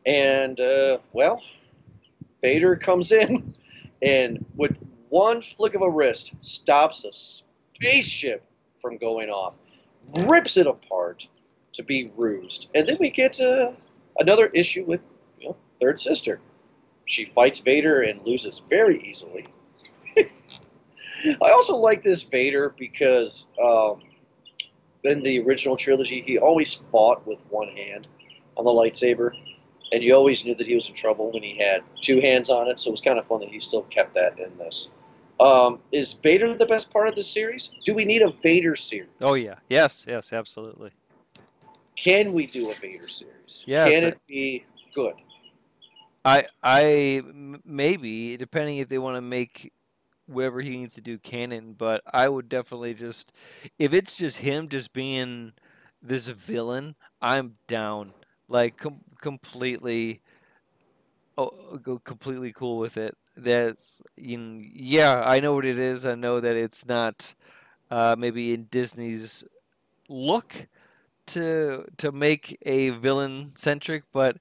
And 0.05 0.59
uh, 0.59 0.99
well, 1.11 1.43
Vader 2.41 2.75
comes 2.75 3.11
in 3.11 3.55
and 4.01 4.45
with 4.55 4.79
one 5.09 5.41
flick 5.41 5.75
of 5.75 5.81
a 5.81 5.89
wrist 5.89 6.33
stops 6.41 7.03
a 7.05 7.11
spaceship 7.11 8.43
from 8.79 8.97
going 8.97 9.29
off, 9.29 9.57
rips 10.25 10.57
it 10.57 10.67
apart 10.67 11.27
to 11.73 11.83
be 11.83 12.11
rused, 12.15 12.69
and 12.75 12.87
then 12.87 12.97
we 12.99 13.09
get 13.09 13.39
uh, 13.41 13.73
another 14.19 14.47
issue 14.47 14.85
with 14.85 15.03
you 15.39 15.49
know, 15.49 15.55
Third 15.79 15.99
Sister. 15.99 16.39
She 17.05 17.25
fights 17.25 17.59
Vader 17.59 18.01
and 18.01 18.25
loses 18.25 18.59
very 18.59 19.01
easily. 19.03 19.45
I 21.41 21.51
also 21.51 21.75
like 21.77 22.03
this 22.03 22.23
Vader 22.23 22.73
because 22.77 23.49
um, 23.63 24.01
in 25.03 25.21
the 25.23 25.39
original 25.41 25.75
trilogy, 25.75 26.21
he 26.25 26.37
always 26.37 26.73
fought 26.73 27.25
with 27.25 27.43
one 27.49 27.69
hand 27.69 28.07
on 28.57 28.65
the 28.65 28.71
lightsaber, 28.71 29.31
and 29.91 30.03
you 30.03 30.15
always 30.15 30.45
knew 30.45 30.55
that 30.55 30.67
he 30.67 30.75
was 30.75 30.89
in 30.89 30.95
trouble 30.95 31.31
when 31.31 31.43
he 31.43 31.57
had 31.57 31.83
two 32.01 32.19
hands 32.21 32.49
on 32.49 32.67
it. 32.67 32.79
So 32.79 32.89
it 32.89 32.91
was 32.91 33.01
kind 33.01 33.19
of 33.19 33.25
fun 33.25 33.39
that 33.41 33.49
he 33.49 33.59
still 33.59 33.83
kept 33.83 34.13
that 34.15 34.39
in 34.39 34.57
this. 34.57 34.89
Um, 35.39 35.79
is 35.91 36.13
Vader 36.13 36.55
the 36.55 36.65
best 36.65 36.91
part 36.91 37.07
of 37.07 37.15
the 37.15 37.23
series? 37.23 37.73
Do 37.83 37.93
we 37.93 38.05
need 38.05 38.21
a 38.21 38.29
Vader 38.29 38.75
series? 38.75 39.09
Oh 39.21 39.33
yeah, 39.33 39.55
yes, 39.69 40.05
yes, 40.07 40.31
absolutely. 40.31 40.91
Can 41.95 42.33
we 42.33 42.45
do 42.45 42.71
a 42.71 42.73
Vader 42.73 43.07
series? 43.07 43.63
Yes, 43.67 43.91
Can 43.91 44.03
it 44.09 44.19
be 44.27 44.65
good? 44.93 45.15
I 46.23 46.45
I 46.63 47.21
maybe 47.63 48.35
depending 48.37 48.77
if 48.77 48.89
they 48.89 48.97
want 48.97 49.15
to 49.15 49.21
make 49.21 49.71
whatever 50.27 50.61
he 50.61 50.77
needs 50.77 50.95
to 50.95 51.01
do 51.01 51.17
canon, 51.17 51.73
but 51.77 52.01
I 52.11 52.29
would 52.29 52.49
definitely 52.49 52.93
just 52.93 53.31
if 53.79 53.93
it's 53.93 54.13
just 54.13 54.37
him 54.37 54.69
just 54.69 54.93
being 54.93 55.53
this 56.01 56.27
villain, 56.27 56.95
I'm 57.21 57.55
down. 57.67 58.13
Like 58.47 58.77
com- 58.77 59.01
completely 59.21 60.21
oh, 61.37 61.77
go 61.81 61.99
completely 61.99 62.51
cool 62.51 62.77
with 62.77 62.97
it. 62.97 63.17
That's 63.37 64.01
you 64.15 64.37
know, 64.37 64.61
yeah, 64.73 65.23
I 65.25 65.39
know 65.39 65.53
what 65.53 65.65
it 65.65 65.79
is. 65.79 66.05
I 66.05 66.15
know 66.15 66.39
that 66.39 66.55
it's 66.55 66.85
not 66.85 67.35
uh, 67.91 68.15
maybe 68.17 68.53
in 68.53 68.67
Disney's 68.71 69.43
look 70.07 70.67
to 71.27 71.85
to 71.97 72.11
make 72.11 72.57
a 72.65 72.89
villain 72.89 73.53
centric, 73.55 74.03
but 74.13 74.37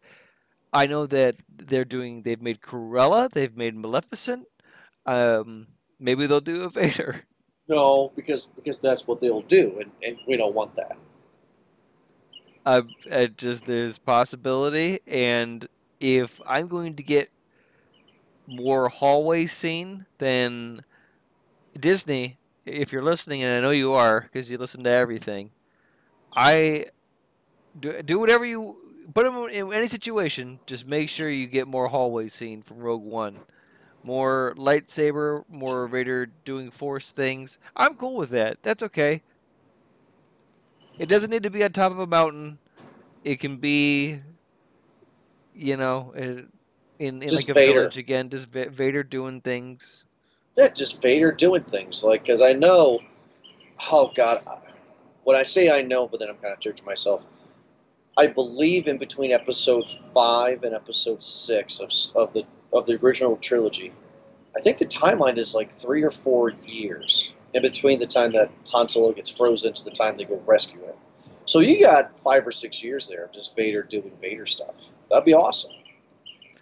I 0.73 0.87
know 0.87 1.07
that 1.07 1.37
they're 1.49 1.85
doing. 1.85 2.23
They've 2.23 2.41
made 2.41 2.61
Cruella. 2.61 3.31
They've 3.31 3.57
made 3.57 3.77
Maleficent. 3.77 4.47
Um, 5.07 5.69
maybe 5.99 6.27
they'll 6.27 6.41
do 6.41 6.63
a 6.63 6.69
Vader. 6.71 7.23
No, 7.69 8.13
because 8.15 8.47
because 8.57 8.79
that's 8.79 9.07
what 9.07 9.21
they'll 9.21 9.43
do, 9.43 9.79
and, 9.81 9.91
and 10.03 10.19
we 10.27 10.37
don't 10.37 10.55
want 10.55 10.77
that. 10.77 10.99
I 12.67 13.27
just 13.27 13.67
there's 13.67 13.99
possibility, 13.99 15.01
and 15.07 15.67
if 16.01 16.41
I'm 16.47 16.69
going 16.69 16.97
to 16.97 17.03
get 17.03 17.31
more 18.47 18.89
hallway 18.89 19.47
scene, 19.47 20.07
then 20.19 20.83
Disney, 21.79 22.39
if 22.65 22.93
you're 22.93 23.03
listening, 23.03 23.43
and 23.43 23.53
I 23.53 23.61
know 23.61 23.71
you 23.71 23.93
are 23.93 24.23
because 24.23 24.51
you 24.51 24.59
listen 24.59 24.85
to 24.85 24.91
everything, 24.91 25.51
I 26.37 26.87
do, 27.79 28.03
do 28.03 28.19
whatever 28.19 28.45
you 28.45 28.77
put 29.13 29.25
them 29.25 29.49
in 29.49 29.73
any 29.73 29.89
situation. 29.89 30.61
Just 30.67 30.87
make 30.87 31.09
sure 31.09 31.29
you 31.29 31.47
get 31.47 31.69
more 31.69 31.89
hallway 31.89 32.29
scene 32.29 32.63
from 32.63 32.79
Rogue 32.79 33.03
One, 33.03 33.41
more 34.05 34.55
lightsaber, 34.57 35.45
more 35.49 35.89
Vader 35.89 36.27
doing 36.45 36.71
Force 36.71 37.11
things. 37.11 37.59
I'm 37.75 37.95
cool 37.97 38.17
with 38.17 38.31
that. 38.31 38.59
That's 38.63 38.83
okay. 38.85 39.23
It 40.99 41.09
doesn't 41.09 41.31
need 41.31 41.43
to 41.43 41.51
be 41.51 41.65
on 41.65 41.73
top 41.73 41.91
of 41.91 41.99
a 41.99 42.07
mountain. 42.07 42.59
It 43.25 43.41
can 43.41 43.57
be, 43.57 44.21
you 45.55 45.77
know, 45.77 46.13
in 46.15 46.49
in, 46.99 47.21
Just 47.23 47.49
like 47.49 47.49
a 47.49 47.55
Vader. 47.55 47.81
village 47.81 47.97
again. 47.97 48.29
Just 48.29 48.47
Va- 48.49 48.69
Vader 48.71 49.03
doing 49.03 49.41
things. 49.41 50.05
Yeah, 50.57 50.69
just 50.69 51.03
Vader 51.03 51.33
doing 51.33 51.65
things 51.65 52.05
like 52.05 52.23
because 52.23 52.41
I 52.43 52.53
know. 52.53 53.01
Oh 53.91 54.13
God, 54.15 54.43
when 55.25 55.37
I 55.37 55.43
say 55.43 55.71
I 55.71 55.83
know, 55.83 56.07
but 56.07 56.21
then 56.21 56.29
I'm 56.29 56.37
kind 56.37 56.53
of 56.53 56.61
judging 56.61 56.85
myself. 56.87 57.27
I 58.17 58.29
believe 58.29 58.87
in 58.87 58.99
between 58.99 59.33
episode 59.33 59.89
five 60.15 60.63
and 60.63 60.75
episode 60.75 61.21
six 61.21 61.81
of 61.81 61.91
of 62.15 62.33
the 62.35 62.45
of 62.75 62.87
the 62.87 62.99
original 63.03 63.37
trilogy. 63.37 63.93
I 64.57 64.61
think 64.61 64.79
the 64.79 64.87
timeline 64.87 65.39
is 65.39 65.55
like 65.55 65.73
three 65.73 66.03
or 66.03 66.11
four 66.11 66.51
years 66.67 67.33
in 67.55 67.63
between 67.63 67.99
the 67.99 68.07
time 68.07 68.33
that 68.33 68.51
Han 68.71 68.89
Solo 68.89 69.13
gets 69.13 69.31
frozen 69.31 69.73
to 69.73 69.85
the 69.85 69.91
time 69.91 70.17
they 70.17 70.25
go 70.25 70.43
rescue 70.47 70.81
him. 70.81 70.95
So 71.47 71.61
you 71.61 71.81
got 71.81 72.19
five 72.19 72.47
or 72.47 72.53
six 72.53 72.83
years 72.83 73.09
there 73.09 73.25
of 73.25 73.33
just 73.33 73.55
Vader 73.55 73.83
doing 73.83 74.13
Vader 74.21 74.47
stuff. 74.47 74.89
That'd 75.11 75.25
be 75.25 75.35
awesome. 75.35 75.73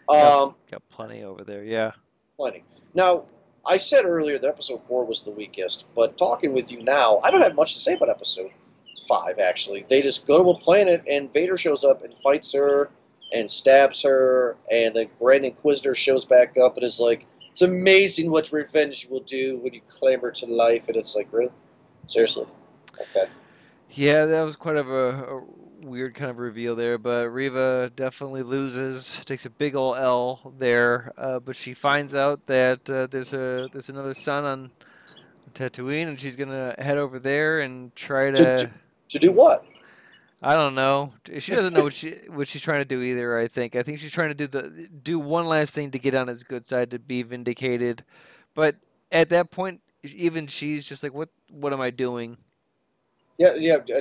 Um, 0.09 0.55
Got 0.71 0.87
plenty 0.91 1.23
over 1.23 1.45
there. 1.45 1.65
Yeah. 1.65 1.93
plenty. 2.37 2.65
Now, 2.95 3.25
I 3.65 3.77
said 3.77 4.05
earlier 4.05 4.39
that 4.39 4.49
episode 4.49 4.85
four 4.87 5.05
was 5.05 5.23
the 5.23 5.31
weakest, 5.31 5.85
but 5.95 6.19
talking 6.19 6.53
with 6.53 6.73
you 6.73 6.83
now, 6.83 7.21
I 7.23 7.31
don't 7.31 7.41
have 7.41 7.55
much 7.55 7.75
to 7.75 7.81
say 7.81 7.95
about 7.95 8.09
episode 8.09 8.51
five. 9.09 9.39
Actually, 9.39 9.87
they 9.89 10.01
just 10.01 10.27
go 10.27 10.43
to 10.43 10.51
a 10.51 10.59
planet 10.59 11.05
and 11.09 11.33
Vader 11.33 11.57
shows 11.57 11.85
up 11.85 12.03
and 12.03 12.13
fights 12.19 12.53
her 12.53 12.91
and 13.35 13.51
stabs 13.51 14.03
her, 14.03 14.57
and 14.71 14.95
the 14.95 15.07
Grand 15.19 15.45
Inquisitor 15.45 15.95
shows 15.95 16.25
back 16.25 16.57
up 16.59 16.77
and 16.77 16.85
is 16.85 17.01
like, 17.01 17.27
"It's 17.51 17.63
amazing 17.63 18.31
what 18.31 18.53
revenge 18.53 19.07
will 19.09 19.21
do 19.21 19.59
when 19.59 19.73
you 19.73 19.81
clamber 19.89 20.31
to 20.33 20.47
life." 20.47 20.89
And 20.89 20.97
it's 20.97 21.15
like, 21.17 21.29
really, 21.33 21.51
seriously, 22.07 22.47
okay. 23.01 23.29
Yeah, 23.91 24.25
that 24.27 24.43
was 24.43 24.57
quite 24.57 24.77
of 24.77 24.89
a, 24.91 25.37
a 25.37 25.43
weird 25.87 26.15
kind 26.15 26.31
of 26.31 26.39
reveal 26.39 26.75
there, 26.77 26.97
but 26.99 27.29
Reva 27.31 27.91
definitely 27.95 28.43
loses, 28.43 29.23
takes 29.25 29.45
a 29.47 29.51
big 29.51 29.75
ol' 29.75 29.95
L 29.97 30.55
there. 30.59 31.13
Uh, 31.19 31.41
but 31.41 31.57
she 31.57 31.75
finds 31.75 32.15
out 32.15 32.47
that 32.47 32.89
uh, 32.89 33.07
there's 33.09 33.33
a 33.35 33.69
there's 33.73 33.89
another 33.89 34.15
son 34.15 34.45
on 34.45 34.71
Tatooine, 35.55 36.09
and 36.09 36.19
she's 36.21 36.37
gonna 36.37 36.75
head 36.79 36.97
over 36.99 37.19
there 37.19 37.61
and 37.61 37.95
try 37.95 38.31
To- 38.31 38.33
to. 38.33 38.57
to- 38.67 38.71
To 39.11 39.19
do 39.19 39.31
what? 39.33 39.65
I 40.43 40.57
don't 40.57 40.75
know. 40.75 41.13
She 41.39 41.53
doesn't 41.55 41.73
know 41.73 41.85
what 41.85 41.93
she 41.93 42.11
what 42.29 42.49
she's 42.49 42.63
trying 42.63 42.81
to 42.81 42.85
do 42.85 43.01
either. 43.01 43.39
I 43.39 43.49
think. 43.49 43.77
I 43.77 43.83
think 43.83 44.01
she's 44.01 44.13
trying 44.13 44.29
to 44.31 44.35
do 44.35 44.47
the 44.47 44.89
do 44.89 45.19
one 45.19 45.47
last 45.47 45.73
thing 45.73 45.91
to 45.93 45.99
get 45.99 46.15
on 46.15 46.29
his 46.29 46.43
good 46.43 46.67
side 46.67 46.91
to 46.91 46.99
be 46.99 47.23
vindicated, 47.23 48.05
but 48.55 48.77
at 49.13 49.29
that 49.29 49.51
point, 49.51 49.81
even 50.03 50.47
she's 50.49 50.85
just 50.85 51.03
like, 51.03 51.15
"What? 51.15 51.29
What 51.51 51.73
am 51.73 51.81
I 51.81 51.91
doing?" 51.91 52.39
Yeah, 53.39 53.55
yeah. 53.55 53.77
uh, 53.95 54.01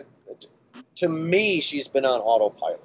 To 0.96 1.10
me, 1.10 1.62
she's 1.62 1.88
been 1.88 2.06
on 2.06 2.20
autopilot. 2.22 2.82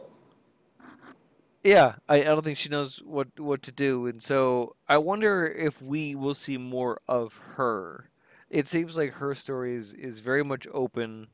Yeah, 1.63 1.97
I, 2.09 2.21
I 2.21 2.25
don't 2.25 2.45
think 2.45 2.59
she 2.59 2.69
knows 2.69 2.99
what 2.99 3.41
what 3.41 3.63
to 3.63 3.73
do, 3.73 4.07
and 4.07 4.23
so 4.23 4.77
I 4.89 4.99
wonder 4.99 5.47
if 5.47 5.83
we 5.83 6.15
will 6.15 6.35
see 6.35 6.59
more 6.59 7.01
of 7.09 7.35
her. 7.57 8.11
It 8.51 8.69
seems 8.69 8.97
like 8.97 9.15
her 9.15 9.35
story 9.35 9.75
is, 9.75 9.93
is 9.93 10.21
very 10.21 10.45
much 10.45 10.69
open, 10.73 11.27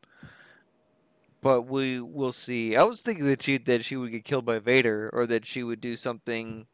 but 1.43 1.63
we 1.63 2.01
will 2.01 2.33
see. 2.33 2.77
I 2.77 2.85
was 2.85 3.03
thinking 3.03 3.27
that 3.27 3.43
she 3.43 3.59
that 3.59 3.85
she 3.85 3.97
would 3.97 4.13
get 4.13 4.25
killed 4.25 4.47
by 4.47 4.61
Vader, 4.61 5.11
or 5.13 5.27
that 5.27 5.45
she 5.45 5.63
would 5.63 5.81
do 5.81 5.97
something 5.97 6.67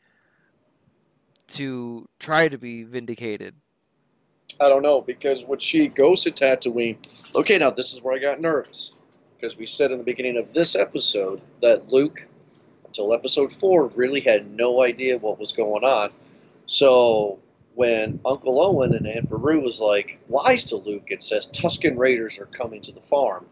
to 1.49 2.09
try 2.19 2.47
to 2.47 2.59
be 2.59 2.85
vindicated. 2.85 3.55
I 4.61 4.69
don't 4.69 4.83
know 4.83 5.01
because 5.01 5.45
when 5.45 5.59
she 5.59 5.89
goes 5.89 6.23
to 6.25 6.31
Tatooine, 6.31 6.99
okay, 7.35 7.59
now 7.59 7.71
this 7.71 7.93
is 7.93 8.03
where 8.03 8.14
I 8.14 8.19
got 8.19 8.41
nervous 8.41 8.93
because 9.37 9.57
we 9.57 9.66
said 9.66 9.91
in 9.91 9.99
the 9.99 10.05
beginning 10.05 10.37
of 10.37 10.53
this 10.53 10.75
episode 10.77 11.41
that 11.62 11.89
Luke, 11.91 12.27
until 12.85 13.14
episode 13.14 13.53
four, 13.53 13.87
really 13.89 14.21
had 14.21 14.51
no 14.51 14.83
idea 14.83 15.16
what 15.16 15.39
was 15.39 15.53
going 15.53 15.85
on. 15.85 16.11
So 16.66 17.39
when 17.75 18.21
Uncle 18.27 18.62
Owen 18.62 18.95
and 18.95 19.07
Aunt 19.07 19.31
Beru 19.31 19.61
was 19.61 19.81
like 19.81 20.19
lies 20.29 20.64
to 20.64 20.77
Luke 20.77 21.11
and 21.11 21.23
says 21.23 21.47
Tuscan 21.47 21.97
Raiders 21.97 22.39
are 22.39 22.47
coming 22.47 22.81
to 22.83 22.93
the 22.93 23.01
farm, 23.01 23.47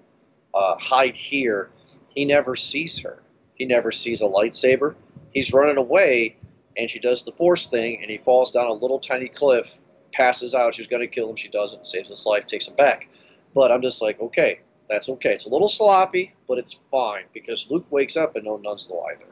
uh, 0.56 0.76
hide 0.78 1.16
here, 1.16 1.70
he 2.08 2.24
never 2.24 2.56
sees 2.56 2.98
her. 2.98 3.22
He 3.54 3.64
never 3.64 3.90
sees 3.90 4.22
a 4.22 4.24
lightsaber. 4.24 4.94
He's 5.32 5.52
running 5.52 5.76
away, 5.76 6.36
and 6.76 6.88
she 6.88 6.98
does 6.98 7.24
the 7.24 7.32
Force 7.32 7.66
thing, 7.68 7.98
and 8.00 8.10
he 8.10 8.16
falls 8.16 8.52
down 8.52 8.66
a 8.66 8.72
little 8.72 8.98
tiny 8.98 9.28
cliff 9.28 9.80
passes 10.16 10.54
out. 10.54 10.74
She's 10.74 10.88
going 10.88 11.00
to 11.00 11.06
kill 11.06 11.28
him. 11.28 11.36
She 11.36 11.48
doesn't. 11.48 11.86
Saves 11.86 12.08
his 12.08 12.24
life. 12.26 12.46
Takes 12.46 12.66
him 12.66 12.74
back. 12.74 13.08
But 13.54 13.70
I'm 13.70 13.82
just 13.82 14.02
like, 14.02 14.20
okay, 14.20 14.60
that's 14.88 15.08
okay. 15.08 15.32
It's 15.32 15.46
a 15.46 15.50
little 15.50 15.68
sloppy, 15.68 16.34
but 16.48 16.58
it's 16.58 16.74
fine 16.90 17.24
because 17.32 17.70
Luke 17.70 17.86
wakes 17.90 18.16
up 18.16 18.36
and 18.36 18.44
no 18.44 18.56
nuns 18.56 18.90
know 18.90 19.04
either. 19.12 19.26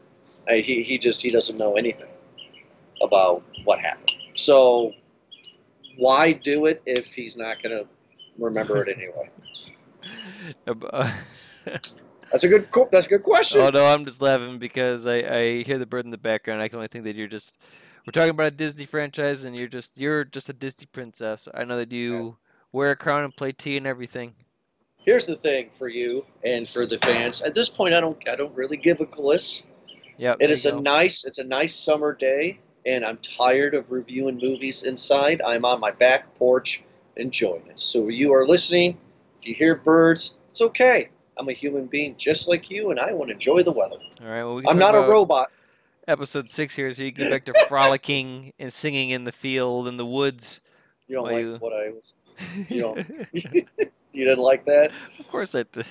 Uh, 0.49 0.63
he 0.63 0.83
he 0.83 0.99
just 0.99 1.23
he 1.23 1.31
doesn't 1.31 1.59
know 1.59 1.75
anything 1.75 2.11
about 3.03 3.43
what 3.65 3.81
happened. 3.81 4.13
So 4.35 4.93
why 5.97 6.33
do 6.33 6.67
it 6.67 6.83
if 6.87 7.15
he's 7.15 7.37
not 7.37 7.63
going 7.63 7.79
to 7.79 7.89
remember 8.39 8.83
it 8.85 8.95
anyway? 8.97 9.31
That's 12.31 12.43
a 12.43 12.49
good 12.49 12.69
that's 12.91 13.07
a 13.07 13.09
good 13.09 13.23
question. 13.23 13.61
oh 13.61 13.71
no, 13.71 13.87
I'm 13.87 14.05
just 14.05 14.21
laughing 14.21 14.59
because 14.59 15.07
I, 15.07 15.19
I 15.19 15.63
hear 15.63 15.79
the 15.79 15.87
bird 15.87 16.05
in 16.05 16.11
the 16.11 16.19
background. 16.19 16.61
I 16.61 16.69
can 16.69 16.77
only 16.77 16.89
think 16.89 17.05
that 17.05 17.15
you're 17.15 17.29
just 17.29 17.59
we're 18.07 18.13
talking 18.13 18.31
about 18.31 18.47
a 18.47 18.51
Disney 18.51 18.87
franchise, 18.87 19.45
and 19.45 19.57
you're 19.57 19.69
just 19.69 19.97
you're 19.97 20.25
just 20.25 20.49
a 20.49 20.53
Disney 20.53 20.87
princess. 20.87 21.49
I 21.55 21.65
know 21.65 21.77
that 21.77 21.93
you 21.93 22.37
wear 22.73 22.91
a 22.91 22.97
crown 22.97 23.23
and 23.23 23.35
play 23.35 23.53
tea 23.53 23.77
and 23.77 23.87
everything. 23.87 24.35
Here's 25.05 25.27
the 25.27 25.37
thing 25.37 25.71
for 25.71 25.89
you 25.89 26.25
and 26.45 26.67
for 26.67 26.87
the 26.87 26.99
fans. 26.99 27.41
At 27.43 27.55
this 27.55 27.69
point, 27.69 27.95
I 27.95 28.01
don't 28.01 28.17
I 28.29 28.35
don't 28.35 28.55
really 28.55 28.77
give 28.77 29.01
a 29.01 29.07
gliss. 29.07 29.65
Yeah, 30.17 30.35
It 30.41 30.51
is 30.51 30.67
a 30.67 30.81
nice 30.81 31.25
it's 31.25 31.39
a 31.39 31.45
nice 31.45 31.75
summer 31.75 32.13
day, 32.13 32.59
and 32.85 33.05
I'm 33.05 33.19
tired 33.19 33.75
of 33.75 33.91
reviewing 33.91 34.39
movies 34.43 34.83
inside. 34.83 35.41
I'm 35.47 35.65
on 35.65 35.81
my 35.81 35.91
back 35.91 36.35
porch 36.35 36.83
enjoying 37.17 37.67
it. 37.69 37.79
So 37.79 38.09
you 38.09 38.35
are 38.35 38.47
listening. 38.47 38.99
If 39.39 39.47
you 39.47 39.55
hear 39.55 39.75
birds, 39.75 40.37
it's 40.49 40.63
okay. 40.63 41.09
I'm 41.37 41.49
a 41.49 41.53
human 41.53 41.87
being 41.87 42.15
just 42.17 42.49
like 42.49 42.71
you, 42.71 42.91
and 42.91 43.01
I 43.01 43.13
want 43.13 43.29
to 43.29 43.33
enjoy 43.35 43.63
the 43.63 43.73
weather. 43.73 43.97
All 44.21 44.27
right. 44.27 44.45
Well, 44.45 44.55
we 44.57 44.65
I'm 44.67 44.79
not 44.79 44.95
a 44.95 45.01
robot. 45.01 45.51
Episode 46.07 46.49
six 46.51 46.77
here, 46.77 46.93
so 46.93 47.03
you 47.03 47.11
get 47.11 47.31
back 47.31 47.45
to 47.47 47.55
frolicking 47.69 48.53
and 48.59 48.73
singing 48.73 49.11
in 49.11 49.25
the 49.25 49.33
field 49.33 49.89
in 49.89 49.97
the 49.97 50.07
woods. 50.07 50.61
You 51.09 51.17
don't 51.17 51.25
like 51.33 51.45
you- 51.45 51.57
what 51.59 51.73
I 51.73 51.91
was. 51.91 52.15
You 52.69 52.81
don't. 52.81 53.29
you 54.13 54.25
didn't 54.25 54.43
like 54.43 54.65
that. 54.65 54.91
of 55.21 55.29
course 55.29 55.55
I 55.55 55.65
did. 55.73 55.87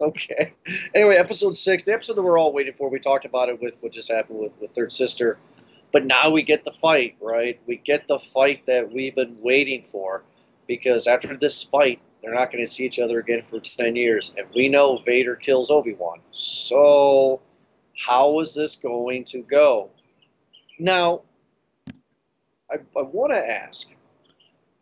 Okay. 0.00 0.54
Anyway, 0.94 1.16
episode 1.16 1.54
six, 1.56 1.84
the 1.84 1.92
episode 1.92 2.14
that 2.14 2.22
we're 2.22 2.38
all 2.38 2.52
waiting 2.54 2.72
for. 2.72 2.88
We 2.88 2.98
talked 2.98 3.24
about 3.26 3.48
it 3.50 3.60
with 3.60 3.76
what 3.80 3.92
just 3.92 4.10
happened 4.10 4.38
with, 4.38 4.52
with 4.60 4.70
Third 4.72 4.92
Sister. 4.92 5.38
But 5.92 6.04
now 6.06 6.30
we 6.30 6.42
get 6.42 6.64
the 6.64 6.72
fight, 6.72 7.16
right? 7.20 7.58
We 7.66 7.76
get 7.76 8.06
the 8.08 8.18
fight 8.18 8.64
that 8.66 8.90
we've 8.92 9.14
been 9.14 9.36
waiting 9.40 9.82
for. 9.82 10.22
Because 10.66 11.06
after 11.06 11.34
this 11.36 11.62
fight, 11.64 12.00
they're 12.22 12.34
not 12.34 12.50
going 12.50 12.64
to 12.64 12.70
see 12.70 12.84
each 12.84 12.98
other 12.98 13.20
again 13.20 13.42
for 13.42 13.60
10 13.60 13.96
years. 13.96 14.34
And 14.36 14.46
we 14.54 14.68
know 14.68 14.96
Vader 15.06 15.36
kills 15.36 15.70
Obi 15.70 15.94
Wan. 15.94 16.20
So, 16.30 17.40
how 17.96 18.40
is 18.40 18.54
this 18.54 18.76
going 18.76 19.24
to 19.24 19.42
go? 19.42 19.90
Now, 20.78 21.22
I, 22.70 22.76
I 22.96 23.02
want 23.02 23.32
to 23.32 23.50
ask. 23.50 23.88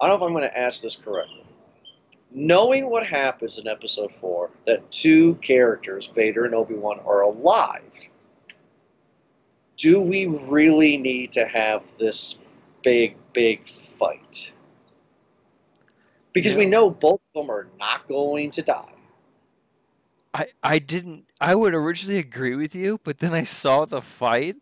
I 0.01 0.07
don't 0.07 0.19
know 0.19 0.27
if 0.27 0.29
I'm 0.29 0.37
going 0.37 0.49
to 0.49 0.59
ask 0.59 0.83
this 0.83 0.97
correctly. 0.97 1.45
Knowing 2.33 2.91
what 2.91 3.07
happens 3.07 3.59
in 3.59 3.69
Episode 3.69 4.13
Four, 4.13 4.51
that 4.67 4.91
two 4.91 5.37
characters, 5.37 6.11
Vader 6.15 6.45
and 6.45 6.55
Obi 6.55 6.75
Wan, 6.75 7.01
are 7.07 7.23
alive. 7.23 8.09
Do 9.77 10.03
we 10.03 10.27
really 10.27 10.97
need 10.97 11.33
to 11.33 11.47
have 11.47 11.97
this 11.99 12.39
big, 12.83 13.17
big 13.33 13.67
fight? 13.67 14.53
Because 16.37 16.55
we 16.55 16.67
know 16.67 16.91
both 16.91 17.23
of 17.35 17.41
them 17.41 17.51
are 17.51 17.67
not 17.79 18.07
going 18.07 18.51
to 18.51 18.61
die. 18.61 18.93
I 20.35 20.49
I 20.63 20.79
didn't. 20.79 21.25
I 21.41 21.55
would 21.55 21.73
originally 21.73 22.19
agree 22.19 22.55
with 22.55 22.75
you, 22.75 23.01
but 23.03 23.21
then 23.21 23.33
I 23.33 23.45
saw 23.45 23.87
the 23.87 24.03
fight, 24.03 24.57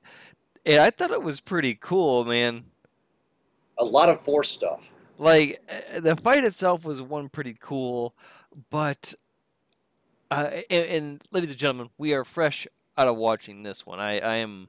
and 0.64 0.80
I 0.80 0.90
thought 0.90 1.10
it 1.10 1.24
was 1.24 1.40
pretty 1.40 1.74
cool, 1.74 2.24
man. 2.24 2.62
A 3.76 3.84
lot 3.84 4.08
of 4.08 4.20
Force 4.20 4.52
stuff. 4.52 4.94
Like 5.18 5.58
uh, 5.68 5.98
the 5.98 6.14
fight 6.14 6.44
itself 6.44 6.84
was 6.84 7.02
one 7.02 7.28
pretty 7.28 7.56
cool, 7.60 8.14
but 8.70 9.12
uh, 10.30 10.60
and, 10.70 10.86
and 10.86 11.22
ladies 11.32 11.50
and 11.50 11.58
gentlemen, 11.58 11.90
we 11.98 12.14
are 12.14 12.24
fresh 12.24 12.68
out 12.96 13.08
of 13.08 13.16
watching 13.16 13.64
this 13.64 13.84
one. 13.84 13.98
I 13.98 14.20
I 14.20 14.36
am 14.36 14.68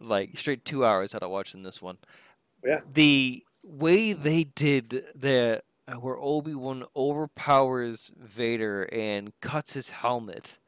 like 0.00 0.38
straight 0.38 0.64
two 0.64 0.82
hours 0.82 1.14
out 1.14 1.22
of 1.22 1.30
watching 1.30 1.62
this 1.62 1.82
one. 1.82 1.98
Yeah. 2.64 2.80
The 2.90 3.44
way 3.62 4.14
they 4.14 4.44
did 4.44 5.04
the 5.14 5.62
uh, 5.90 5.94
where 5.96 6.16
Obi 6.18 6.54
Wan 6.54 6.84
overpowers 6.94 8.12
Vader 8.18 8.82
and 8.92 9.32
cuts 9.40 9.72
his 9.74 9.90
helmet, 9.90 10.58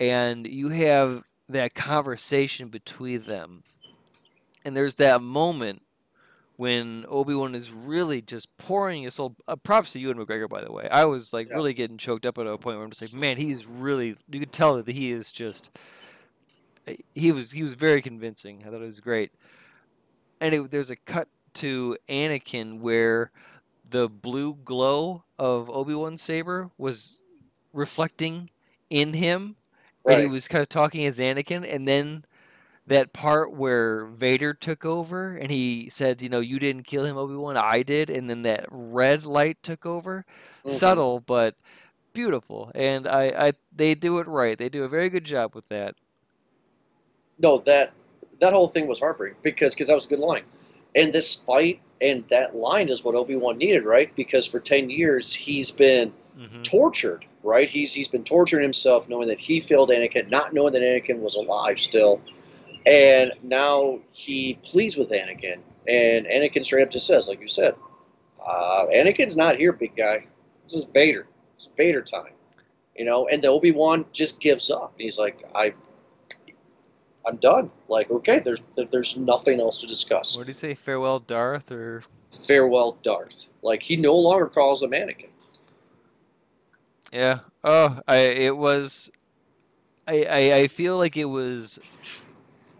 and 0.00 0.46
you 0.46 0.68
have 0.70 1.22
that 1.48 1.74
conversation 1.74 2.68
between 2.68 3.22
them, 3.24 3.62
and 4.64 4.76
there's 4.76 4.94
that 4.96 5.20
moment 5.22 5.82
when 6.56 7.04
Obi 7.08 7.34
Wan 7.34 7.54
is 7.54 7.70
really 7.70 8.20
just 8.20 8.54
pouring 8.56 9.04
his 9.04 9.14
soul. 9.14 9.36
Uh, 9.46 9.56
props 9.56 9.92
to 9.92 10.00
Ewan 10.00 10.18
McGregor, 10.18 10.48
by 10.48 10.62
the 10.62 10.72
way. 10.72 10.88
I 10.90 11.04
was 11.04 11.32
like 11.32 11.48
Yeah. 11.48 11.54
really 11.54 11.72
getting 11.74 11.98
choked 11.98 12.26
up 12.26 12.36
at 12.38 12.46
a 12.46 12.58
point 12.58 12.76
where 12.76 12.84
I'm 12.84 12.90
just 12.90 13.00
like, 13.02 13.12
man, 13.12 13.36
he's 13.36 13.66
really. 13.66 14.16
You 14.30 14.40
could 14.40 14.52
tell 14.52 14.82
that 14.82 14.88
he 14.88 15.12
is 15.12 15.30
just. 15.30 15.70
uh, 16.88 16.94
He 17.14 17.30
was 17.32 17.52
he 17.52 17.62
was 17.62 17.74
very 17.74 18.02
convincing. 18.02 18.62
I 18.66 18.70
thought 18.70 18.82
it 18.82 18.86
was 18.86 19.00
great. 19.00 19.30
And 20.40 20.54
it, 20.54 20.70
there's 20.70 20.90
a 20.90 20.96
cut 20.96 21.28
to 21.54 21.96
Anakin 22.08 22.80
where 22.80 23.30
the 23.90 24.08
blue 24.08 24.54
glow 24.64 25.24
of 25.38 25.70
Obi 25.70 25.94
Wan's 25.94 26.22
saber 26.22 26.70
was 26.78 27.20
reflecting 27.72 28.50
in 28.90 29.14
him, 29.14 29.56
and 30.06 30.18
he 30.20 30.26
was 30.26 30.48
kind 30.48 30.62
of 30.62 30.68
talking 30.68 31.06
as 31.06 31.18
Anakin, 31.18 31.64
and 31.72 31.86
then 31.86 32.24
that 32.86 33.12
part 33.12 33.52
where 33.52 34.06
Vader 34.06 34.54
took 34.54 34.84
over 34.84 35.36
and 35.36 35.50
he 35.50 35.88
said, 35.90 36.22
you 36.22 36.28
know, 36.30 36.40
you 36.40 36.58
didn't 36.58 36.84
kill 36.84 37.04
him, 37.04 37.16
Obi 37.18 37.34
Wan, 37.34 37.56
I 37.56 37.82
did, 37.82 38.10
and 38.10 38.28
then 38.30 38.42
that 38.42 38.66
red 38.70 39.24
light 39.24 39.62
took 39.62 39.84
over. 39.86 40.24
Mhm. 40.64 40.70
Subtle, 40.72 41.20
but 41.20 41.54
beautiful, 42.12 42.72
and 42.74 43.06
I, 43.06 43.48
I, 43.48 43.52
they 43.74 43.94
do 43.94 44.18
it 44.18 44.26
right. 44.28 44.58
They 44.58 44.68
do 44.68 44.84
a 44.84 44.88
very 44.88 45.10
good 45.10 45.24
job 45.24 45.54
with 45.54 45.68
that. 45.68 45.96
no, 47.38 47.58
that 47.58 47.92
that 48.40 48.52
whole 48.52 48.68
thing 48.68 48.86
was 48.86 49.00
heartbreaking 49.00 49.38
because 49.42 49.74
because 49.74 49.88
that 49.88 49.94
was 49.94 50.06
a 50.06 50.08
good 50.08 50.18
line, 50.20 50.44
and 50.94 51.12
this 51.12 51.34
fight 51.34 51.80
and 52.00 52.26
that 52.28 52.54
line 52.56 52.88
is 52.88 53.02
what 53.04 53.14
Obi 53.14 53.36
Wan 53.36 53.58
needed, 53.58 53.84
right? 53.84 54.14
Because 54.14 54.46
for 54.46 54.60
ten 54.60 54.90
years 54.90 55.32
he's 55.34 55.70
been 55.70 56.12
hmm 56.36 56.62
tortured, 56.62 57.24
right? 57.42 57.68
He's 57.68 57.94
he's 57.94 58.08
been 58.08 58.24
torturing 58.24 58.62
himself, 58.62 59.08
knowing 59.08 59.28
that 59.28 59.38
he 59.38 59.60
failed 59.60 59.90
Anakin, 59.90 60.30
not 60.30 60.52
knowing 60.52 60.72
that 60.74 60.82
Anakin 60.82 61.20
was 61.20 61.34
alive 61.34 61.78
still, 61.78 62.20
and 62.86 63.32
now 63.42 64.00
he 64.12 64.58
pleads 64.62 64.96
with 64.96 65.10
Anakin, 65.10 65.58
and 65.86 66.26
Anakin 66.26 66.64
straight 66.64 66.82
up 66.82 66.90
just 66.90 67.06
says, 67.06 67.28
like 67.28 67.40
you 67.40 67.48
said, 67.48 67.74
uh, 68.46 68.86
Anakin's 68.92 69.36
not 69.36 69.56
here, 69.56 69.72
big 69.72 69.96
guy. 69.96 70.26
This 70.64 70.74
is 70.74 70.86
Vader. 70.92 71.26
It's 71.56 71.68
Vader 71.76 72.02
time, 72.02 72.32
you 72.96 73.04
know. 73.04 73.28
And 73.28 73.42
the 73.42 73.48
Obi 73.48 73.70
Wan 73.72 74.04
just 74.12 74.40
gives 74.40 74.70
up. 74.70 74.94
He's 74.98 75.18
like, 75.18 75.42
I. 75.54 75.74
I'm 77.28 77.36
done. 77.36 77.70
Like, 77.88 78.10
okay, 78.10 78.40
there's 78.40 78.60
there's 78.90 79.16
nothing 79.18 79.60
else 79.60 79.80
to 79.82 79.86
discuss. 79.86 80.36
What 80.36 80.46
did 80.46 80.54
he 80.54 80.58
say? 80.58 80.74
Farewell, 80.74 81.20
Darth, 81.20 81.70
or 81.70 82.02
Farewell, 82.30 82.96
Darth. 83.02 83.48
Like 83.62 83.82
he 83.82 83.96
no 83.96 84.16
longer 84.16 84.46
calls 84.46 84.82
him 84.82 84.92
Anakin. 84.92 85.28
yeah. 87.12 87.40
Oh, 87.62 88.00
I 88.08 88.16
it 88.16 88.56
was. 88.56 89.10
I 90.06 90.24
I, 90.24 90.54
I 90.60 90.68
feel 90.68 90.96
like 90.96 91.16
it 91.16 91.26
was. 91.26 91.78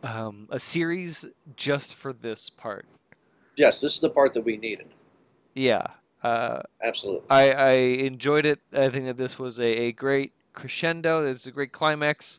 Um, 0.00 0.46
a 0.50 0.60
series 0.60 1.26
just 1.56 1.96
for 1.96 2.12
this 2.12 2.48
part. 2.50 2.86
Yes, 3.56 3.80
this 3.80 3.94
is 3.94 4.00
the 4.00 4.08
part 4.08 4.32
that 4.34 4.44
we 4.44 4.56
needed. 4.56 4.86
Yeah. 5.54 5.88
Uh, 6.22 6.60
Absolutely. 6.80 7.28
I, 7.28 7.50
I 7.50 7.72
enjoyed 7.72 8.46
it. 8.46 8.60
I 8.72 8.90
think 8.90 9.06
that 9.06 9.16
this 9.16 9.40
was 9.40 9.58
a, 9.58 9.66
a 9.66 9.92
great 9.92 10.32
crescendo. 10.52 11.24
This 11.24 11.40
is 11.40 11.46
a 11.48 11.50
great 11.50 11.72
climax. 11.72 12.38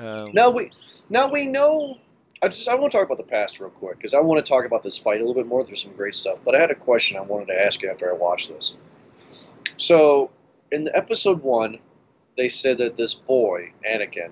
Um, 0.00 0.30
Now 0.32 0.50
we 0.50 0.70
now 1.08 1.28
we 1.30 1.46
know. 1.46 1.98
I 2.42 2.48
just 2.48 2.66
I 2.68 2.74
want 2.74 2.90
to 2.90 2.96
talk 2.96 3.04
about 3.04 3.18
the 3.18 3.24
past 3.24 3.60
real 3.60 3.68
quick 3.68 3.98
because 3.98 4.14
I 4.14 4.20
want 4.20 4.44
to 4.44 4.50
talk 4.50 4.64
about 4.64 4.82
this 4.82 4.96
fight 4.96 5.20
a 5.20 5.24
little 5.24 5.34
bit 5.34 5.46
more. 5.46 5.62
There's 5.62 5.82
some 5.82 5.92
great 5.92 6.14
stuff, 6.14 6.38
but 6.44 6.54
I 6.54 6.58
had 6.58 6.70
a 6.70 6.74
question 6.74 7.18
I 7.18 7.20
wanted 7.20 7.48
to 7.48 7.66
ask 7.66 7.82
you 7.82 7.90
after 7.90 8.10
I 8.10 8.14
watched 8.14 8.48
this. 8.48 8.76
So 9.76 10.30
in 10.72 10.84
the 10.84 10.96
episode 10.96 11.42
one, 11.42 11.78
they 12.36 12.48
said 12.48 12.78
that 12.78 12.96
this 12.96 13.12
boy 13.14 13.72
Anakin 13.86 14.30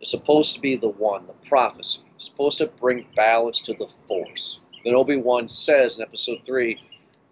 is 0.00 0.10
supposed 0.10 0.54
to 0.54 0.60
be 0.60 0.76
the 0.76 0.90
one, 0.90 1.26
the 1.26 1.48
prophecy, 1.48 2.02
supposed 2.18 2.58
to 2.58 2.68
bring 2.68 3.06
balance 3.16 3.60
to 3.62 3.72
the 3.74 3.88
Force. 4.06 4.60
Then 4.84 4.94
Obi 4.94 5.16
Wan 5.16 5.48
says 5.48 5.98
in 5.98 6.02
episode 6.02 6.42
three, 6.44 6.80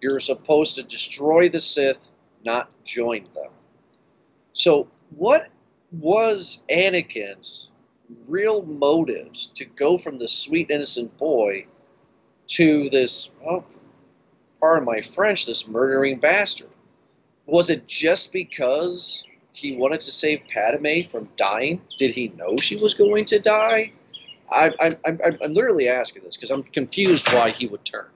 "You're 0.00 0.18
supposed 0.18 0.74
to 0.76 0.82
destroy 0.82 1.48
the 1.48 1.60
Sith, 1.60 2.08
not 2.44 2.70
join 2.82 3.28
them." 3.34 3.52
So 4.52 4.88
what 5.16 5.48
was 5.92 6.62
Anakin's 6.70 7.70
real 8.26 8.62
motives 8.62 9.46
to 9.54 9.64
go 9.64 9.96
from 9.96 10.18
the 10.18 10.28
sweet 10.28 10.70
innocent 10.70 11.16
boy 11.18 11.66
to 12.48 12.88
this, 12.90 13.30
oh, 13.46 13.64
pardon 14.60 14.84
my 14.84 15.00
French, 15.00 15.46
this 15.46 15.68
murdering 15.68 16.18
bastard? 16.18 16.70
Was 17.46 17.70
it 17.70 17.86
just 17.86 18.32
because 18.32 19.24
he 19.52 19.76
wanted 19.76 20.00
to 20.00 20.12
save 20.12 20.42
Padme 20.48 21.02
from 21.02 21.28
dying? 21.36 21.80
Did 21.98 22.10
he 22.12 22.28
know 22.36 22.56
she 22.58 22.76
was 22.76 22.94
going 22.94 23.24
to 23.26 23.38
die? 23.38 23.92
I, 24.50 24.72
I, 24.80 24.96
I'm, 25.06 25.20
I'm- 25.42 25.52
literally 25.54 25.88
asking 25.88 26.24
this 26.24 26.36
because 26.36 26.50
I'm 26.50 26.62
confused 26.62 27.30
why 27.32 27.50
he 27.50 27.66
would 27.66 27.84
turn. 27.84 28.06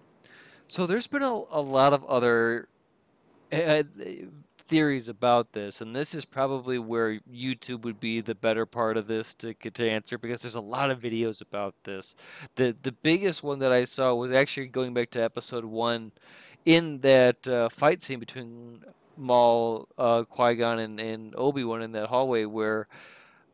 So 0.68 0.86
there's 0.86 1.06
been 1.06 1.22
a, 1.22 1.42
a 1.50 1.60
lot 1.60 1.92
of 1.92 2.04
other 2.04 2.68
uh, 3.52 3.82
theories 4.72 5.06
about 5.06 5.52
this, 5.52 5.82
and 5.82 5.94
this 5.94 6.14
is 6.14 6.24
probably 6.24 6.78
where 6.78 7.20
YouTube 7.30 7.82
would 7.82 8.00
be 8.00 8.22
the 8.22 8.34
better 8.34 8.64
part 8.64 8.96
of 8.96 9.06
this 9.06 9.34
to 9.34 9.52
get 9.52 9.74
to 9.74 9.86
answer 9.88 10.16
because 10.16 10.40
there's 10.40 10.54
a 10.54 10.60
lot 10.60 10.90
of 10.90 10.98
videos 10.98 11.42
about 11.42 11.74
this. 11.84 12.14
the 12.56 12.74
The 12.82 12.92
biggest 12.92 13.42
one 13.42 13.58
that 13.58 13.70
I 13.70 13.84
saw 13.84 14.14
was 14.14 14.32
actually 14.32 14.68
going 14.68 14.94
back 14.94 15.10
to 15.10 15.22
episode 15.22 15.66
one, 15.66 16.12
in 16.64 17.00
that 17.00 17.46
uh, 17.46 17.68
fight 17.68 18.02
scene 18.02 18.18
between 18.18 18.82
Maul, 19.16 19.88
uh, 19.98 20.22
Qui 20.24 20.54
Gon, 20.54 20.78
and, 20.78 20.98
and 20.98 21.34
Obi 21.36 21.64
Wan 21.64 21.82
in 21.82 21.92
that 21.92 22.06
hallway 22.06 22.46
where 22.46 22.88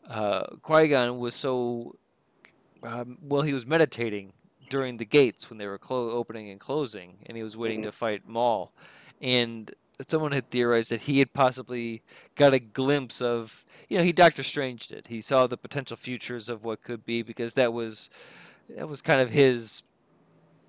uh, 0.08 0.44
Qui 0.62 0.86
Gon 0.88 1.18
was 1.18 1.34
so 1.34 1.96
um, 2.84 3.18
well, 3.22 3.42
he 3.42 3.52
was 3.52 3.66
meditating 3.66 4.32
during 4.70 4.98
the 4.98 5.04
gates 5.04 5.50
when 5.50 5.58
they 5.58 5.66
were 5.66 5.78
clo- 5.78 6.10
opening 6.10 6.48
and 6.50 6.60
closing, 6.60 7.16
and 7.26 7.36
he 7.36 7.42
was 7.42 7.56
waiting 7.56 7.80
Mhm. 7.80 7.84
to 7.86 7.92
fight 7.92 8.28
Maul. 8.28 8.72
And 9.20 9.74
someone 10.06 10.32
had 10.32 10.50
theorized 10.50 10.90
that 10.90 11.02
he 11.02 11.18
had 11.18 11.32
possibly 11.32 12.02
got 12.36 12.54
a 12.54 12.58
glimpse 12.58 13.20
of, 13.20 13.64
you 13.88 13.98
know, 13.98 14.04
he 14.04 14.12
Doctor 14.12 14.42
Stranged 14.42 14.92
it. 14.92 15.08
He 15.08 15.20
saw 15.20 15.46
the 15.46 15.56
potential 15.56 15.96
futures 15.96 16.48
of 16.48 16.64
what 16.64 16.82
could 16.82 17.04
be 17.04 17.22
because 17.22 17.54
that 17.54 17.72
was 17.72 18.10
that 18.76 18.88
was 18.88 19.02
kind 19.02 19.20
of 19.20 19.30
his 19.30 19.82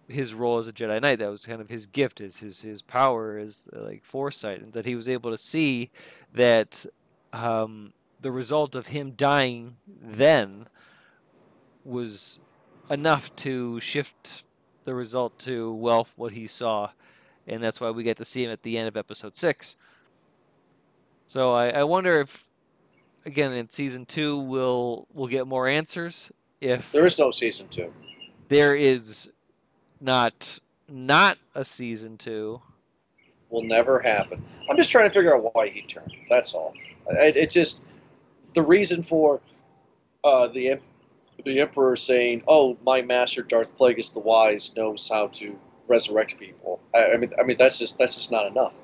his 0.08 0.34
role 0.34 0.58
as 0.58 0.68
a 0.68 0.74
Jedi 0.74 1.02
Knight. 1.02 1.20
That 1.20 1.30
was 1.30 1.46
kind 1.46 1.62
of 1.62 1.70
his 1.70 1.86
gift, 1.86 2.20
his 2.20 2.38
his 2.38 2.62
his 2.62 2.82
power, 2.82 3.38
is 3.38 3.70
like 3.72 4.04
foresight, 4.04 4.62
and 4.62 4.74
that 4.74 4.86
he 4.86 4.96
was 4.96 5.08
able 5.08 5.32
to 5.32 5.38
see 5.38 5.92
that 6.34 6.86
um, 7.32 7.94
the 8.22 8.32
result 8.32 8.76
of 8.76 8.88
him 8.88 9.12
dying 9.12 9.78
then 9.88 10.68
was 11.86 12.40
enough 12.90 13.36
to 13.38 13.80
shift 13.80 14.44
the 14.86 14.96
result 14.96 15.38
to 15.40 15.72
well 15.74 16.08
what 16.16 16.34
he 16.34 16.48
saw, 16.48 16.90
and 17.50 17.62
that's 17.64 17.82
why 17.82 17.90
we 17.92 18.04
get 18.04 18.18
to 18.18 18.26
see 18.26 18.44
him 18.44 18.52
at 18.52 18.64
the 18.64 18.78
end 18.78 18.88
of 18.88 18.96
episode 18.98 19.36
six. 19.36 19.76
So 21.28 21.54
I, 21.54 21.70
I 21.70 21.84
wonder 21.84 22.22
if 22.22 22.46
again 23.26 23.52
in 23.54 23.70
season 23.70 24.06
two 24.06 24.40
we'll 24.40 25.08
we'll 25.14 25.28
get 25.28 25.46
more 25.48 25.68
answers 25.68 26.32
if 26.62 26.92
There 26.92 27.06
is 27.06 27.20
no 27.20 27.32
season 27.32 27.68
two. 27.70 27.94
there 28.48 28.76
is 28.76 29.32
not 30.02 30.60
not 30.88 31.38
a 31.56 31.64
season 31.66 32.18
two. 32.18 32.62
will 33.50 33.64
never 33.64 34.00
happen. 34.00 34.44
I'm 34.70 34.78
just 34.78 34.90
trying 34.90 35.10
to 35.10 35.14
figure 35.14 35.36
out 35.36 35.54
why 35.56 35.68
he 35.68 35.82
turned. 35.84 36.14
That's 36.30 36.54
all. 36.54 36.74
It, 37.08 37.36
it 37.36 37.52
just 37.52 37.82
the 38.56 38.62
reason 38.64 39.04
for 39.04 39.40
uh, 40.24 40.48
the 40.48 40.80
the 41.46 41.60
Emperor 41.62 41.96
saying, 41.96 42.44
"Oh, 42.48 42.78
my 42.84 43.02
master 43.02 43.44
Darth 43.44 43.78
Plagueis 43.78 44.12
the 44.14 44.20
Wise 44.20 44.74
knows 44.76 45.08
how 45.08 45.28
to 45.28 45.58
resurrect 45.90 46.38
people." 46.38 46.80
I, 46.94 47.14
I 47.14 47.18
mean, 47.18 47.30
I 47.40 47.44
mean 47.44 47.58
that's 47.58 47.78
just 47.80 47.98
that's 47.98 48.16
just 48.16 48.32
not 48.32 48.48
enough, 48.48 48.80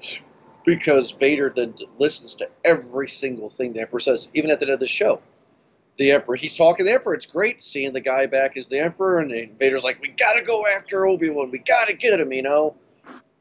because 0.66 1.12
Vader 1.12 1.52
then 1.56 1.76
listens 1.98 2.36
to 2.36 2.50
every 2.64 3.08
single 3.08 3.50
thing 3.50 3.74
the 3.74 3.82
Emperor 3.82 4.00
says, 4.00 4.30
even 4.34 4.52
at 4.52 4.60
the 4.60 4.66
end 4.66 4.74
of 4.74 4.80
the 4.80 4.88
show. 4.88 5.22
The 5.98 6.12
Emperor, 6.12 6.36
he's 6.36 6.56
talking 6.58 6.86
to 6.86 6.92
the 6.92 6.96
Emperor. 6.96 7.14
It's 7.14 7.26
great 7.26 7.62
seeing 7.62 7.94
the 7.94 8.02
guy 8.02 8.26
back 8.26 8.58
as 8.58 8.68
the 8.68 8.80
Emperor, 8.80 9.20
and 9.20 9.32
Vader's 9.58 9.86
like, 9.86 10.02
"We 10.02 10.10
gotta 10.10 10.42
go 10.42 10.66
after 10.68 11.06
Obi 11.08 11.30
Wan. 11.30 11.52
We 11.52 11.60
gotta 11.60 11.94
get 11.94 12.20
him," 12.20 12.34
you 12.34 12.42
know. 12.42 12.76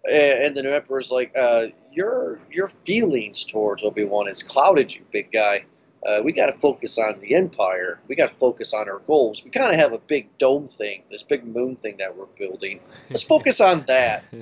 And, 0.08 0.54
the 0.54 0.62
new 0.62 0.70
Emperor's 0.70 1.10
like, 1.10 1.32
uh, 1.34 1.68
"Your 1.90 2.38
your 2.52 2.68
feelings 2.68 3.44
towards 3.44 3.82
Obi 3.82 4.04
Wan 4.04 4.26
has 4.28 4.42
clouded 4.42 4.94
you, 4.94 5.02
big 5.10 5.32
guy." 5.32 5.64
Uh, 6.07 6.20
we 6.22 6.32
got 6.32 6.46
to 6.46 6.52
focus 6.52 6.98
on 6.98 7.18
the 7.20 7.34
empire. 7.34 7.98
We 8.09 8.14
got 8.14 8.32
to 8.32 8.36
focus 8.36 8.74
on 8.74 8.88
our 8.88 8.98
goals. 9.00 9.42
We 9.42 9.50
kind 9.50 9.72
of 9.72 9.76
have 9.76 9.92
a 9.92 9.98
big 9.98 10.36
dome 10.36 10.68
thing, 10.68 11.02
this 11.09 11.22
big 11.22 11.46
moon 11.46 11.76
thing 11.76 11.96
that 11.98 12.16
we're 12.16 12.26
building. 12.38 12.80
Let's 13.09 13.22
focus 13.22 13.61
on 13.61 13.84
that. 13.86 14.24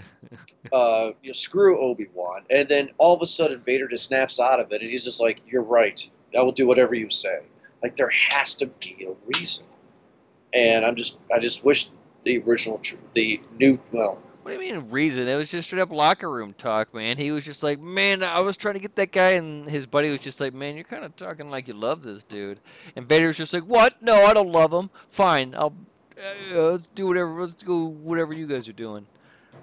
Uh, 0.73 1.11
you 1.23 1.29
know, 1.29 1.33
screw 1.33 1.79
Obi 1.81 2.07
Wan. 2.15 2.43
And 2.49 2.69
then 2.69 2.91
all 2.97 3.15
of 3.15 3.21
a 3.21 3.27
sudden, 3.27 3.61
Vader 3.61 3.89
just 3.89 4.05
snaps 4.05 4.39
out 4.39 4.61
of 4.61 4.71
it, 4.71 4.81
and 4.81 4.89
he's 4.89 5.05
just 5.05 5.21
like, 5.21 5.43
"You're 5.45 5.65
right. 5.65 6.09
I 6.39 6.43
will 6.43 6.53
do 6.53 6.69
whatever 6.69 6.95
you 6.95 7.11
say." 7.11 7.41
Like 7.83 7.97
there 7.97 8.11
has 8.31 8.55
to 8.55 8.67
be 8.67 9.09
a 9.09 9.13
reason. 9.37 9.67
And 10.55 10.85
I'm 10.85 10.97
just, 10.97 11.19
I 11.35 11.41
just 11.41 11.65
wish 11.65 11.91
the 12.25 12.39
original, 12.39 12.81
the 13.15 13.41
new, 13.59 13.79
well, 13.93 14.19
what 14.43 14.51
do 14.51 14.65
you 14.65 14.73
mean 14.73 14.91
reason? 14.91 15.29
It 15.29 15.37
was 15.37 15.51
just 15.51 15.69
straight 15.69 15.81
up 15.81 15.91
locker 15.91 16.31
room 16.31 16.55
talk, 16.57 16.93
man. 16.93 17.17
He 17.17 17.31
was 17.31 17.45
just 17.45 17.63
like, 17.63 17.81
man, 17.81 18.23
I 18.23 18.41
was 18.41 18.57
trying 18.57 18.75
to 18.75 18.81
get 18.81 18.97
that 18.97 19.13
guy, 19.13 19.31
and 19.33 19.69
his 19.69 19.87
buddy 19.87 20.11
was 20.11 20.21
just 20.21 20.41
like, 20.41 20.53
man, 20.53 20.75
you're 20.75 20.85
kind 20.85 21.05
of 21.05 21.17
talking 21.17 21.51
like 21.51 21.69
you 21.69 21.75
love 21.75 22.03
this 22.03 22.23
dude. 22.25 22.61
And 22.97 23.09
Vader 23.09 23.29
was 23.29 23.37
just 23.37 23.53
like, 23.53 23.65
what? 23.65 24.03
No, 24.03 24.25
I 24.25 24.35
don't 24.35 24.51
love 24.51 24.73
him. 24.73 24.91
Fine, 25.09 25.55
I'll 25.55 25.75
uh, 26.23 26.71
let's 26.71 26.87
do 26.89 27.07
whatever. 27.07 27.41
Let's 27.41 27.63
go 27.63 27.85
whatever 27.85 28.35
you 28.35 28.47
guys 28.47 28.69
are 28.69 28.75
doing. 28.75 29.07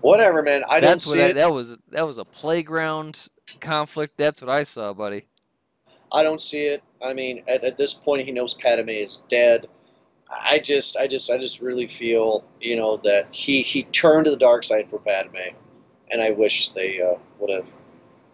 Whatever, 0.01 0.41
man. 0.41 0.63
I 0.69 0.79
That's 0.79 1.05
don't 1.05 1.13
see 1.13 1.21
I, 1.21 1.27
it. 1.27 1.33
that 1.33 1.51
was. 1.51 1.75
That 1.89 2.05
was 2.05 2.17
a 2.17 2.25
playground 2.25 3.27
conflict. 3.59 4.17
That's 4.17 4.41
what 4.41 4.49
I 4.49 4.63
saw, 4.63 4.93
buddy. 4.93 5.25
I 6.11 6.23
don't 6.23 6.41
see 6.41 6.65
it. 6.65 6.83
I 7.05 7.13
mean, 7.13 7.43
at, 7.47 7.63
at 7.63 7.77
this 7.77 7.93
point, 7.93 8.25
he 8.25 8.31
knows 8.31 8.53
Padme 8.55 8.89
is 8.89 9.17
dead. 9.27 9.67
I 10.31 10.59
just, 10.59 10.97
I 10.97 11.07
just, 11.07 11.29
I 11.31 11.37
just 11.37 11.61
really 11.61 11.87
feel, 11.87 12.43
you 12.61 12.75
know, 12.75 12.97
that 12.97 13.27
he 13.31 13.61
he 13.61 13.83
turned 13.83 14.25
to 14.25 14.31
the 14.31 14.37
dark 14.37 14.63
side 14.63 14.87
for 14.87 14.99
Padme, 14.99 15.55
and 16.11 16.21
I 16.21 16.31
wish 16.31 16.69
they 16.69 17.01
uh, 17.01 17.17
would 17.39 17.49
have 17.49 17.71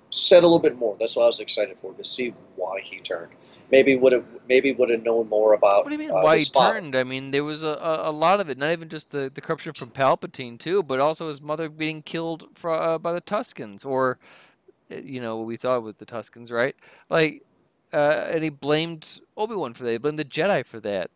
said 0.09 0.43
a 0.43 0.47
little 0.47 0.59
bit 0.59 0.77
more. 0.77 0.95
That's 0.99 1.15
what 1.15 1.23
I 1.23 1.27
was 1.27 1.39
excited 1.39 1.77
for 1.81 1.93
to 1.93 2.03
see 2.03 2.33
why 2.55 2.79
he 2.81 2.99
turned. 2.99 3.31
Maybe 3.71 3.95
would 3.95 4.13
have, 4.13 4.25
maybe 4.47 4.73
would 4.73 4.89
have 4.89 5.03
known 5.03 5.27
more 5.27 5.53
about. 5.53 5.85
What 5.85 5.89
do 5.89 5.93
you 5.93 5.99
mean? 5.99 6.11
uh, 6.11 6.21
why 6.21 6.37
he 6.37 6.45
father. 6.45 6.79
turned? 6.79 6.95
I 6.95 7.03
mean, 7.03 7.31
there 7.31 7.43
was 7.43 7.63
a, 7.63 7.77
a, 8.03 8.11
lot 8.11 8.39
of 8.39 8.49
it. 8.49 8.57
Not 8.57 8.71
even 8.71 8.89
just 8.89 9.11
the, 9.11 9.31
the 9.33 9.41
corruption 9.41 9.73
from 9.73 9.89
Palpatine 9.89 10.59
too, 10.59 10.83
but 10.83 10.99
also 10.99 11.27
his 11.27 11.41
mother 11.41 11.69
being 11.69 12.01
killed 12.01 12.47
for, 12.53 12.71
uh, 12.71 12.97
by 12.97 13.11
the 13.11 13.21
Tuscans, 13.21 13.83
or 13.83 14.19
uh, 14.91 14.97
you 14.97 15.19
know 15.19 15.37
what 15.37 15.47
we 15.47 15.57
thought 15.57 15.83
with 15.83 15.97
the 15.97 16.05
Tuscans, 16.05 16.51
right? 16.51 16.75
Like, 17.09 17.43
uh, 17.91 18.27
and 18.29 18.43
he 18.43 18.49
blamed 18.49 19.21
Obi 19.35 19.55
Wan 19.55 19.73
for 19.73 19.83
that. 19.83 19.91
He 19.91 19.97
blamed 19.97 20.19
the 20.19 20.25
Jedi 20.25 20.65
for 20.65 20.79
that. 20.81 21.09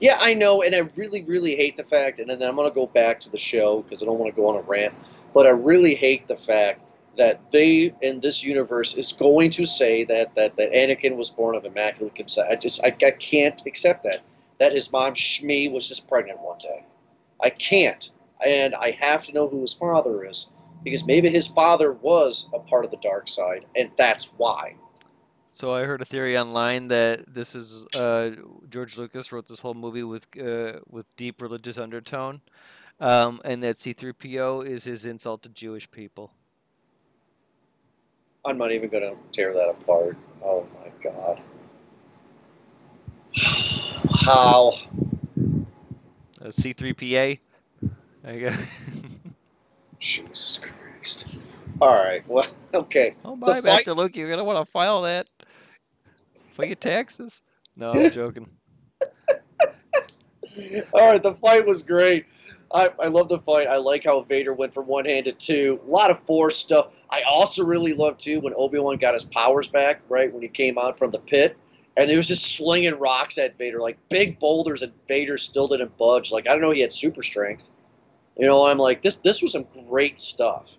Yeah, 0.00 0.16
I 0.18 0.32
know, 0.32 0.62
and 0.62 0.74
I 0.74 0.78
really, 0.96 1.22
really 1.24 1.54
hate 1.54 1.76
the 1.76 1.84
fact, 1.84 2.20
and 2.20 2.30
then 2.30 2.42
I'm 2.42 2.56
going 2.56 2.68
to 2.68 2.74
go 2.74 2.86
back 2.86 3.20
to 3.20 3.30
the 3.30 3.38
show 3.38 3.82
because 3.82 4.02
I 4.02 4.06
don't 4.06 4.18
want 4.18 4.34
to 4.34 4.40
go 4.40 4.48
on 4.48 4.56
a 4.56 4.62
rant, 4.62 4.94
but 5.34 5.46
I 5.46 5.50
really 5.50 5.94
hate 5.94 6.26
the 6.26 6.36
fact 6.36 6.80
that 7.18 7.38
they 7.52 7.94
in 8.00 8.20
this 8.20 8.42
universe 8.42 8.94
is 8.94 9.12
going 9.12 9.50
to 9.50 9.66
say 9.66 10.04
that 10.04 10.34
that, 10.36 10.56
that 10.56 10.72
Anakin 10.72 11.16
was 11.16 11.28
born 11.28 11.54
of 11.54 11.66
immaculate 11.66 12.14
conception. 12.14 12.50
I 12.50 12.56
just 12.56 12.82
I, 12.82 12.96
I 13.04 13.10
can't 13.10 13.60
accept 13.66 14.04
that. 14.04 14.20
That 14.58 14.72
his 14.72 14.90
mom 14.90 15.14
Shmi 15.14 15.70
was 15.70 15.88
just 15.88 16.08
pregnant 16.08 16.40
one 16.40 16.58
day. 16.58 16.84
I 17.42 17.50
can't, 17.50 18.10
and 18.46 18.74
I 18.74 18.92
have 19.00 19.24
to 19.26 19.32
know 19.32 19.48
who 19.48 19.60
his 19.60 19.74
father 19.74 20.24
is 20.24 20.48
because 20.82 21.04
maybe 21.04 21.28
his 21.28 21.46
father 21.46 21.92
was 21.92 22.48
a 22.54 22.58
part 22.58 22.86
of 22.86 22.90
the 22.90 22.96
dark 22.98 23.28
side, 23.28 23.66
and 23.76 23.90
that's 23.98 24.32
why. 24.38 24.76
So 25.52 25.74
I 25.74 25.84
heard 25.84 26.00
a 26.00 26.04
theory 26.04 26.38
online 26.38 26.88
that 26.88 27.34
this 27.34 27.54
is 27.54 27.84
uh, 27.96 28.30
George 28.68 28.96
Lucas 28.96 29.32
wrote 29.32 29.48
this 29.48 29.60
whole 29.60 29.74
movie 29.74 30.04
with 30.04 30.26
uh, 30.40 30.78
with 30.88 31.14
deep 31.16 31.42
religious 31.42 31.76
undertone, 31.76 32.40
um, 33.00 33.40
and 33.44 33.62
that 33.62 33.76
C-3PO 33.76 34.64
is 34.66 34.84
his 34.84 35.04
insult 35.04 35.42
to 35.42 35.48
Jewish 35.48 35.90
people. 35.90 36.32
I'm 38.44 38.58
not 38.58 38.70
even 38.72 38.88
going 38.88 39.02
to 39.02 39.16
tear 39.32 39.52
that 39.52 39.68
apart. 39.68 40.16
Oh 40.42 40.66
my 40.80 40.90
god. 41.02 41.42
How? 44.24 44.72
Uh, 46.40 46.50
C-3PA. 46.50 47.38
I 48.24 48.36
guess. 48.36 48.66
Jesus 49.98 50.58
Christ. 50.58 51.38
All 51.80 52.02
right. 52.02 52.26
Well, 52.28 52.46
okay. 52.74 53.12
oh, 53.24 53.34
bye, 53.36 53.54
fight- 53.54 53.64
Master 53.64 53.94
Luke. 53.94 54.14
You're 54.14 54.30
gonna 54.30 54.44
want 54.44 54.64
to 54.64 54.70
file 54.70 55.02
that 55.02 55.26
for 56.60 56.66
your 56.66 56.76
taxes. 56.76 57.42
No, 57.76 57.92
I'm 57.92 58.10
joking. 58.12 58.48
All 60.92 61.12
right. 61.12 61.22
The 61.22 61.34
fight 61.34 61.66
was 61.66 61.82
great. 61.82 62.26
I, 62.72 62.90
I 63.00 63.06
love 63.08 63.28
the 63.28 63.38
fight. 63.38 63.66
I 63.66 63.76
like 63.76 64.04
how 64.04 64.20
Vader 64.20 64.52
went 64.52 64.72
from 64.72 64.86
one 64.86 65.04
hand 65.04 65.24
to 65.24 65.32
two. 65.32 65.80
A 65.86 65.90
lot 65.90 66.10
of 66.10 66.20
force 66.20 66.56
stuff. 66.56 66.96
I 67.10 67.22
also 67.22 67.64
really 67.64 67.94
love 67.94 68.18
too 68.18 68.40
when 68.40 68.52
Obi 68.56 68.78
Wan 68.78 68.96
got 68.96 69.14
his 69.14 69.24
powers 69.24 69.66
back. 69.68 70.02
Right 70.08 70.32
when 70.32 70.42
he 70.42 70.48
came 70.48 70.78
out 70.78 70.98
from 70.98 71.10
the 71.10 71.18
pit, 71.18 71.56
and 71.96 72.10
he 72.10 72.16
was 72.16 72.28
just 72.28 72.54
slinging 72.54 72.96
rocks 72.98 73.38
at 73.38 73.58
Vader 73.58 73.80
like 73.80 73.98
big 74.08 74.38
boulders, 74.38 74.82
and 74.82 74.92
Vader 75.08 75.36
still 75.36 75.66
didn't 75.66 75.96
budge. 75.96 76.30
Like 76.30 76.48
I 76.48 76.52
don't 76.52 76.60
know, 76.60 76.70
he 76.70 76.80
had 76.80 76.92
super 76.92 77.22
strength. 77.22 77.70
You 78.36 78.46
know, 78.46 78.66
I'm 78.66 78.78
like 78.78 79.02
this. 79.02 79.16
This 79.16 79.42
was 79.42 79.52
some 79.52 79.66
great 79.88 80.18
stuff. 80.18 80.78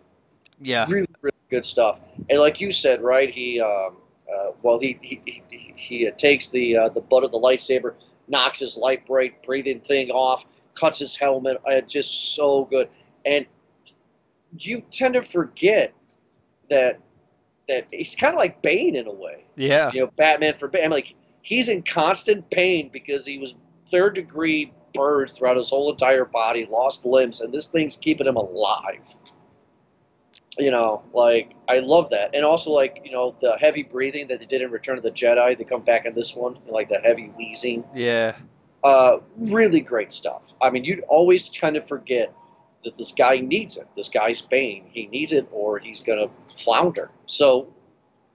Yeah. 0.62 0.86
really, 0.90 1.08
really 1.22 1.36
good 1.50 1.66
stuff. 1.66 2.00
And 2.30 2.40
like 2.40 2.62
you 2.62 2.72
said, 2.72 3.02
right? 3.02 3.30
He, 3.30 3.60
um, 3.60 3.98
uh, 4.34 4.52
well, 4.62 4.80
he 4.80 4.98
he, 5.02 5.22
he, 5.26 5.74
he 5.76 6.08
uh, 6.08 6.12
takes 6.18 6.50
the 6.50 6.78
uh, 6.78 6.90
the 6.90 7.02
butt 7.02 7.24
of 7.24 7.32
the 7.32 7.40
lightsaber, 7.40 7.96
knocks 8.28 8.60
his 8.60 8.78
light 8.78 9.06
bright 9.06 9.44
breathing 9.44 9.80
thing 9.80 10.10
off, 10.12 10.46
cuts 10.74 11.00
his 11.00 11.16
helmet. 11.16 11.58
Uh, 11.66 11.82
just 11.82 12.36
so 12.36 12.66
good. 12.66 12.90
And 13.26 13.46
you 14.60 14.82
tend 14.92 15.14
to 15.16 15.22
forget 15.22 15.94
that 16.70 17.00
that 17.68 17.88
he's 17.92 18.16
kind 18.16 18.34
of 18.34 18.40
like 18.40 18.62
Bane 18.62 18.96
in 18.96 19.08
a 19.08 19.14
way. 19.14 19.46
Yeah. 19.56 19.92
You 19.94 20.02
know, 20.02 20.12
Batman 20.16 20.58
for 20.58 20.68
Bane. 20.68 20.86
I'm 20.86 20.92
like 20.92 21.14
he's 21.42 21.70
in 21.70 21.84
constant 21.84 22.50
pain 22.50 22.90
because 22.92 23.26
he 23.26 23.38
was 23.38 23.56
third 23.90 24.16
degree 24.16 24.74
burned 24.94 25.30
throughout 25.30 25.58
his 25.58 25.70
whole 25.70 25.92
entire 25.92 26.26
body, 26.26 26.66
lost 26.66 27.06
limbs, 27.06 27.42
and 27.42 27.54
this 27.54 27.68
thing's 27.68 27.96
keeping 27.96 28.28
him 28.28 28.36
alive 28.36 29.16
you 30.58 30.72
know, 30.72 31.02
like 31.14 31.56
I 31.68 31.80
love 31.80 32.10
that, 32.10 32.36
and 32.36 32.44
also 32.44 32.72
like 32.72 33.02
you 33.06 33.12
know 33.12 33.36
the 33.40 33.58
heavy 33.58 33.84
breathing 33.84 34.28
that 34.28 34.40
they 34.40 34.46
did 34.46 34.62
in 34.62 34.72
Return 34.72 34.98
of 34.98 35.04
the 35.04 35.12
Jedi. 35.12 35.58
They 35.58 35.64
come 35.64 35.82
back 35.82 36.06
in 36.06 36.14
this 36.14 36.36
one, 36.36 36.56
like 36.70 36.90
the 36.90 37.00
heavy 37.00 37.28
wheezing. 37.38 37.84
Yeah. 37.96 38.36
Uh, 38.84 39.20
really 39.38 39.80
great 39.80 40.12
stuff. 40.12 40.54
I 40.62 40.72
mean, 40.72 40.84
you'd 40.84 41.02
always 41.08 41.50
kind 41.50 41.78
of 41.78 41.88
forget 41.88 42.34
that 42.84 42.98
this 42.98 43.12
guy 43.12 43.38
needs 43.38 43.78
it. 43.78 43.88
This 43.96 44.10
guy's 44.10 44.42
Bane. 44.42 44.86
He 44.92 45.08
needs 45.08 45.32
it, 45.32 45.48
or 45.52 45.80
he's 45.80 46.02
gonna 46.02 46.28
flounder. 46.50 47.12
So 47.28 47.72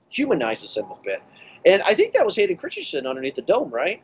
humanizes 0.09 0.77
him 0.77 0.87
a 0.87 0.97
bit, 1.03 1.23
and 1.67 1.83
I 1.83 1.95
think 1.95 2.15
that 2.15 2.25
was 2.25 2.37
Hayden 2.37 2.57
Christensen 2.57 3.07
underneath 3.07 3.35
the 3.35 3.43
dome, 3.43 3.71
right? 3.71 4.03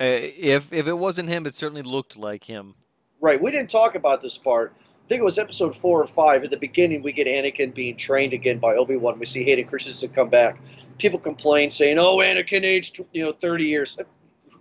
Uh, 0.00 0.04
if 0.06 0.72
if 0.72 0.86
it 0.86 0.94
wasn't 0.94 1.28
him, 1.28 1.46
it 1.46 1.54
certainly 1.54 1.82
looked 1.82 2.16
like 2.16 2.44
him. 2.44 2.76
Right. 3.20 3.40
We 3.40 3.50
didn't 3.50 3.70
talk 3.70 3.94
about 3.94 4.20
this 4.20 4.38
part. 4.38 4.74
I 5.12 5.14
think 5.14 5.20
it 5.20 5.24
was 5.24 5.38
episode 5.38 5.76
four 5.76 6.00
or 6.00 6.06
five. 6.06 6.42
At 6.42 6.50
the 6.50 6.56
beginning, 6.56 7.02
we 7.02 7.12
get 7.12 7.26
Anakin 7.26 7.74
being 7.74 7.96
trained 7.96 8.32
again 8.32 8.58
by 8.58 8.76
Obi 8.76 8.96
Wan. 8.96 9.18
We 9.18 9.26
see 9.26 9.44
Hayden 9.44 9.66
Christensen 9.66 10.08
come 10.08 10.30
back. 10.30 10.58
People 10.96 11.18
complain, 11.18 11.70
saying, 11.70 11.98
"Oh, 11.98 12.16
Anakin 12.16 12.62
aged, 12.64 12.98
you 13.12 13.22
know, 13.22 13.32
thirty 13.32 13.66
years." 13.66 13.98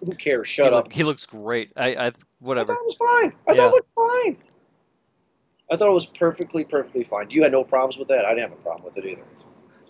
Who 0.03 0.11
cares? 0.11 0.49
Shut 0.49 0.73
he 0.73 0.77
up. 0.77 0.87
Look, 0.87 0.93
he 0.93 1.03
looks 1.05 1.25
great. 1.25 1.71
I, 1.77 1.95
I 1.95 2.05
I 2.07 2.09
thought 2.09 2.57
it 2.59 2.67
was 2.67 2.95
fine. 2.95 3.31
I 3.47 3.53
Yeah. 3.53 3.55
thought 3.55 3.67
it 3.67 3.71
looked 3.71 3.87
fine. 3.87 4.37
I 5.71 5.77
thought 5.77 5.87
it 5.87 5.93
was 5.93 6.07
perfectly, 6.07 6.65
perfectly 6.65 7.05
fine. 7.05 7.29
Do 7.29 7.37
you 7.37 7.43
had 7.43 7.53
no 7.53 7.63
problems 7.63 7.97
with 7.97 8.09
that. 8.09 8.25
I 8.25 8.31
didn't 8.33 8.49
have 8.49 8.59
a 8.59 8.61
problem 8.61 8.83
with 8.83 8.97
it 8.97 9.05
either. 9.05 9.23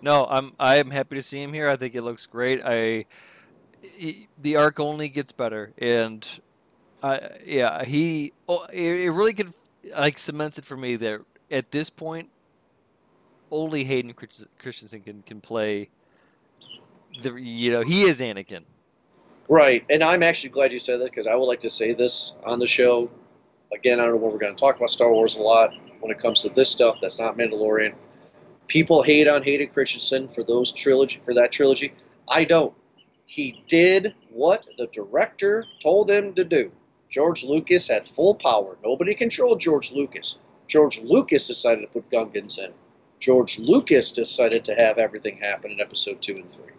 No, 0.03 0.27
I'm 0.29 0.53
I 0.59 0.75
am 0.75 0.91
happy 0.91 1.15
to 1.15 1.23
see 1.23 1.41
him 1.41 1.53
here. 1.53 1.69
I 1.69 1.75
think 1.75 1.95
it 1.95 2.03
looks 2.03 2.27
great. 2.27 2.61
I 2.63 3.05
he- 3.81 4.27
the 4.39 4.57
arc 4.57 4.79
only 4.79 5.09
gets 5.09 5.31
better, 5.31 5.73
and 5.79 6.27
I 7.01 7.29
yeah 7.43 7.83
he 7.83 8.33
oh, 8.47 8.65
it, 8.71 8.83
it 8.83 9.09
really 9.09 9.33
could 9.33 9.55
like 9.97 10.17
cements 10.17 10.57
it 10.57 10.65
for 10.65 10.77
me 10.77 10.95
that 10.95 11.21
at 11.49 11.71
this 11.71 11.89
point 11.89 12.29
only 13.51 13.83
Hayden 13.83 14.13
Christensen 14.13 15.01
can 15.01 15.21
can 15.23 15.41
play 15.41 15.89
the 17.21 17.33
you 17.35 17.71
know 17.71 17.81
he 17.81 18.03
is 18.03 18.21
Anakin. 18.21 18.63
Right, 19.49 19.83
and 19.89 20.01
I'm 20.01 20.23
actually 20.23 20.51
glad 20.51 20.71
you 20.71 20.79
said 20.79 21.01
this 21.01 21.09
because 21.09 21.27
I 21.27 21.35
would 21.35 21.45
like 21.45 21.59
to 21.61 21.69
say 21.69 21.93
this 21.93 22.33
on 22.45 22.59
the 22.59 22.67
show. 22.67 23.09
Again, 23.73 23.99
I 23.99 24.03
don't 24.03 24.13
know 24.13 24.17
when 24.21 24.31
we're 24.31 24.39
going 24.39 24.55
to 24.55 24.59
talk 24.59 24.77
about 24.77 24.89
Star 24.89 25.11
Wars 25.11 25.35
a 25.37 25.41
lot 25.41 25.73
when 25.99 26.11
it 26.11 26.19
comes 26.19 26.41
to 26.43 26.49
this 26.49 26.69
stuff. 26.69 26.97
That's 27.01 27.19
not 27.19 27.37
Mandalorian. 27.37 27.93
People 28.67 29.03
hate 29.03 29.27
on 29.27 29.43
Hayden 29.43 29.67
Christensen 29.67 30.29
for 30.29 30.43
those 30.43 30.71
trilogy 30.71 31.19
for 31.23 31.33
that 31.33 31.51
trilogy. 31.51 31.93
I 32.29 32.45
don't. 32.45 32.73
He 33.25 33.61
did 33.67 34.13
what 34.29 34.65
the 34.77 34.87
director 34.87 35.65
told 35.81 36.09
him 36.09 36.33
to 36.35 36.45
do. 36.45 36.71
George 37.11 37.43
Lucas 37.43 37.89
had 37.89 38.07
full 38.07 38.33
power. 38.33 38.77
Nobody 38.83 39.13
controlled 39.13 39.59
George 39.59 39.91
Lucas. 39.91 40.39
George 40.67 41.01
Lucas 41.01 41.45
decided 41.45 41.81
to 41.81 41.87
put 41.87 42.09
Gungans 42.09 42.57
in. 42.57 42.71
George 43.19 43.59
Lucas 43.59 44.11
decided 44.13 44.63
to 44.65 44.73
have 44.73 44.97
everything 44.97 45.37
happen 45.37 45.71
in 45.71 45.81
episode 45.81 46.21
two 46.21 46.35
and 46.35 46.49
three. 46.49 46.73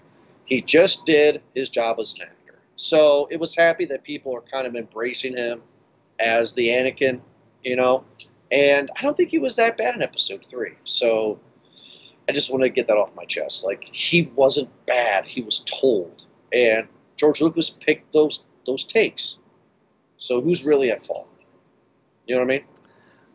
He 0.46 0.60
just 0.60 1.04
did 1.04 1.42
his 1.54 1.68
job 1.68 2.00
as 2.00 2.14
an 2.14 2.22
actor. 2.22 2.58
So 2.76 3.28
it 3.30 3.38
was 3.38 3.54
happy 3.54 3.84
that 3.84 4.02
people 4.02 4.34
are 4.34 4.40
kind 4.40 4.66
of 4.66 4.74
embracing 4.74 5.36
him 5.36 5.62
as 6.18 6.54
the 6.54 6.68
Anakin, 6.68 7.20
you 7.62 7.76
know. 7.76 8.04
And 8.50 8.90
I 8.98 9.02
don't 9.02 9.16
think 9.16 9.30
he 9.30 9.38
was 9.38 9.56
that 9.56 9.76
bad 9.76 9.94
in 9.94 10.02
episode 10.02 10.44
three. 10.44 10.72
So 10.84 11.38
I 12.28 12.32
just 12.32 12.50
want 12.50 12.62
to 12.62 12.70
get 12.70 12.86
that 12.88 12.96
off 12.96 13.14
my 13.14 13.24
chest. 13.26 13.64
Like 13.64 13.84
he 13.84 14.30
wasn't 14.34 14.70
bad. 14.86 15.26
He 15.26 15.42
was 15.42 15.60
told. 15.60 16.24
And 16.52 16.88
George 17.16 17.40
Lucas 17.40 17.70
picked 17.70 18.12
those 18.12 18.46
those 18.64 18.84
takes. 18.84 19.38
So 20.22 20.40
who's 20.40 20.62
really 20.62 20.92
at 20.92 21.02
fault? 21.02 21.26
You 22.28 22.36
know 22.36 22.42
what 22.42 22.52
I 22.52 22.58
mean? 22.58 22.64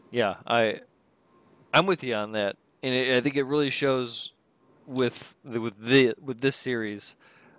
Yeah, 0.09 0.35
I 0.47 0.79
I'm 1.73 1.85
with 1.85 2.01
you 2.01 2.13
on 2.13 2.31
that, 2.31 2.55
and 2.81 2.93
it, 2.93 3.17
I 3.17 3.19
think 3.19 3.35
it 3.35 3.43
really 3.43 3.69
shows 3.69 4.31
with 4.85 5.35
the, 5.43 5.59
with 5.59 5.77
the 5.85 6.13
with 6.21 6.39
this 6.39 6.55
series 6.55 7.17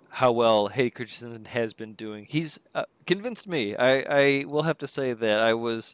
how 0.09 0.31
well 0.31 0.69
Hayden 0.69 0.89
Christensen 0.95 1.45
has 1.45 1.73
been 1.73 1.93
doing. 1.93 2.25
He's 2.27 2.59
uh, 2.73 2.85
convinced 3.05 3.47
me. 3.47 3.75
I, 3.75 3.99
I 3.99 4.45
will 4.45 4.63
have 4.63 4.79
to 4.79 4.87
say 4.87 5.13
that 5.13 5.41
I 5.41 5.53
was 5.53 5.93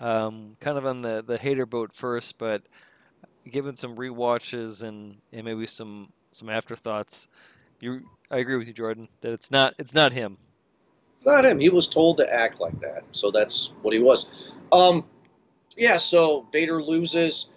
um, 0.00 0.56
kind 0.58 0.78
of 0.78 0.86
on 0.86 1.02
the, 1.02 1.22
the 1.22 1.36
hater 1.36 1.66
boat 1.66 1.92
first, 1.92 2.38
but 2.38 2.62
given 3.50 3.76
some 3.76 3.94
re-watches 3.94 4.80
and, 4.80 5.16
and 5.34 5.44
maybe 5.44 5.66
some 5.66 6.14
some 6.30 6.48
afterthoughts, 6.48 7.28
you 7.78 8.08
I 8.30 8.38
agree 8.38 8.56
with 8.56 8.68
you, 8.68 8.72
Jordan, 8.72 9.08
that 9.20 9.34
it's 9.34 9.50
not 9.50 9.74
it's 9.78 9.92
not 9.92 10.14
him. 10.14 10.38
It's 11.14 11.24
not 11.24 11.44
him. 11.44 11.60
He 11.60 11.70
was 11.70 11.86
told 11.86 12.16
to 12.18 12.34
act 12.34 12.60
like 12.60 12.78
that, 12.80 13.04
so 13.12 13.30
that's 13.30 13.70
what 13.82 13.94
he 13.94 14.00
was. 14.00 14.52
Um, 14.72 15.04
yeah. 15.76 15.96
So 15.96 16.46
Vader 16.52 16.82
loses. 16.82 17.50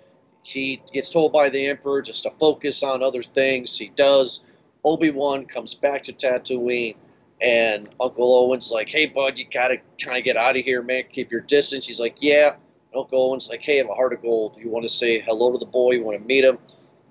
He 0.44 0.82
gets 0.94 1.10
told 1.10 1.34
by 1.34 1.50
the 1.50 1.68
Emperor 1.68 2.02
just 2.02 2.24
to 2.24 2.32
focus 2.32 2.84
on 2.84 3.04
other 3.04 3.24
things. 3.24 3.78
He 3.78 3.90
does. 3.90 4.44
Obi 4.86 5.10
Wan 5.10 5.46
comes 5.46 5.74
back 5.74 6.04
to 6.04 6.14
Tatooine, 6.14 6.96
and 7.42 7.90
Uncle 8.00 8.36
Owen's 8.36 8.72
like, 8.72 8.90
"Hey, 8.90 9.08
bud, 9.08 9.38
you 9.38 9.46
gotta 9.52 9.78
kind 10.02 10.18
of 10.18 10.24
get 10.24 10.38
out 10.38 10.56
of 10.56 10.64
here, 10.64 10.82
man. 10.82 11.04
Keep 11.12 11.32
your 11.32 11.42
distance." 11.42 11.88
He's 11.88 12.00
like, 12.00 12.18
"Yeah." 12.20 12.56
Uncle 12.96 13.22
Owen's 13.22 13.50
like, 13.50 13.64
"Hey, 13.64 13.76
I 13.76 13.78
have 13.78 13.90
a 13.90 13.94
heart 13.94 14.14
of 14.14 14.22
gold. 14.22 14.58
You 14.62 14.70
want 14.70 14.84
to 14.84 14.90
say 14.90 15.20
hello 15.20 15.52
to 15.52 15.58
the 15.58 15.66
boy? 15.66 15.94
You 15.94 16.04
want 16.04 16.20
to 16.20 16.26
meet 16.26 16.46
him?" 16.46 16.60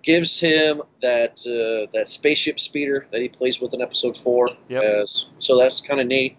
Gives 0.07 0.41
him 0.41 0.83
that 1.03 1.41
uh, 1.47 1.91
that 1.93 2.07
spaceship 2.07 2.61
speeder 2.61 3.07
that 3.11 3.21
he 3.21 3.29
plays 3.29 3.61
with 3.61 3.75
in 3.75 3.83
Episode 3.83 4.17
Four. 4.17 4.49
Yep. 4.69 4.83
As, 4.83 5.27
so 5.39 5.59
that's 5.59 5.81
kind 5.81 6.01
of 6.01 6.07
neat. 6.07 6.39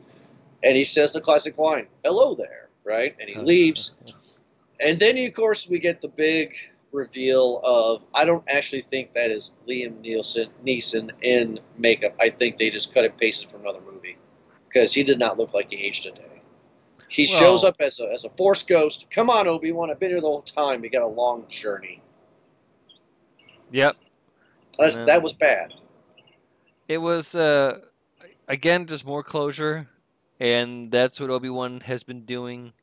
And 0.64 0.76
he 0.76 0.84
says 0.84 1.12
the 1.12 1.22
classic 1.22 1.58
line, 1.58 1.88
"Hello 2.04 2.34
there," 2.34 2.70
right? 2.86 3.14
And 3.20 3.30
he 3.30 3.36
leaves. 3.36 3.94
And 4.80 4.98
then, 4.98 5.18
of 5.18 5.34
course, 5.34 5.68
we 5.68 5.80
get 5.80 6.02
the 6.02 6.08
big 6.08 6.56
reveal 6.94 7.60
of 7.64 8.06
I 8.14 8.26
don't 8.26 8.44
actually 8.48 8.82
think 8.82 9.14
that 9.14 9.32
is 9.32 9.54
Liam 9.68 10.00
Nielsen 10.00 10.50
Neeson 10.66 11.12
in 11.22 11.60
makeup. 11.78 12.16
I 12.22 12.30
think 12.30 12.58
they 12.58 12.70
just 12.70 12.94
cut 12.94 13.06
and 13.06 13.18
pasted 13.18 13.52
from 13.52 13.62
another 13.62 13.82
movie 13.82 14.18
because 14.68 14.94
he 14.94 15.04
did 15.04 15.20
not 15.20 15.38
look 15.38 15.54
like 15.54 15.72
he 15.72 15.78
aged 15.78 16.06
a 16.06 16.12
day. 16.12 16.42
He 17.10 17.26
shows 17.26 17.64
up 17.64 17.76
as 17.80 18.00
a 18.00 18.12
as 18.12 18.26
a 18.26 18.30
Force 18.32 18.64
ghost. 18.64 19.10
Come 19.12 19.30
on, 19.30 19.48
Obi 19.48 19.72
Wan! 19.72 19.90
I've 19.90 20.00
been 20.00 20.10
here 20.10 20.22
the 20.22 20.28
whole 20.28 20.42
time. 20.42 20.82
We 20.82 20.90
got 20.90 21.04
a 21.04 21.08
long 21.08 21.46
journey. 21.48 22.02
Yep. 23.72 23.98
That's, 24.78 24.98
that 24.98 25.22
was 25.22 25.34
bad. 25.34 25.74
It 26.88 27.00
was 27.00 27.36
uh, 27.36 27.80
again 28.48 28.86
just 28.86 29.06
more 29.06 29.24
closure, 29.24 29.88
and 30.40 30.92
that's 30.92 31.20
what 31.20 31.30
Obi 31.30 31.50
Wan 31.50 31.82
has 31.82 32.04
been 32.04 32.26
doing. 32.26 32.74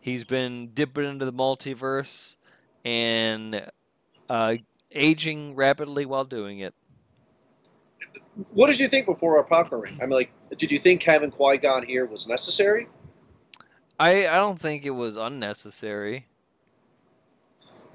He's 0.00 0.24
been 0.24 0.70
dipping 0.72 1.04
into 1.04 1.24
the 1.24 1.32
multiverse 1.32 2.36
and 2.84 3.68
uh, 4.30 4.56
aging 4.92 5.56
rapidly 5.56 6.06
while 6.06 6.24
doing 6.24 6.60
it. 6.60 6.74
What 8.52 8.68
did 8.68 8.78
you 8.78 8.88
think 8.88 9.06
before 9.06 9.36
our 9.36 9.44
popcorn 9.44 9.80
ring? 9.80 9.98
I 10.00 10.06
mean, 10.06 10.12
like, 10.12 10.30
did 10.56 10.70
you 10.70 10.78
think 10.78 11.02
having 11.02 11.30
Qui 11.30 11.58
Gon 11.58 11.82
here 11.84 12.06
was 12.06 12.28
necessary? 12.28 12.88
I 13.98 14.28
I 14.28 14.36
don't 14.36 14.58
think 14.58 14.84
it 14.84 14.90
was 14.90 15.16
unnecessary. 15.16 16.26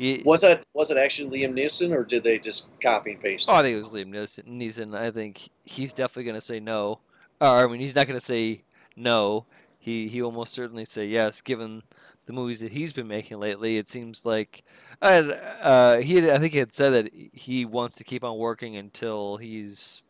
Ye- 0.01 0.23
Was 0.25 0.41
that 0.41 0.65
was 0.73 0.89
it 0.89 0.97
actually 0.97 1.41
Liam 1.41 1.53
Neeson, 1.53 1.91
or 1.91 2.03
did 2.03 2.23
they 2.23 2.39
just 2.39 2.65
copy 2.81 3.11
and 3.11 3.21
paste? 3.21 3.47
Oh, 3.47 3.53
I 3.53 3.61
think 3.61 3.77
it 3.77 3.83
was 3.83 3.93
Liam 3.93 4.09
Neeson. 4.09 4.45
Neeson. 4.47 4.97
I 4.97 5.11
think 5.11 5.49
he's 5.63 5.93
definitely 5.93 6.23
going 6.23 6.35
to 6.35 6.41
say 6.41 6.59
no. 6.59 7.01
Or 7.39 7.47
I 7.47 7.67
mean, 7.67 7.81
he's 7.81 7.93
not 7.95 8.07
going 8.07 8.19
to 8.19 8.25
say 8.25 8.63
no. 8.97 9.45
He 9.77 10.07
he 10.07 10.23
will 10.23 10.31
most 10.31 10.53
certainly 10.53 10.85
say 10.85 11.05
yes, 11.05 11.41
given 11.41 11.83
the 12.25 12.33
movies 12.33 12.61
that 12.61 12.71
he's 12.71 12.93
been 12.93 13.07
making 13.07 13.39
lately. 13.39 13.77
It 13.77 13.87
seems 13.87 14.25
like, 14.25 14.63
uh, 15.03 15.97
he 15.97 16.15
had, 16.15 16.29
I 16.31 16.39
think 16.39 16.53
he 16.53 16.59
had 16.59 16.73
said 16.73 16.89
that 16.91 17.11
he 17.13 17.63
wants 17.63 17.95
to 17.97 18.03
keep 18.03 18.23
on 18.23 18.39
working 18.39 18.75
until 18.75 19.37
he's 19.37 20.01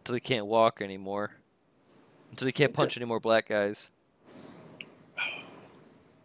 until 0.00 0.14
he 0.16 0.20
can't 0.20 0.46
walk 0.46 0.82
anymore, 0.82 1.32
until 2.30 2.46
he 2.46 2.52
can't 2.52 2.72
punch 2.72 2.96
any 2.96 3.06
more 3.06 3.20
black 3.20 3.48
guys. 3.48 3.90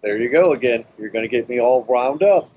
There 0.02 0.18
you 0.18 0.30
go 0.30 0.54
again. 0.54 0.84
You're 0.98 1.10
going 1.12 1.24
to 1.24 1.30
get 1.30 1.48
me 1.48 1.60
all 1.60 1.84
wound 1.84 2.24
up. 2.24 2.50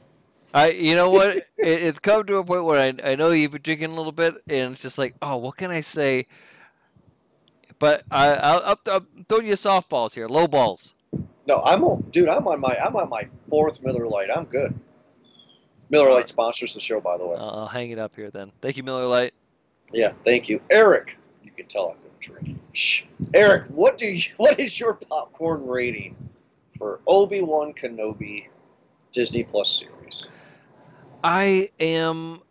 I, 0.56 0.70
you 0.70 0.94
know 0.94 1.10
what? 1.10 1.36
it, 1.36 1.46
it's 1.58 1.98
come 1.98 2.24
to 2.24 2.38
a 2.38 2.44
point 2.44 2.64
where 2.64 2.80
I, 2.80 3.10
I 3.10 3.14
know 3.14 3.30
you've 3.30 3.52
been 3.52 3.60
drinking 3.60 3.90
a 3.90 3.94
little 3.94 4.10
bit, 4.10 4.36
and 4.48 4.72
it's 4.72 4.80
just 4.80 4.96
like, 4.96 5.14
oh, 5.20 5.36
what 5.36 5.58
can 5.58 5.70
I 5.70 5.82
say? 5.82 6.26
But 7.78 8.04
I, 8.10 8.30
I'll, 8.30 8.62
I'll, 8.64 8.80
I'll 8.90 9.06
throw 9.28 9.40
you 9.40 9.52
softballs 9.52 10.14
here, 10.14 10.28
low 10.28 10.46
balls. 10.46 10.94
No, 11.46 11.60
I'm 11.62 11.84
on, 11.84 12.00
dude. 12.10 12.30
I'm 12.30 12.48
on 12.48 12.58
my 12.58 12.74
I'm 12.82 12.96
on 12.96 13.10
my 13.10 13.28
fourth 13.48 13.82
Miller 13.84 14.06
Lite. 14.06 14.30
I'm 14.34 14.46
good. 14.46 14.74
Miller 15.90 16.10
Lite 16.10 16.26
sponsors 16.26 16.72
the 16.72 16.80
show, 16.80 17.00
by 17.00 17.18
the 17.18 17.26
way. 17.26 17.36
I'll, 17.36 17.50
I'll 17.50 17.66
hang 17.66 17.90
it 17.90 17.98
up 17.98 18.16
here 18.16 18.30
then. 18.30 18.50
Thank 18.62 18.78
you, 18.78 18.82
Miller 18.82 19.06
Lite. 19.06 19.34
Yeah, 19.92 20.12
thank 20.24 20.48
you, 20.48 20.60
Eric. 20.70 21.18
You 21.44 21.50
can 21.50 21.66
tell 21.66 21.90
I've 21.90 22.02
been 22.02 22.12
drinking. 22.18 22.60
Shh. 22.72 23.04
Eric, 23.34 23.66
what 23.66 23.98
do 23.98 24.06
you? 24.06 24.22
What 24.38 24.58
is 24.58 24.80
your 24.80 24.94
popcorn 24.94 25.66
rating 25.66 26.16
for 26.78 27.00
Obi 27.06 27.42
Wan 27.42 27.74
Kenobi 27.74 28.46
Disney 29.12 29.44
Plus 29.44 29.70
series? 29.70 29.95
I 31.22 31.70
am 31.80 32.42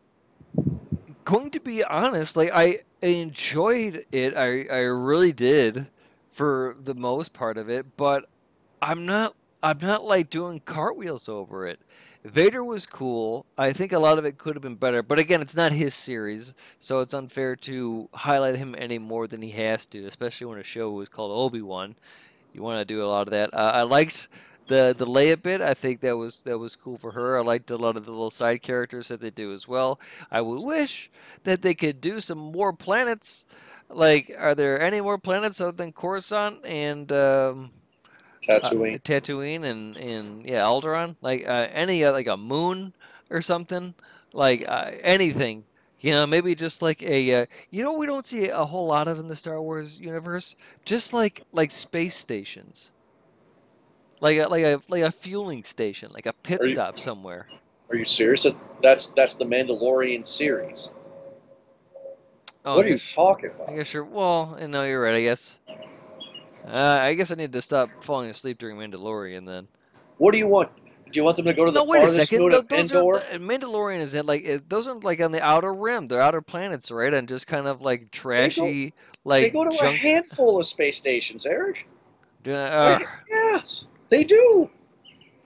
going 1.24 1.52
to 1.52 1.60
be 1.60 1.84
honest. 1.84 2.36
Like 2.36 2.52
I 2.54 2.80
enjoyed 3.02 4.06
it. 4.12 4.36
I 4.36 4.66
I 4.72 4.80
really 4.82 5.32
did 5.32 5.88
for 6.32 6.76
the 6.82 6.96
most 6.96 7.34
part 7.34 7.58
of 7.58 7.70
it, 7.70 7.98
but 7.98 8.26
I'm 8.82 9.06
not 9.06 9.36
I'm 9.64 9.80
not 9.80 10.04
like 10.06 10.30
doing 10.30 10.62
cartwheels 10.62 11.28
over 11.28 11.68
it. 11.68 11.80
Vader 12.24 12.64
was 12.64 12.88
cool. 12.88 13.46
I 13.56 13.72
think 13.72 13.94
a 13.94 14.00
lot 14.00 14.18
of 14.18 14.26
it 14.26 14.40
could 14.40 14.56
have 14.56 14.64
been 14.64 14.76
better, 14.76 15.04
but 15.04 15.20
again, 15.20 15.44
it's 15.44 15.56
not 15.56 15.72
his 15.72 15.94
series, 15.94 16.56
so 16.80 17.00
it's 17.00 17.14
unfair 17.14 17.56
to 17.58 18.10
highlight 18.14 18.56
him 18.56 18.74
any 18.80 18.98
more 18.98 19.28
than 19.28 19.44
he 19.44 19.52
has 19.52 19.86
to, 19.88 20.06
especially 20.06 20.48
when 20.48 20.58
a 20.58 20.64
show 20.64 20.90
was 20.90 21.08
called 21.08 21.32
Obi 21.32 21.62
Wan. 21.62 21.96
You 22.52 22.64
want 22.64 22.80
to 22.80 22.86
do 22.86 23.04
a 23.04 23.06
lot 23.06 23.28
of 23.28 23.32
that. 23.32 23.54
Uh, 23.54 23.74
I 23.76 23.82
liked 23.84 24.28
the 24.68 24.96
the 24.98 25.06
Leia 25.06 25.42
bit. 25.42 25.62
I 25.62 25.74
think 25.74 26.02
that 26.02 26.18
was 26.18 26.42
that 26.42 26.58
was 26.58 26.76
cool 26.76 26.98
for 26.98 27.12
her. 27.12 27.38
I 27.38 27.42
liked 27.42 27.72
a 27.72 27.78
lot 27.78 27.96
of 27.96 28.06
the 28.06 28.12
little 28.12 28.32
side 28.32 28.62
characters 28.62 29.08
that 29.10 29.22
they 29.22 29.30
do 29.30 29.54
as 29.54 29.68
well. 29.68 30.00
I 30.32 30.42
would 30.42 30.60
wish 30.60 31.10
that 31.44 31.62
they 31.62 31.74
could 31.74 32.02
do 32.02 32.20
some 32.20 32.38
more 32.38 32.74
planets. 32.74 33.46
Like, 33.90 34.36
are 34.40 34.56
there 34.56 34.82
any 34.82 35.00
more 35.00 35.20
planets 35.20 35.62
other 35.62 35.72
than 35.72 35.92
Coruscant 35.92 36.66
and 36.66 37.12
um, 37.12 37.72
uh, 38.50 38.60
Tatooine. 38.60 39.02
Tatooine 39.02 39.64
and 39.64 39.98
and 39.98 40.46
yeah, 40.46 40.64
Alderaan. 40.64 41.16
Like 41.22 41.48
uh, 41.48 41.68
any 41.72 42.04
uh, 42.04 42.12
like 42.12 42.28
a 42.28 42.38
moon 42.38 42.94
or 43.30 43.42
something. 43.42 43.94
Like 44.34 44.66
uh, 44.68 44.92
anything. 45.02 45.64
You 46.02 46.12
know, 46.12 46.28
maybe 46.28 46.54
just 46.54 46.82
like 46.82 47.02
a 47.02 47.34
uh, 47.34 47.46
you 47.72 47.84
know 47.84 47.94
we 47.94 48.06
don't 48.06 48.26
see 48.26 48.50
a 48.50 48.66
whole 48.66 48.88
lot 48.88 49.08
of 49.08 49.20
in 49.20 49.28
the 49.28 49.36
Star 49.36 49.62
Wars 49.62 50.00
universe. 50.00 50.56
Just 50.84 51.14
like 51.14 51.44
like 51.52 51.72
space 51.72 52.16
stations. 52.16 52.92
Like 54.22 54.38
a, 54.38 54.48
like 54.48 54.64
a 54.64 54.82
like 54.90 55.04
a 55.04 55.12
fueling 55.12 55.64
station, 55.64 56.12
like 56.14 56.26
a 56.26 56.34
pit 56.34 56.62
you- 56.64 56.74
stop 56.74 57.00
somewhere. 57.00 57.48
Are 57.90 57.96
you 57.96 58.06
serious? 58.06 58.48
That's 58.82 59.08
that's 59.08 59.36
the 59.36 59.46
Mandalorian 59.46 60.26
series. 60.26 60.92
Oh, 62.64 62.78
what 62.78 62.86
are 62.88 62.90
you 62.90 62.98
talking 62.98 63.52
about? 63.52 63.70
I 63.70 63.76
guess 63.76 63.94
you're 63.94 64.06
well. 64.06 64.58
No, 64.68 64.84
you're 64.84 65.02
right. 65.02 65.16
I 65.16 65.22
guess. 65.22 65.60
Uh, 66.68 67.00
I 67.02 67.14
guess 67.14 67.30
I 67.30 67.36
need 67.36 67.54
to 67.54 67.62
stop 67.62 67.90
falling 68.02 68.30
asleep 68.32 68.58
during 68.58 68.76
Mandalorian 68.78 69.46
then. 69.46 69.68
What 70.18 70.32
do 70.32 70.40
you 70.40 70.48
want? 70.48 70.72
Do 71.12 71.20
you 71.20 71.24
want 71.24 71.36
them 71.38 71.46
to 71.46 71.54
go 71.54 71.66
to 71.66 71.72
the 71.72 71.80
No, 71.80 71.86
wait 71.86 72.00
a 72.00 72.08
farthest 72.08 72.30
second. 72.30 72.42
moon 72.46 72.52
Tho- 72.52 72.60
of 72.60 72.68
those 72.68 72.92
Endor? 72.92 73.16
are 73.18 73.38
Mandalorian 73.38 74.00
is 74.00 74.16
in 74.16 74.26
like 74.26 74.44
it, 74.44 74.68
those 74.68 74.88
are 74.88 74.96
like 74.96 75.22
on 75.22 75.32
the 75.32 75.44
outer 75.44 75.72
rim. 75.76 76.08
They're 76.08 76.22
outer 76.22 76.42
planets, 76.42 76.90
right? 76.90 77.14
And 77.14 77.28
just 77.30 77.46
kind 77.46 77.68
of 77.68 77.82
like 77.82 78.10
trashy, 78.10 78.96
like 79.24 79.44
they 79.44 79.50
go 79.52 79.64
to 79.70 79.88
a 79.88 79.92
handful 79.92 80.60
of 80.60 80.66
space 80.66 80.98
stations, 80.98 81.46
Eric. 81.46 81.88
Uh, 82.48 82.52
uh, 82.54 83.00
Yes, 83.30 83.86
they 84.16 84.24
do. 84.24 84.70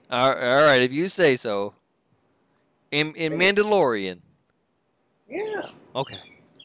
all 0.09 0.35
right, 0.35 0.81
if 0.81 0.91
you 0.91 1.07
say 1.07 1.35
so. 1.35 1.73
In 2.91 3.13
in 3.15 3.33
Mandalorian, 3.33 4.21
Yeah. 5.27 5.61
okay. 5.95 6.17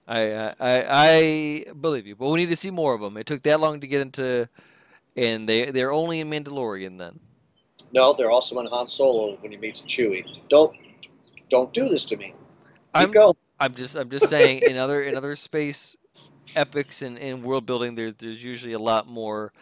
I, 0.07 0.53
I 0.61 0.85
I 0.89 1.65
believe 1.81 2.07
you, 2.07 2.15
but 2.17 2.29
we 2.29 2.41
need 2.41 2.51
to 2.51 2.57
see 2.57 2.71
more 2.71 2.95
of 2.95 3.01
them. 3.01 3.17
It 3.17 3.27
took 3.27 3.43
that 3.45 3.61
long 3.61 3.81
to 3.81 3.87
get 3.87 4.01
into, 4.01 4.49
and 5.17 5.49
they 5.49 5.71
they're 5.71 5.93
only 5.93 6.21
in 6.21 6.31
Mandalorian 6.31 6.99
then. 6.99 7.21
No, 7.93 8.13
they're 8.13 8.31
also 8.31 8.59
in 8.61 8.67
Han 8.67 8.87
Solo 8.87 9.37
when 9.37 9.53
he 9.53 9.59
meets 9.59 9.83
Chewie. 9.83 10.25
Don't 10.49 10.75
don't 11.49 11.73
do 11.73 11.89
this 11.89 12.05
to 12.07 12.17
me. 12.17 12.35
Keep 12.95 12.95
I'm 12.95 13.11
going. 13.13 13.35
I'm 13.61 13.75
just 13.75 13.97
I'm 13.97 14.11
just 14.11 14.29
saying 14.29 14.61
in 14.61 14.77
other 14.77 15.03
in 15.03 15.17
other 15.17 15.37
space 15.37 15.97
epics 16.57 17.03
and, 17.03 17.19
and 17.19 17.43
world 17.43 17.67
building 17.67 17.95
there's 17.95 18.15
there's 18.17 18.45
usually 18.45 18.73
a 18.75 18.79
lot 18.79 19.07
more 19.09 19.53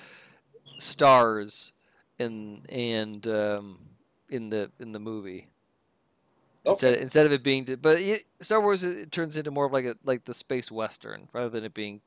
stars 0.78 1.72
in 2.18 2.64
and 2.68 3.26
um, 3.26 3.78
in 4.28 4.50
the 4.50 4.70
in 4.80 4.92
the 4.92 5.00
movie. 5.00 5.48
Instead, 6.64 6.94
Okay. 6.94 7.02
instead 7.02 7.26
of 7.26 7.32
it 7.32 7.42
being, 7.42 7.64
but 7.80 8.00
it, 8.00 8.24
Star 8.40 8.60
Wars 8.60 8.84
it, 8.84 9.10
turns 9.10 9.36
into 9.36 9.50
more 9.50 9.66
of 9.66 9.72
like 9.72 9.84
a 9.84 9.96
like 10.04 10.24
the 10.24 10.34
space 10.34 10.70
western 10.70 11.28
rather 11.32 11.48
than 11.48 11.64
it 11.64 11.74
being 11.74 12.00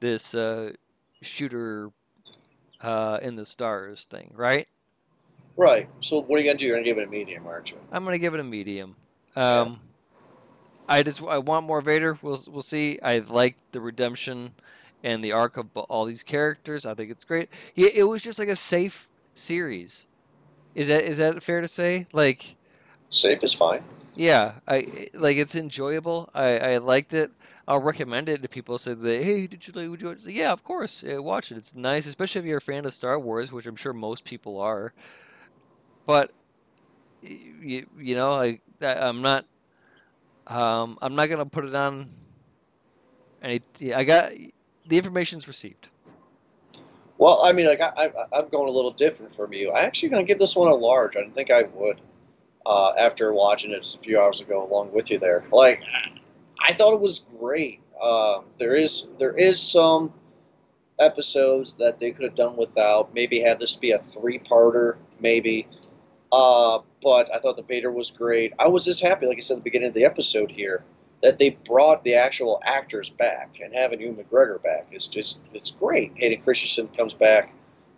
this 0.00 0.34
uh, 0.34 0.72
shooter 1.20 1.90
uh, 2.80 3.18
in 3.20 3.36
the 3.36 3.44
stars 3.44 4.06
thing, 4.06 4.32
right? 4.34 4.68
Right. 5.56 5.88
So 6.00 6.22
what 6.22 6.38
are 6.38 6.42
you 6.42 6.48
gonna 6.48 6.58
do? 6.58 6.66
You're 6.66 6.76
gonna 6.76 6.84
give 6.84 6.98
it 6.98 7.04
a 7.04 7.10
medium, 7.10 7.46
aren't 7.46 7.70
you? 7.70 7.78
I'm 7.92 8.04
gonna 8.04 8.18
give 8.18 8.34
it 8.34 8.40
a 8.40 8.44
medium. 8.44 8.96
Um, 9.36 9.80
I 10.88 11.02
just 11.02 11.22
I 11.22 11.38
want 11.38 11.66
more 11.66 11.80
Vader. 11.80 12.18
We'll 12.22 12.42
we'll 12.48 12.62
see. 12.62 12.98
I 13.02 13.18
like 13.18 13.56
the 13.72 13.80
redemption 13.80 14.52
and 15.02 15.22
the 15.22 15.32
arc 15.32 15.56
of 15.56 15.68
all 15.76 16.04
these 16.04 16.22
characters. 16.22 16.84
I 16.86 16.94
think 16.94 17.10
it's 17.10 17.24
great. 17.24 17.48
Yeah, 17.74 17.90
it 17.94 18.04
was 18.04 18.22
just 18.22 18.38
like 18.38 18.48
a 18.48 18.56
safe 18.56 19.08
series. 19.34 20.06
Is 20.74 20.88
that 20.88 21.04
is 21.04 21.18
that 21.18 21.42
fair 21.42 21.60
to 21.60 21.68
say? 21.68 22.06
Like, 22.12 22.56
Safe 23.08 23.42
is 23.42 23.54
fine. 23.54 23.82
yeah, 24.14 24.54
I 24.66 25.08
like 25.14 25.36
it's 25.36 25.54
enjoyable. 25.54 26.28
I 26.34 26.58
I 26.58 26.78
liked 26.78 27.12
it. 27.14 27.30
I'll 27.66 27.82
recommend 27.82 28.28
it 28.28 28.42
to 28.42 28.48
people. 28.48 28.78
Say 28.78 28.94
that, 28.94 29.22
hey, 29.22 29.46
did 29.46 29.66
you 29.66 29.72
like? 29.74 29.90
Would 29.90 30.00
you? 30.00 30.08
watch? 30.08 30.18
Yeah, 30.24 30.52
of 30.52 30.64
course. 30.64 31.02
Yeah, 31.02 31.18
watch 31.18 31.52
it. 31.52 31.58
It's 31.58 31.74
nice, 31.74 32.06
especially 32.06 32.40
if 32.40 32.46
you're 32.46 32.58
a 32.58 32.62
fan 32.62 32.84
of 32.86 32.94
Star 32.94 33.18
Wars, 33.18 33.52
which 33.52 33.66
I'm 33.66 33.76
sure 33.76 33.92
most 33.92 34.24
people 34.24 34.60
are. 34.60 34.92
But 36.06 36.32
you, 37.22 37.86
you 37.98 38.14
know, 38.14 38.32
I, 38.32 38.60
I 38.80 38.94
I'm 39.08 39.20
not 39.20 39.44
um, 40.46 40.98
I'm 41.02 41.14
not 41.14 41.26
gonna 41.28 41.46
put 41.46 41.64
it 41.64 41.74
on. 41.74 42.10
Any, 43.42 43.60
I 43.94 44.04
got 44.04 44.32
the 44.88 44.96
information's 44.96 45.46
received. 45.46 45.88
Well, 47.18 47.40
I 47.44 47.52
mean, 47.52 47.66
like 47.66 47.80
I, 47.80 47.92
I, 47.96 48.10
I'm 48.32 48.48
going 48.48 48.68
a 48.68 48.72
little 48.72 48.92
different 48.92 49.30
from 49.30 49.52
you. 49.52 49.70
I'm 49.72 49.84
actually 49.84 50.08
going 50.08 50.24
to 50.24 50.26
give 50.26 50.38
this 50.38 50.56
one 50.56 50.68
a 50.68 50.74
large. 50.74 51.16
I 51.16 51.20
didn't 51.20 51.34
think 51.34 51.50
I 51.50 51.64
would 51.74 52.00
uh, 52.64 52.92
after 52.98 53.32
watching 53.32 53.72
it 53.72 53.82
just 53.82 53.98
a 53.98 54.00
few 54.00 54.20
hours 54.20 54.40
ago, 54.40 54.66
along 54.68 54.92
with 54.92 55.10
you 55.10 55.18
there. 55.18 55.44
Like, 55.52 55.82
I 56.66 56.72
thought 56.72 56.94
it 56.94 57.00
was 57.00 57.24
great. 57.38 57.80
Um, 58.00 58.44
there 58.58 58.74
is 58.74 59.08
there 59.18 59.32
is 59.32 59.60
some 59.60 60.12
episodes 61.00 61.74
that 61.74 61.98
they 61.98 62.12
could 62.12 62.24
have 62.24 62.34
done 62.34 62.56
without. 62.56 63.12
Maybe 63.14 63.40
have 63.40 63.58
this 63.58 63.74
be 63.74 63.90
a 63.90 63.98
three-parter, 63.98 64.96
maybe. 65.20 65.66
Uh, 66.30 66.80
but 67.02 67.34
I 67.34 67.38
thought 67.38 67.56
the 67.56 67.62
Vader 67.62 67.90
was 67.90 68.10
great. 68.10 68.52
I 68.58 68.68
was 68.68 68.84
just 68.84 69.02
happy, 69.02 69.26
like 69.26 69.38
I 69.38 69.40
said 69.40 69.54
at 69.54 69.60
the 69.60 69.64
beginning 69.64 69.88
of 69.88 69.94
the 69.94 70.04
episode 70.04 70.50
here, 70.50 70.84
that 71.22 71.38
they 71.38 71.50
brought 71.64 72.04
the 72.04 72.14
actual 72.14 72.60
actors 72.64 73.10
back 73.10 73.58
and 73.62 73.74
having 73.74 74.00
Ewan 74.00 74.16
McGregor 74.16 74.62
back 74.62 74.86
is 74.92 75.08
just 75.08 75.40
it's 75.52 75.70
great. 75.70 76.12
Hayden 76.16 76.42
Christensen 76.42 76.88
comes 76.88 77.14
back. 77.14 77.52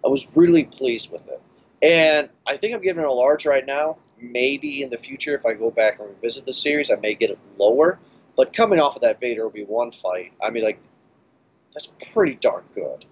I 0.05 0.09
was 0.09 0.35
really 0.37 0.65
pleased 0.65 1.13
with 1.13 1.29
it, 1.29 1.41
and 1.83 2.31
I 2.47 2.57
think 2.57 2.75
I'm 2.75 2.81
giving 2.81 3.05
it 3.05 3.09
a 3.09 3.13
large 3.13 3.45
right 3.45 3.67
now. 3.67 3.99
Maybe 4.19 4.83
in 4.83 4.91
the 4.91 4.99
future, 4.99 5.35
if 5.35 5.45
I 5.47 5.55
go 5.55 5.71
back 5.71 5.99
and 5.99 6.09
revisit 6.09 6.47
the 6.47 6.53
series, 6.53 6.91
I 6.91 6.97
may 6.97 7.15
get 7.15 7.31
it 7.31 7.39
lower. 7.59 7.99
But 8.37 8.55
coming 8.55 8.79
off 8.81 8.97
of 8.97 9.03
that 9.03 9.21
Vader 9.21 9.45
Obi 9.45 9.65
Wan 9.65 9.91
fight, 9.91 10.33
I 10.43 10.51
mean, 10.51 10.65
like 10.65 10.81
that's 11.75 11.93
pretty 12.13 12.37
darn 12.37 12.65
good, 12.75 13.05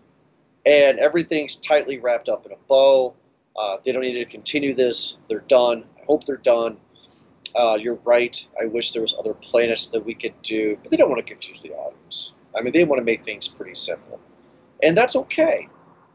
and 0.64 0.98
everything's 0.98 1.56
tightly 1.56 1.98
wrapped 1.98 2.30
up 2.30 2.46
in 2.46 2.52
a 2.52 2.58
bow. 2.66 3.14
Uh, 3.58 3.76
they 3.84 3.92
don't 3.92 4.02
need 4.02 4.14
to 4.14 4.24
continue 4.24 4.72
this. 4.72 5.18
They're 5.28 5.40
done. 5.40 5.84
I 6.00 6.04
hope 6.06 6.24
they're 6.24 6.36
done. 6.36 6.78
Uh, 7.58 7.76
you're 7.76 7.98
right. 8.04 8.46
I 8.60 8.66
wish 8.66 8.92
there 8.92 9.02
was 9.02 9.16
other 9.18 9.34
planets 9.34 9.88
that 9.88 10.04
we 10.04 10.14
could 10.14 10.40
do, 10.42 10.78
but 10.80 10.90
they 10.90 10.96
don't 10.96 11.10
want 11.10 11.18
to 11.18 11.26
confuse 11.26 11.60
the 11.60 11.72
audience. 11.72 12.32
I 12.56 12.62
mean, 12.62 12.72
they 12.72 12.84
want 12.84 13.00
to 13.00 13.04
make 13.04 13.24
things 13.24 13.48
pretty 13.48 13.74
simple, 13.74 14.20
and 14.80 14.96
that's 14.96 15.16
okay. 15.16 15.68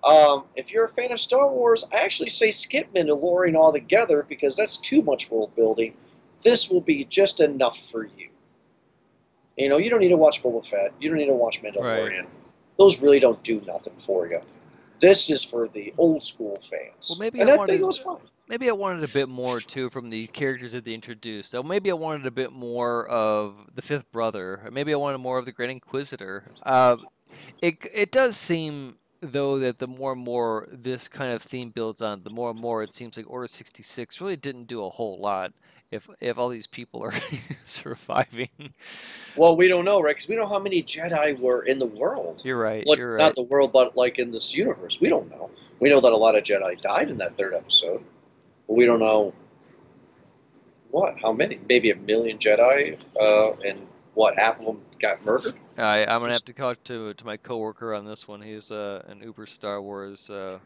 Um, 0.06 0.46
if 0.56 0.72
you're 0.72 0.86
a 0.86 0.89
fan 0.89 1.12
of 1.12 1.20
Star 1.20 1.52
Wars, 1.52 1.86
I 1.94 1.98
actually 1.98 2.30
say 2.30 2.52
skip 2.52 2.94
Mandalorian 2.94 3.56
altogether 3.56 4.24
because 4.24 4.56
that's 4.56 4.78
too 4.78 5.02
much 5.02 5.30
world 5.30 5.54
building. 5.56 5.94
This 6.44 6.70
will 6.70 6.82
be 6.82 7.04
just 7.04 7.41
enough 7.41 7.78
for 7.78 8.06
you. 8.06 8.30
You 9.58 9.68
know, 9.68 9.78
you 9.78 9.89
don't 9.89 10.00
need 10.00 10.10
to 10.10 10.18
watch 10.18 10.41
Boba 10.41 10.66
Fett. 10.66 10.94
You 11.00 11.10
don't 11.10 11.18
need 11.18 11.28
to 11.28 11.34
watch 11.34 11.62
Mandalorian. 11.62 12.26
Those 12.78 13.02
really 13.02 13.20
don't 13.20 13.41
do 13.44 13.60
nothing 13.66 13.94
for 13.98 14.28
you. 14.28 14.39
This 15.04 15.30
is 15.30 15.43
for 15.43 15.68
the 15.68 15.93
old 15.97 16.24
school 16.24 16.56
fans. 16.56 17.10
Well, 17.10 17.20
maybe 17.20 17.41
and 17.41 17.49
I 17.49 17.56
I, 17.56 17.58
wanted- 17.58 17.82
was 17.82 17.97
fun. 17.97 18.18
Maybe 18.47 18.70
I 18.70 18.74
wanted 18.74 19.04
a 19.04 19.14
bit 19.14 19.28
more 19.30 19.60
too 19.60 19.89
from 19.89 20.10
the 20.10 20.28
characters 20.28 20.72
that 20.72 20.86
they 20.86 20.93
introduced. 20.93 21.51
So 21.51 21.62
maybe 21.62 21.91
I 21.91 21.93
wanted 21.93 22.26
a 22.26 22.32
bit 22.32 22.51
more 22.54 23.08
of 23.08 23.56
the 23.76 23.82
Fifth 23.82 24.10
Brother. 24.12 24.62
or 24.64 24.72
Maybe 24.72 24.93
I 24.93 24.97
wanted 24.97 25.18
more 25.20 25.38
of 25.39 25.45
the 25.45 25.51
Grand 25.51 25.72
Inquisitor. 25.72 26.45
Uh, 26.64 26.97
it 27.62 27.78
it 27.93 28.12
does 28.12 28.38
seem 28.38 28.97
though 29.22 29.60
that 29.60 29.80
the 29.80 29.88
more 29.88 30.12
and 30.14 30.22
more 30.22 30.68
this 30.72 31.08
kind 31.08 31.32
of 31.34 31.41
theme 31.41 31.70
builds 31.70 32.01
on, 32.01 32.24
the 32.24 32.30
more 32.30 32.51
and 32.51 32.60
more 32.60 32.82
it 32.84 32.93
seems 32.93 33.18
like 33.18 33.30
Order 33.30 33.47
sixty 33.47 33.84
six 33.84 34.22
really 34.22 34.36
didn't 34.38 34.66
do 34.68 34.84
a 34.86 34.89
whole 34.89 35.18
lot. 35.20 35.51
If 35.94 36.10
if 36.20 36.38
all 36.38 36.50
these 36.50 36.68
people 36.68 37.04
are 37.04 37.14
surviving, 37.66 38.74
Well, 39.36 39.56
we 39.56 39.68
don't 39.68 39.86
know, 39.86 40.02
right? 40.02 40.16
Because 40.16 40.28
we 40.28 40.36
don't 40.36 40.46
know 40.46 40.56
how 40.56 40.60
many 40.60 40.82
Jedi 40.82 41.39
were 41.39 41.64
in 41.64 41.80
the 41.80 41.86
world. 41.86 42.41
you're 42.44 42.60
right. 42.60 42.86
Like, 42.86 42.98
you're 42.98 43.18
Not 43.18 43.36
the 43.36 43.44
world, 43.44 43.72
but 43.72 43.96
like 43.96 44.20
in 44.20 44.32
this 44.32 44.56
universe. 44.56 45.00
We 45.00 45.10
don't 45.10 45.30
know. 45.30 45.50
We 45.80 45.89
know 45.89 46.00
that 46.00 46.12
a 46.12 46.18
lot 46.18 46.36
of 46.36 46.44
Jedi 46.44 46.80
died 46.82 47.10
in 47.10 47.18
that 47.18 47.36
third 47.36 47.54
episode, 47.54 48.04
but 48.68 48.74
we 48.74 48.86
don't 48.86 49.00
know 49.00 49.34
what, 50.94 51.16
how 51.22 51.34
many? 51.34 51.60
Maybe 51.68 51.89
a 51.89 51.96
million 51.96 52.38
Jedi, 52.38 53.02
uh, 53.20 53.52
and 53.66 53.88
what, 54.14 54.38
half 54.38 54.60
of 54.60 54.66
them 54.66 54.82
got 55.00 55.26
murdered? 55.26 55.56
I, 55.78 56.06
I'm 56.06 56.22
gonna 56.22 56.34
have 56.34 56.46
to 56.46 56.54
talk 56.54 56.84
to 56.86 57.14
to 57.16 57.26
my 57.26 57.38
coworker 57.38 57.94
on 57.94 58.06
this 58.06 58.28
one. 58.28 58.41
He's 58.41 58.70
uh, 58.72 59.04
an 59.08 59.22
uber 59.24 59.48
Star 59.48 59.82
Wars 59.82 60.30
uh, 60.30 60.60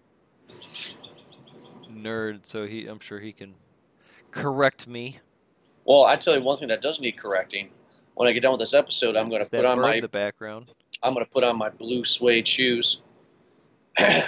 nerd, 1.89 2.45
so 2.45 2.67
he 2.67 2.87
I'm 2.87 2.99
sure 2.99 3.19
he 3.19 3.31
can 3.31 3.55
correct 4.41 4.87
me. 4.87 5.19
Well, 5.85 6.03
I 6.05 6.15
tell 6.15 6.35
you 6.37 6.43
one 6.43 6.57
thing 6.57 6.67
that 6.69 6.81
does 6.81 6.99
need 6.99 7.13
correcting. 7.13 7.69
When 8.15 8.27
I 8.27 8.31
get 8.31 8.41
done 8.43 8.51
with 8.53 8.59
this 8.61 8.73
episode, 8.73 9.15
I'm 9.15 9.29
going 9.29 9.43
to 9.43 9.49
put 9.49 9.63
on 9.65 9.79
my 9.79 9.99
the 9.99 10.07
background? 10.07 10.71
I'm 11.03 11.13
going 11.13 11.25
to 11.25 11.31
put 11.31 11.43
on 11.43 11.57
my 11.57 11.69
blue 11.69 12.03
suede 12.03 12.47
shoes. 12.47 13.01
yep, 13.99 14.23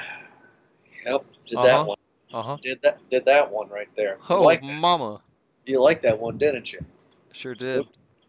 did 1.06 1.58
Uh-huh. 1.58 1.64
that 1.64 1.86
one. 1.86 1.98
Uh 2.32 2.42
huh. 2.44 2.58
Did 2.62 2.80
that? 2.84 3.00
Did 3.10 3.26
that 3.26 3.50
one 3.52 3.70
right 3.70 3.90
there? 3.96 4.20
Oh, 4.30 4.44
like 4.44 4.62
mama, 4.62 5.20
You 5.66 5.82
like 5.82 6.02
that 6.04 6.20
one, 6.20 6.38
didn't 6.38 6.72
you? 6.72 6.80
sure 7.32 7.56
did. 7.56 7.86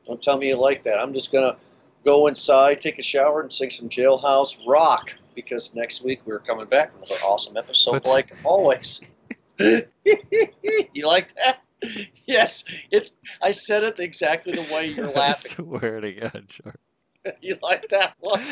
Don't 0.07 0.23
tell 0.23 0.39
me 0.39 0.49
you 0.49 0.57
like 0.57 0.83
that. 0.85 0.99
I'm 0.99 1.13
just 1.13 1.31
gonna 1.31 1.57
go 2.05 2.27
inside, 2.27 2.81
take 2.81 2.99
a 2.99 3.03
shower, 3.03 3.43
and 3.43 3.53
sing 3.53 3.69
some 3.69 3.91
Jailhouse 3.91 4.67
Rock 4.67 5.15
because 5.35 5.75
next 5.75 6.03
week 6.03 6.23
we're 6.25 6.39
coming 6.39 6.65
back 6.67 6.99
with 6.99 7.11
another 7.11 7.23
awesome 7.25 7.57
episode, 7.59 8.07
like 8.07 8.33
always. 8.43 9.03
you 9.59 11.07
like 11.07 11.35
that? 11.37 11.61
Yes, 12.27 12.65
it. 12.93 13.11
I 13.43 13.51
said 13.51 13.83
it 13.83 13.99
exactly 13.99 14.53
the 14.53 14.63
way 14.75 14.87
you're 14.87 15.11
I 15.17 15.17
laughing. 15.19 15.65
swear 15.65 16.01
to 16.01 16.13
God, 16.13 16.45
Char. 16.49 16.75
you 17.41 17.57
like 17.63 17.89
that 17.89 18.15
one? 18.21 18.45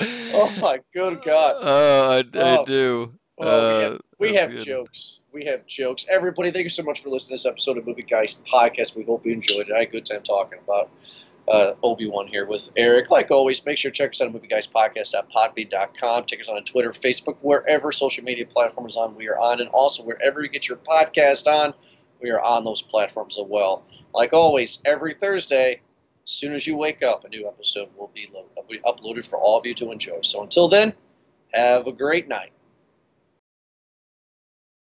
Oh 0.00 0.50
my 0.60 0.80
good 0.92 1.22
God! 1.22 1.56
Oh, 1.60 2.10
I, 2.10 2.18
I 2.18 2.22
Oh. 2.58 2.64
do. 2.64 3.14
Well, 3.38 3.92
Uh, 3.92 3.98
we 4.18 4.32
that's 4.32 4.52
have 4.52 4.64
jokes. 4.64 5.20
We 5.32 5.44
have 5.44 5.66
jokes. 5.66 6.06
Everybody, 6.08 6.50
thank 6.50 6.64
you 6.64 6.70
so 6.70 6.82
much 6.82 7.00
for 7.02 7.10
listening 7.10 7.36
to 7.36 7.42
this 7.42 7.46
episode 7.46 7.78
of 7.78 7.86
Movie 7.86 8.02
Guys 8.02 8.34
Podcast. 8.50 8.96
We 8.96 9.04
hope 9.04 9.26
you 9.26 9.32
enjoyed 9.32 9.68
it. 9.68 9.72
I 9.74 9.80
had 9.80 9.88
a 9.88 9.90
good 9.92 10.06
time 10.06 10.22
talking 10.22 10.58
about 10.64 10.90
uh, 11.48 11.74
Obi 11.82 12.08
Wan 12.08 12.26
here 12.26 12.46
with 12.46 12.72
Eric. 12.76 13.10
Like 13.10 13.30
always, 13.30 13.64
make 13.64 13.78
sure 13.78 13.90
to 13.90 13.96
check 13.96 14.10
us 14.10 14.20
out 14.20 14.34
at 14.34 14.34
movieguyspodcast.podbean.com. 14.34 16.24
Check 16.24 16.40
us 16.40 16.48
out 16.48 16.56
on 16.56 16.64
Twitter, 16.64 16.90
Facebook, 16.90 17.36
wherever 17.40 17.92
social 17.92 18.24
media 18.24 18.46
platform 18.46 18.88
is 18.88 18.96
on, 18.96 19.14
we 19.14 19.28
are 19.28 19.38
on. 19.38 19.60
And 19.60 19.70
also, 19.70 20.02
wherever 20.02 20.42
you 20.42 20.48
get 20.48 20.68
your 20.68 20.78
podcast 20.78 21.46
on, 21.46 21.74
we 22.20 22.30
are 22.30 22.40
on 22.40 22.64
those 22.64 22.82
platforms 22.82 23.38
as 23.38 23.46
well. 23.48 23.84
Like 24.14 24.32
always, 24.32 24.80
every 24.84 25.14
Thursday, 25.14 25.80
as 26.24 26.30
soon 26.30 26.52
as 26.52 26.66
you 26.66 26.76
wake 26.76 27.02
up, 27.02 27.24
a 27.24 27.28
new 27.28 27.46
episode 27.46 27.88
will 27.96 28.10
be, 28.14 28.28
lo- 28.32 28.46
will 28.56 28.64
be 28.68 28.78
uploaded 28.80 29.26
for 29.28 29.38
all 29.38 29.58
of 29.58 29.66
you 29.66 29.74
to 29.74 29.92
enjoy. 29.92 30.20
So 30.22 30.42
until 30.42 30.68
then, 30.68 30.92
have 31.52 31.86
a 31.86 31.92
great 31.92 32.28
night. 32.28 32.52